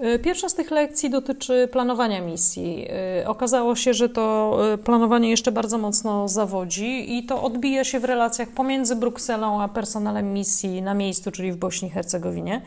Y, 0.04 0.20
pierwsza 0.20 0.49
z 0.49 0.54
tych 0.54 0.72
lekcji 0.72 1.10
dotyczy 1.10 1.70
planowania 1.72 2.22
misji. 2.22 2.88
Y, 3.22 3.28
okazało 3.28 3.76
się, 3.76 3.93
że 3.93 4.10
to 4.10 4.58
y, 4.74 4.78
planowanie 4.78 5.30
jeszcze 5.30 5.52
bardzo 5.52 5.78
mocno 5.78 6.28
zawodzi 6.28 7.18
i 7.18 7.26
to 7.26 7.43
odbija 7.43 7.84
się 7.84 7.99
w 7.99 8.06
relacjach 8.06 8.49
pomiędzy 8.49 8.95
Brukselą 8.95 9.62
a 9.62 9.68
personelem 9.68 10.34
misji 10.34 10.82
na 10.82 10.93
miejscu, 10.93 11.32
czyli 11.32 11.52
w 11.52 11.58
Bośni 11.58 11.88
i 11.88 11.91
Hercegowinie, 11.91 12.62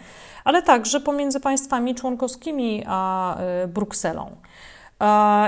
ale 0.45 0.63
także 0.63 1.01
pomiędzy 1.01 1.41
państwami 1.41 1.95
członkowskimi 1.95 2.83
a 2.87 3.37
Brukselą. 3.69 4.31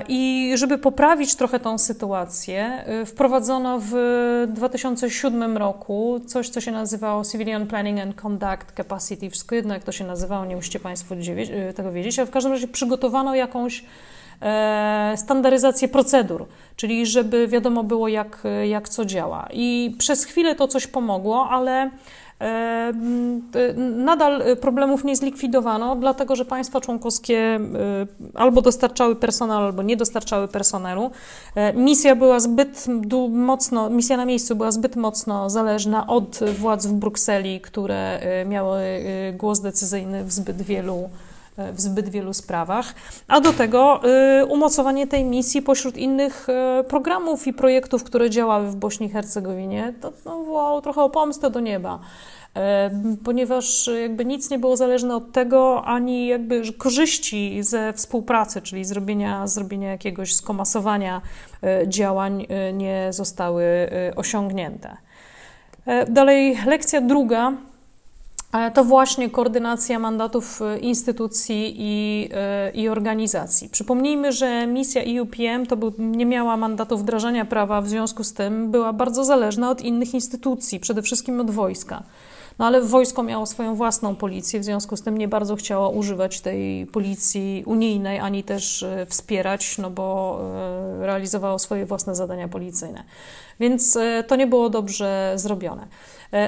I 0.09 0.53
żeby 0.55 0.79
poprawić 0.79 1.35
trochę 1.35 1.61
tą 1.61 1.79
sytuację, 1.79 2.85
y, 3.03 3.07
wprowadzono 3.07 3.79
w 3.83 3.95
2007 4.49 5.57
roku 5.57 6.21
coś, 6.27 6.49
co 6.49 6.61
się 6.61 6.73
nazywało 6.73 7.25
Civilian 7.25 7.67
Planning 7.67 8.01
and 8.01 8.21
Conduct 8.23 8.73
Capacity. 8.77 9.31
Wszystko 9.31 9.55
jedno, 9.55 9.75
jak 9.75 9.85
to 9.85 9.93
się 9.93 10.05
nazywało, 10.05 10.45
nie 10.45 10.57
musicie 10.57 10.81
Państwo 10.81 11.15
y, 11.15 11.73
tego 11.77 11.93
wiedzieć, 11.93 12.19
ale 12.19 12.27
w 12.27 12.31
każdym 12.31 12.53
razie 12.53 12.69
przygotowano 12.69 13.35
jakąś 13.35 13.85
e, 14.43 15.15
standaryzację 15.17 15.89
procedur, 15.89 16.47
czyli 16.77 17.07
żeby 17.07 17.49
wiadomo 17.49 17.85
było, 17.85 18.09
jak, 18.09 18.43
jak 18.65 18.89
co 18.89 19.05
działa. 19.05 19.49
I 19.53 19.95
przez 19.99 20.25
chwilę 20.25 20.55
to 20.55 20.69
coś 20.69 20.87
pomogło, 20.87 21.49
ale 21.51 21.91
Nadal 23.97 24.43
problemów 24.61 25.05
nie 25.05 25.17
zlikwidowano, 25.17 25.97
dlatego 25.97 26.37
że 26.37 26.45
państwa 26.45 26.81
członkowskie 26.81 27.61
albo 28.35 28.63
dostarczały 28.63 29.17
personel, 29.17 29.57
albo 29.57 29.83
nie 29.83 29.97
dostarczały 29.97 30.49
personelu. 30.49 31.11
E, 31.55 31.73
misja 31.73 32.17
była 32.17 32.41
zbyt 32.41 32.87
mocno, 33.31 33.91
misja 33.91 34.17
na 34.17 34.25
miejscu 34.25 34.57
była 34.57 34.71
zbyt 34.71 34.97
mocno 34.97 35.51
zależna 35.51 36.07
od 36.07 36.41
władz 36.59 36.87
w 36.87 36.93
Brukseli, 36.93 37.61
które 37.61 38.21
miały 38.47 38.81
głos 39.35 39.61
decyzyjny 39.61 40.25
w 40.25 40.33
zbyt 40.33 40.63
wielu 40.63 41.09
w 41.73 41.81
zbyt 41.81 42.09
wielu 42.09 42.35
sprawach, 42.35 42.95
a 43.29 43.41
do 43.41 43.53
tego 43.53 44.01
umocowanie 44.49 45.07
tej 45.07 45.25
misji 45.25 45.63
pośród 45.63 45.97
innych 45.97 46.47
programów 46.89 47.47
i 47.47 47.53
projektów, 47.53 48.05
które 48.05 48.31
działały 48.31 48.71
w 48.71 48.77
Bośni 48.77 49.07
i 49.07 49.11
Hercegowinie, 49.11 49.95
to 50.01 50.13
no, 50.25 50.45
wołało 50.45 50.81
trochę 50.81 51.03
o 51.03 51.11
pomstę 51.11 51.51
do 51.51 51.61
nieba. 51.61 52.01
Ponieważ 53.25 53.91
jakby 54.01 54.25
nic 54.25 54.51
nie 54.51 54.59
było 54.59 54.77
zależne 54.77 55.17
od 55.17 55.33
tego, 55.33 55.85
ani 55.85 56.27
jakby 56.27 56.73
korzyści 56.73 57.63
ze 57.63 57.93
współpracy, 57.93 58.63
czyli 58.63 58.85
zrobienia, 58.85 59.47
zrobienia 59.47 59.91
jakiegoś 59.91 60.35
skomasowania 60.35 61.23
e, 61.63 61.89
działań 61.89 62.47
e, 62.49 62.73
nie 62.73 63.09
zostały 63.11 63.65
e, 63.65 64.15
osiągnięte. 64.17 64.97
Dalej, 66.09 66.59
lekcja 66.67 67.01
druga 67.01 67.53
to 68.75 68.85
właśnie 68.85 69.31
koordynacja 69.31 69.99
mandatów 69.99 70.61
instytucji 70.81 71.75
i, 71.79 72.29
i 72.75 72.89
organizacji. 72.89 73.69
Przypomnijmy, 73.69 74.33
że 74.33 74.67
misja 74.67 75.03
EUPM 75.03 75.67
to 75.69 75.77
był, 75.77 75.93
nie 75.99 76.27
miała 76.27 76.57
mandatu 76.57 76.99
wdrażania 76.99 77.45
prawa, 77.45 77.81
w 77.81 77.89
związku 77.89 78.25
z 78.25 78.33
tym 78.33 78.71
była 78.71 78.93
bardzo 78.93 79.25
zależna 79.25 79.71
od 79.71 79.81
innych 79.81 80.15
instytucji, 80.15 80.81
przede 80.81 81.03
wszystkim 81.03 81.41
od 81.41 81.51
wojska. 81.51 82.03
No 82.59 82.67
ale 82.67 82.81
wojsko 82.81 83.23
miało 83.23 83.47
swoją 83.47 83.75
własną 83.75 84.17
policję, 84.17 84.61
w 84.61 84.65
związku 84.65 84.97
z 84.97 85.03
tym 85.03 85.19
nie 85.19 85.29
bardzo 85.29 85.57
chciało 85.57 85.91
używać 85.91 86.41
tej 86.41 86.87
policji 86.87 87.63
unijnej, 87.67 88.19
ani 88.19 88.45
też 88.45 88.83
e, 88.83 89.07
wspierać, 89.07 89.79
no 89.79 89.91
bo 89.91 90.41
e, 91.03 91.07
realizowało 91.07 91.59
swoje 91.59 91.87
własne 91.87 92.15
zadania 92.15 92.49
policyjne. 92.49 93.05
Więc 93.61 93.97
e, 93.97 94.25
to 94.27 94.37
nie 94.37 94.47
było 94.47 94.71
dobrze 94.71 95.33
zrobione. 95.37 95.87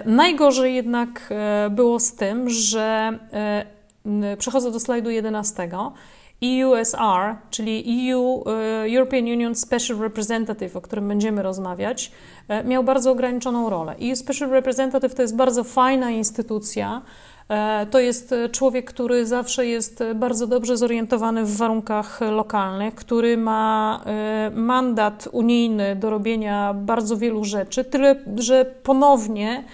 Najgorzej 0.04 0.74
jednak 0.74 1.34
było 1.70 2.00
z 2.00 2.12
tym, 2.12 2.50
że 2.50 3.18
przechodzę 4.38 4.70
do 4.70 4.80
slajdu 4.80 5.10
11 5.10 5.70
EUSR, 6.42 7.36
czyli 7.50 8.10
EU, 8.12 8.44
e, 8.46 8.52
European 8.96 9.24
Union 9.24 9.54
Special 9.54 9.98
Representative, 9.98 10.76
o 10.76 10.80
którym 10.80 11.08
będziemy 11.08 11.42
rozmawiać, 11.42 12.12
e, 12.48 12.64
miał 12.64 12.84
bardzo 12.84 13.10
ograniczoną 13.10 13.70
rolę. 13.70 13.94
EU 14.02 14.16
Special 14.16 14.50
Representative 14.50 15.14
to 15.14 15.22
jest 15.22 15.36
bardzo 15.36 15.64
fajna 15.64 16.10
instytucja. 16.10 17.02
E, 17.48 17.86
to 17.90 17.98
jest 17.98 18.34
człowiek, 18.52 18.90
który 18.90 19.26
zawsze 19.26 19.66
jest 19.66 20.04
bardzo 20.14 20.46
dobrze 20.46 20.76
zorientowany 20.76 21.44
w 21.44 21.56
warunkach 21.56 22.20
lokalnych, 22.20 22.94
który 22.94 23.36
ma 23.36 24.00
mandat 24.54 25.28
unijny 25.32 25.96
do 25.96 26.10
robienia 26.10 26.74
bardzo 26.74 27.16
wielu 27.16 27.44
rzeczy, 27.44 27.84
tyle 27.84 28.16
że 28.36 28.64
ponownie 28.64 29.64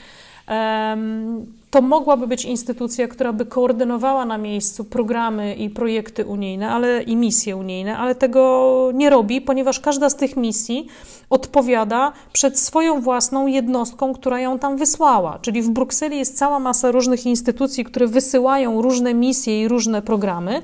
to 1.75 1.83
mogłaby 1.83 2.27
być 2.27 2.45
instytucja, 2.45 3.09
która 3.09 3.33
by 3.33 3.47
koordynowała 3.47 4.25
na 4.25 4.39
miejscu 4.39 4.85
programy 4.85 5.55
i 5.55 5.71
projekty 5.71 6.25
unijne, 6.25 6.71
ale 6.71 7.03
i 7.03 7.17
misje 7.17 7.57
unijne, 7.57 7.99
ale 7.99 8.15
tego 8.15 8.91
nie 8.95 9.11
robi, 9.11 9.41
ponieważ 9.41 9.81
każda 9.81 10.11
z 10.11 10.17
tych 10.17 10.37
misji 10.37 10.87
odpowiada 11.31 12.13
przed 12.33 12.59
swoją 12.59 13.01
własną 13.01 13.47
jednostką, 13.47 14.15
która 14.15 14.41
ją 14.41 14.59
tam 14.59 14.77
wysłała. 14.77 15.39
Czyli 15.39 15.63
w 15.63 15.71
Brukseli 15.71 16.19
jest 16.19 16.39
cała 16.39 16.59
masa 16.59 16.91
różnych 16.91 17.27
instytucji, 17.27 17.85
które 17.85 18.07
wysyłają 18.07 18.83
różne 18.83 19.15
misje 19.15 19.63
i 19.63 19.69
różne 19.69 20.03
programy. 20.03 20.63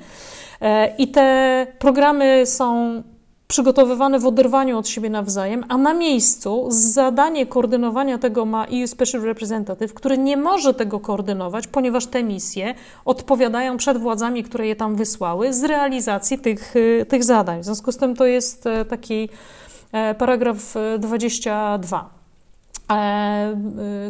E, 0.61 0.97
I 0.97 1.09
te 1.09 1.67
programy 1.79 2.43
są 2.47 3.03
przygotowywane 3.51 4.19
w 4.19 4.27
oderwaniu 4.27 4.79
od 4.79 4.89
siebie 4.89 5.11
nawzajem, 5.11 5.65
a 5.69 5.79
na 5.79 5.95
miejscu 5.95 6.67
zadanie 6.69 7.47
koordynowania 7.47 8.19
tego 8.19 8.45
ma 8.45 8.65
EU 8.65 8.87
Special 8.87 9.23
Representative, 9.23 9.95
który 9.95 10.19
nie 10.19 10.37
może 10.37 10.75
tego 10.75 11.01
koordynować, 11.01 11.67
ponieważ 11.67 12.07
te 12.07 12.23
misje 12.23 12.75
odpowiadają 13.05 13.77
przed 13.77 13.99
władzami, 13.99 14.45
które 14.45 14.67
je 14.67 14.77
tam 14.77 14.97
wysłały, 14.97 15.53
z 15.53 15.65
realizacji 15.65 16.39
tych, 16.39 16.77
y, 16.77 17.07
tych 17.09 17.25
zadań. 17.25 17.61
W 17.61 17.65
związku 17.65 17.93
z 17.93 17.97
tym 17.97 18.17
to 18.17 18.27
jest 18.27 18.67
e, 18.67 18.85
taki 18.85 19.29
e, 19.93 20.15
paragraf 20.15 20.75
22. 20.99 22.11
E, 22.91 23.57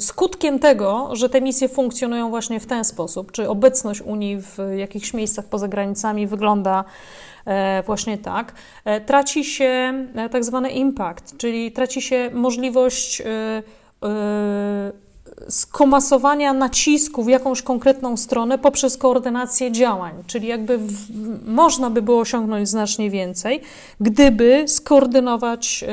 skutkiem 0.00 0.58
tego, 0.58 1.08
że 1.12 1.28
te 1.28 1.40
misje 1.40 1.68
funkcjonują 1.68 2.30
właśnie 2.30 2.60
w 2.60 2.66
ten 2.66 2.84
sposób, 2.84 3.32
czy 3.32 3.48
obecność 3.48 4.00
Unii 4.00 4.36
w 4.40 4.58
jakichś 4.76 5.14
miejscach 5.14 5.44
poza 5.44 5.68
granicami 5.68 6.26
wygląda 6.26 6.84
właśnie 7.86 8.18
tak, 8.18 8.54
e, 8.84 9.00
traci 9.00 9.44
się 9.44 9.94
e, 10.14 10.28
tak 10.28 10.44
zwany 10.44 10.70
impact, 10.70 11.36
czyli 11.36 11.72
traci 11.72 12.02
się 12.02 12.30
możliwość 12.34 13.22
skomasowania 15.48 16.52
nacisku 16.52 17.22
w 17.22 17.28
jakąś 17.28 17.62
konkretną 17.62 18.16
stronę 18.16 18.58
poprzez 18.58 18.96
koordynację 18.96 19.72
działań, 19.72 20.14
czyli 20.26 20.48
jakby 20.48 20.78
w, 20.78 20.92
można 21.46 21.90
by 21.90 22.02
było 22.02 22.20
osiągnąć 22.20 22.68
znacznie 22.68 23.10
więcej, 23.10 23.60
gdyby 24.00 24.64
skoordynować 24.68 25.84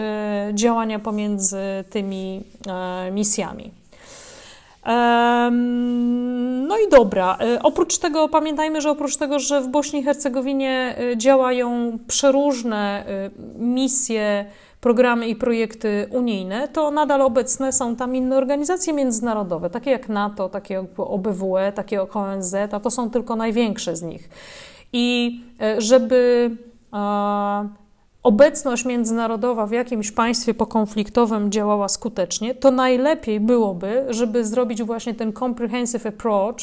działania 0.54 1.00
pomiędzy 1.00 1.58
tymi 1.90 2.44
misjami. 3.12 3.77
No 6.68 6.78
i 6.78 6.90
dobra. 6.92 7.38
E, 7.42 7.64
oprócz 7.64 7.98
tego 7.98 8.30
pamiętajmy, 8.30 8.82
że 8.82 8.90
oprócz 8.92 9.18
tego, 9.18 9.40
że 9.40 9.62
w 9.62 9.68
Bośni 9.68 10.00
i 10.00 10.04
Hercegowinie 10.04 10.96
e, 10.98 11.18
działają 11.18 11.98
przeróżne 12.08 13.06
e, 13.08 13.30
misje, 13.60 14.46
programy 14.82 15.28
i 15.28 15.36
projekty 15.36 16.08
unijne, 16.12 16.68
to 16.68 16.92
nadal 16.92 17.22
obecne 17.22 17.74
są 17.74 17.96
tam 17.96 18.16
inne 18.16 18.38
organizacje 18.38 18.94
międzynarodowe, 18.94 19.70
takie 19.70 19.92
jak 19.92 20.10
NATO, 20.10 20.50
takie 20.50 20.74
jak 20.74 20.86
OBWE, 20.98 21.72
takie 21.76 21.96
jak 21.96 22.16
ONZ, 22.16 22.56
a 22.72 22.80
to 22.80 22.92
są 22.92 23.10
tylko 23.10 23.36
największe 23.36 23.96
z 23.96 24.02
nich. 24.02 24.30
I 24.94 25.40
żeby 25.78 26.52
obecność 28.28 28.86
międzynarodowa 28.86 29.68
w 29.68 29.72
jakimś 29.72 30.12
państwie 30.12 30.54
pokonfliktowym 30.54 31.52
działała 31.52 31.88
skutecznie, 31.88 32.56
to 32.56 32.72
najlepiej 32.72 33.40
byłoby, 33.40 34.06
żeby 34.10 34.46
zrobić 34.46 34.84
właśnie 34.84 35.14
ten 35.14 35.34
comprehensive 35.34 36.06
approach, 36.06 36.58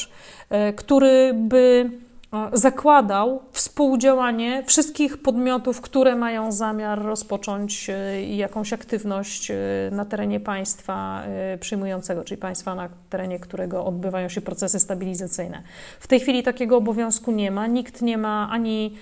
e, 0.49 0.73
który 0.73 1.33
by 1.33 1.89
e, 2.33 2.49
zakładał 2.53 3.41
współdziałanie 3.51 4.63
wszystkich 4.65 5.17
podmiotów, 5.17 5.81
które 5.81 6.15
mają 6.15 6.51
zamiar 6.51 7.01
rozpocząć 7.01 7.89
e, 7.89 8.23
jakąś 8.23 8.73
aktywność 8.73 9.51
na 9.91 10.05
terenie 10.05 10.39
państwa 10.39 11.23
przyjmującego, 11.59 12.23
czyli 12.23 12.41
państwa, 12.41 12.75
na 12.75 12.89
terenie 13.09 13.39
którego 13.39 13.85
odbywają 13.85 14.29
się 14.29 14.41
procesy 14.41 14.79
stabilizacyjne. 14.79 15.61
W 15.99 16.07
tej 16.07 16.19
chwili 16.19 16.43
takiego 16.43 16.77
obowiązku 16.77 17.31
nie 17.31 17.51
ma, 17.51 17.67
nikt 17.67 18.01
nie 18.01 18.17
ma 18.17 18.49
ani 18.51 18.95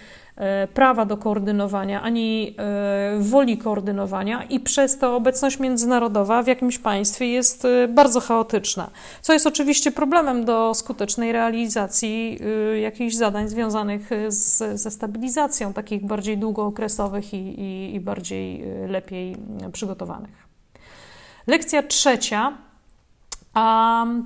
prawa 0.73 1.05
do 1.05 1.17
koordynowania, 1.17 2.01
ani 2.01 2.55
e, 2.57 3.19
woli 3.19 3.57
koordynowania, 3.57 4.43
i 4.43 4.59
przez 4.59 4.97
to 4.97 5.15
obecność 5.15 5.59
międzynarodowa 5.59 6.43
w 6.43 6.47
jakimś 6.47 6.79
państwie 6.79 7.27
jest 7.27 7.67
bardzo 7.89 8.19
chaotyczna. 8.19 8.89
Co 9.21 9.33
jest 9.33 9.47
oczywiście 9.47 9.91
problemem 9.91 10.45
do 10.45 10.73
skutecznej 10.73 11.31
realizacji 11.31 12.39
jakichś 12.81 13.15
zadań 13.15 13.47
związanych 13.47 14.09
z, 14.27 14.81
ze 14.81 14.91
stabilizacją, 14.91 15.73
takich 15.73 16.05
bardziej 16.05 16.37
długookresowych 16.37 17.33
i, 17.33 17.37
i, 17.37 17.95
i 17.95 17.99
bardziej 17.99 18.63
lepiej 18.87 19.37
przygotowanych. 19.71 20.47
Lekcja 21.47 21.83
trzecia 21.83 22.57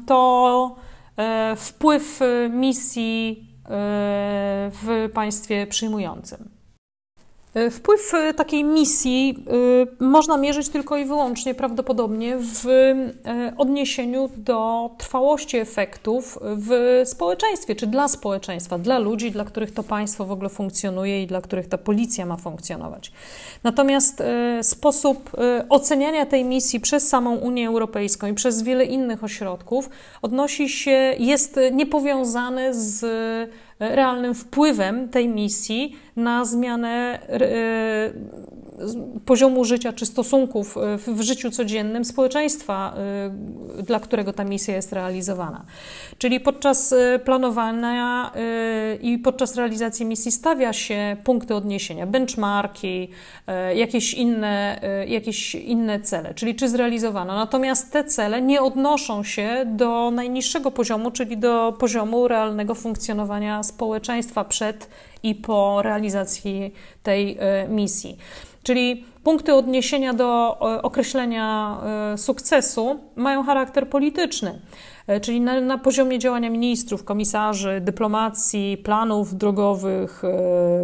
to 0.06 0.76
e, 1.18 1.56
wpływ 1.56 2.20
misji 2.50 3.47
e, 3.47 3.47
w 3.68 5.10
państwie 5.14 5.68
przyjmującym. 5.68 6.57
E, 7.58 7.70
wpływ 7.72 8.14
e, 8.14 8.34
takiej 8.34 8.64
misji 8.64 9.46
e, 10.00 10.06
można 10.06 10.38
mierzyć 10.38 10.70
tylko 10.70 10.98
i 10.98 11.06
wyłącznie 11.06 11.54
prawdopodobnie 11.54 12.38
w 12.38 12.66
odniesieniu 13.58 14.30
do 14.38 14.90
trwałości 14.98 15.58
efektów 15.58 16.40
w 16.42 17.02
społeczeństwie, 17.06 17.76
czy 17.76 17.88
dla 17.88 18.08
społeczeństwa, 18.08 18.78
dla 18.78 19.00
ludzi, 19.00 19.32
dla 19.32 19.46
których 19.46 19.72
to 19.72 19.84
państwo 19.84 20.26
w 20.26 20.32
ogóle 20.32 20.50
funkcjonuje 20.50 21.24
i 21.24 21.28
dla 21.28 21.42
których 21.42 21.68
ta 21.68 21.78
policja 21.78 22.26
ma 22.26 22.38
funkcjonować. 22.38 23.12
Natomiast 23.64 24.24
sposób 24.62 25.32
oceniania 25.70 26.26
tej 26.26 26.44
misji 26.44 26.80
przez 26.80 27.10
samą 27.10 27.36
Unię 27.36 27.68
Europejską 27.68 28.28
i 28.28 28.34
przez 28.34 28.64
wiele 28.64 28.86
innych 28.86 29.24
ośrodków 29.24 29.90
odnosi 30.22 30.70
się, 30.70 31.16
jest 31.20 31.60
niepowiązany 31.72 32.74
z 32.74 33.06
realnym 33.80 34.34
wpływem 34.34 35.10
tej 35.10 35.30
misji 35.30 35.96
na 36.16 36.46
zmianę 36.46 37.20
e, 37.30 37.40
poziomu 39.26 39.66
życia 39.66 39.94
czy 39.94 40.06
stosunków 40.06 40.78
e, 40.78 40.98
w 40.98 41.22
życiu 41.22 41.52
codziennym 41.52 42.06
społeczeństwa, 42.06 42.94
e, 43.78 43.84
dla 43.84 44.00
którego 44.00 44.34
ta 44.34 44.44
misja 44.44 44.76
jest 44.76 44.94
realizowana. 44.94 45.66
Czyli 46.18 46.40
podczas 46.40 46.96
planowania 47.26 48.32
i 49.02 49.18
podczas 49.18 49.56
realizacji 49.56 50.06
misji 50.06 50.32
stawia 50.32 50.74
się 50.74 51.18
punkty 51.24 51.56
odniesienia, 51.56 52.08
benchmarki, 52.08 53.10
jakieś 53.76 54.14
inne, 54.14 54.82
jakieś 55.08 55.56
inne 55.56 56.00
cele, 56.00 56.34
czyli 56.34 56.56
czy 56.56 56.70
zrealizowano. 56.70 57.36
Natomiast 57.36 57.92
te 57.92 58.04
cele 58.04 58.42
nie 58.42 58.62
odnoszą 58.62 59.24
się 59.24 59.64
do 59.66 60.12
najniższego 60.12 60.72
poziomu, 60.72 61.12
czyli 61.12 61.38
do 61.38 61.76
poziomu 61.80 62.28
realnego 62.28 62.76
funkcjonowania 62.76 63.64
społeczeństwa 63.64 64.44
przed 64.46 64.90
i 65.24 65.36
po 65.36 65.82
realizacji 65.82 66.74
tej 67.04 67.38
e, 67.40 67.68
misji. 67.68 68.18
Czyli 68.64 69.06
punkty 69.24 69.54
odniesienia 69.54 70.14
do 70.14 70.58
e, 70.62 70.82
określenia 70.82 71.78
e, 72.14 72.18
sukcesu 72.18 73.00
mają 73.16 73.44
charakter 73.44 73.90
polityczny, 73.90 74.62
czyli 75.22 75.42
na, 75.42 75.62
na, 75.62 75.78
poziomie 75.78 76.20
działania 76.20 76.50
ministrów, 76.50 77.04
komisarzy, 77.04 77.82
dyplomacji, 77.82 78.78
planów 78.78 79.38
drogowych, 79.38 80.22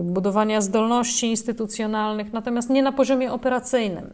budowania 0.03 0.61
zdolności 0.61 1.27
instytucjonalnych, 1.27 2.33
natomiast 2.33 2.69
nie 2.69 2.83
na 2.83 2.91
poziomie 2.91 3.33
operacyjnym. 3.33 4.13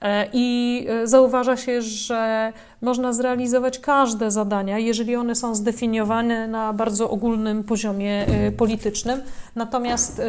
E, 0.00 0.26
I 0.32 0.86
e, 0.88 1.06
zauważa 1.06 1.56
się, 1.56 1.82
że 1.82 2.52
można 2.82 3.12
zrealizować 3.12 3.78
każde 3.78 4.30
zadania, 4.30 4.78
jeżeli 4.78 5.16
one 5.16 5.34
są 5.34 5.54
zdefiniowane 5.54 6.48
na 6.48 6.72
bardzo 6.72 7.10
ogólnym 7.10 7.64
poziomie 7.64 8.26
e, 8.26 8.52
politycznym. 8.52 9.20
Natomiast 9.56 10.22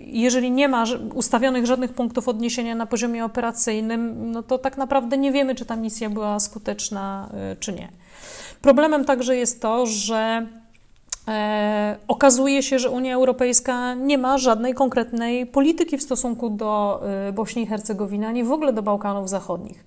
jeżeli 0.00 0.50
nie 0.50 0.68
ma 0.68 0.84
ustawionych 1.14 1.66
żadnych 1.66 1.92
punktów 1.92 2.28
odniesienia 2.28 2.74
na 2.74 2.86
poziomie 2.86 3.24
operacyjnym, 3.24 4.32
no 4.32 4.42
to 4.42 4.58
tak 4.58 4.76
naprawdę 4.76 5.18
nie 5.18 5.32
wiemy, 5.32 5.54
czy 5.54 5.64
ta 5.64 5.76
misja 5.76 6.10
była 6.10 6.40
skuteczna, 6.40 7.28
czy 7.60 7.72
nie. 7.72 7.88
Problemem 8.62 9.04
także 9.04 9.36
jest 9.36 9.62
to, 9.62 9.86
że 9.86 10.46
okazuje 12.08 12.62
się, 12.62 12.78
że 12.78 12.90
Unia 12.90 13.14
Europejska 13.14 13.94
nie 13.94 14.18
ma 14.18 14.38
żadnej 14.38 14.74
konkretnej 14.74 15.46
polityki 15.46 15.98
w 15.98 16.02
stosunku 16.02 16.50
do 16.50 17.02
e, 17.28 17.32
Bośni 17.32 17.62
i 17.62 17.66
Hercegowiny, 17.66 18.26
ani 18.26 18.44
w 18.44 18.52
ogóle 18.52 18.72
do 18.72 18.82
Bałkanów 18.82 19.28
Zachodnich. 19.28 19.84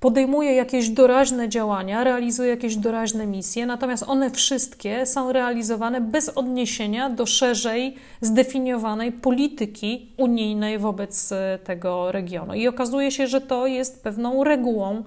Podejmuje 0.00 0.54
jakieś 0.54 0.88
doraźne 0.88 1.48
działania, 1.48 2.04
realizuje 2.04 2.50
jakieś 2.50 2.76
doraźne 2.76 3.26
misje, 3.26 3.66
natomiast 3.66 4.04
one 4.06 4.30
wszystkie 4.30 5.06
są 5.06 5.32
realizowane 5.32 6.00
bez 6.00 6.28
odniesienia 6.28 7.10
do 7.10 7.26
szerzej 7.26 7.94
zdefiniowanej 8.20 9.12
polityki 9.12 10.12
unijnej 10.16 10.78
wobec 10.78 11.32
e, 11.32 11.58
tego 11.64 12.12
regionu. 12.12 12.54
I 12.54 12.68
okazuje 12.68 13.10
się, 13.10 13.26
że 13.26 13.40
to 13.40 13.66
jest 13.66 14.02
pewną 14.02 14.44
regułą 14.44 15.04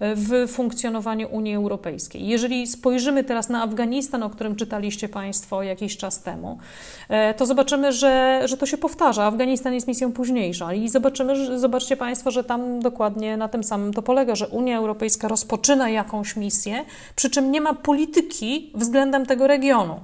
w 0.00 0.48
funkcjonowaniu 0.48 1.28
Unii 1.28 1.54
Europejskiej. 1.54 2.26
Jeżeli 2.26 2.66
spojrzymy 2.66 3.24
teraz 3.24 3.48
na 3.48 3.62
Afganistan, 3.62 4.22
o 4.22 4.30
którym 4.30 4.56
czytaliście 4.56 5.08
Państwo 5.08 5.62
jakiś 5.62 5.96
czas 5.96 6.22
temu, 6.22 6.58
e, 7.08 7.34
to 7.34 7.46
zobaczymy, 7.46 7.92
że, 7.92 8.42
że 8.44 8.56
to 8.56 8.66
się 8.66 8.78
powtarza. 8.78 9.24
Afganistan 9.24 9.74
jest 9.74 9.88
misją 9.88 10.12
późniejszą 10.12 10.70
i 10.70 10.88
zobaczymy, 10.88 11.58
zobaczcie 11.58 11.96
Państwo, 11.96 12.30
że 12.30 12.44
tam 12.44 12.80
dokładnie 12.80 13.36
na 13.36 13.48
tym 13.48 13.64
samym 13.64 13.92
to 13.92 14.02
polega, 14.02 14.34
że 14.34 14.48
Unia 14.48 14.78
Europejska 14.78 15.28
rozpoczyna 15.28 15.90
jakąś 15.90 16.36
misję, 16.36 16.84
przy 17.16 17.30
czym 17.30 17.50
nie 17.50 17.60
ma 17.60 17.74
polityki 17.74 18.72
względem 18.74 19.26
tego 19.26 19.46
regionu. 19.46 20.00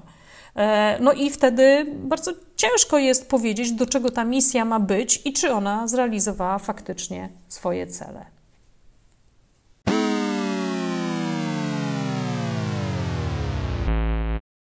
E, 0.56 0.98
no 1.00 1.12
i 1.12 1.30
wtedy 1.30 1.86
bardzo 1.94 2.32
ciężko 2.56 2.98
jest 2.98 3.30
powiedzieć, 3.30 3.72
do 3.72 3.86
czego 3.86 4.10
ta 4.10 4.24
misja 4.24 4.64
ma 4.64 4.80
być 4.80 5.22
i 5.24 5.32
czy 5.32 5.52
ona 5.52 5.88
zrealizowała 5.88 6.58
faktycznie 6.58 7.28
swoje 7.48 7.86
cele. 7.86 8.35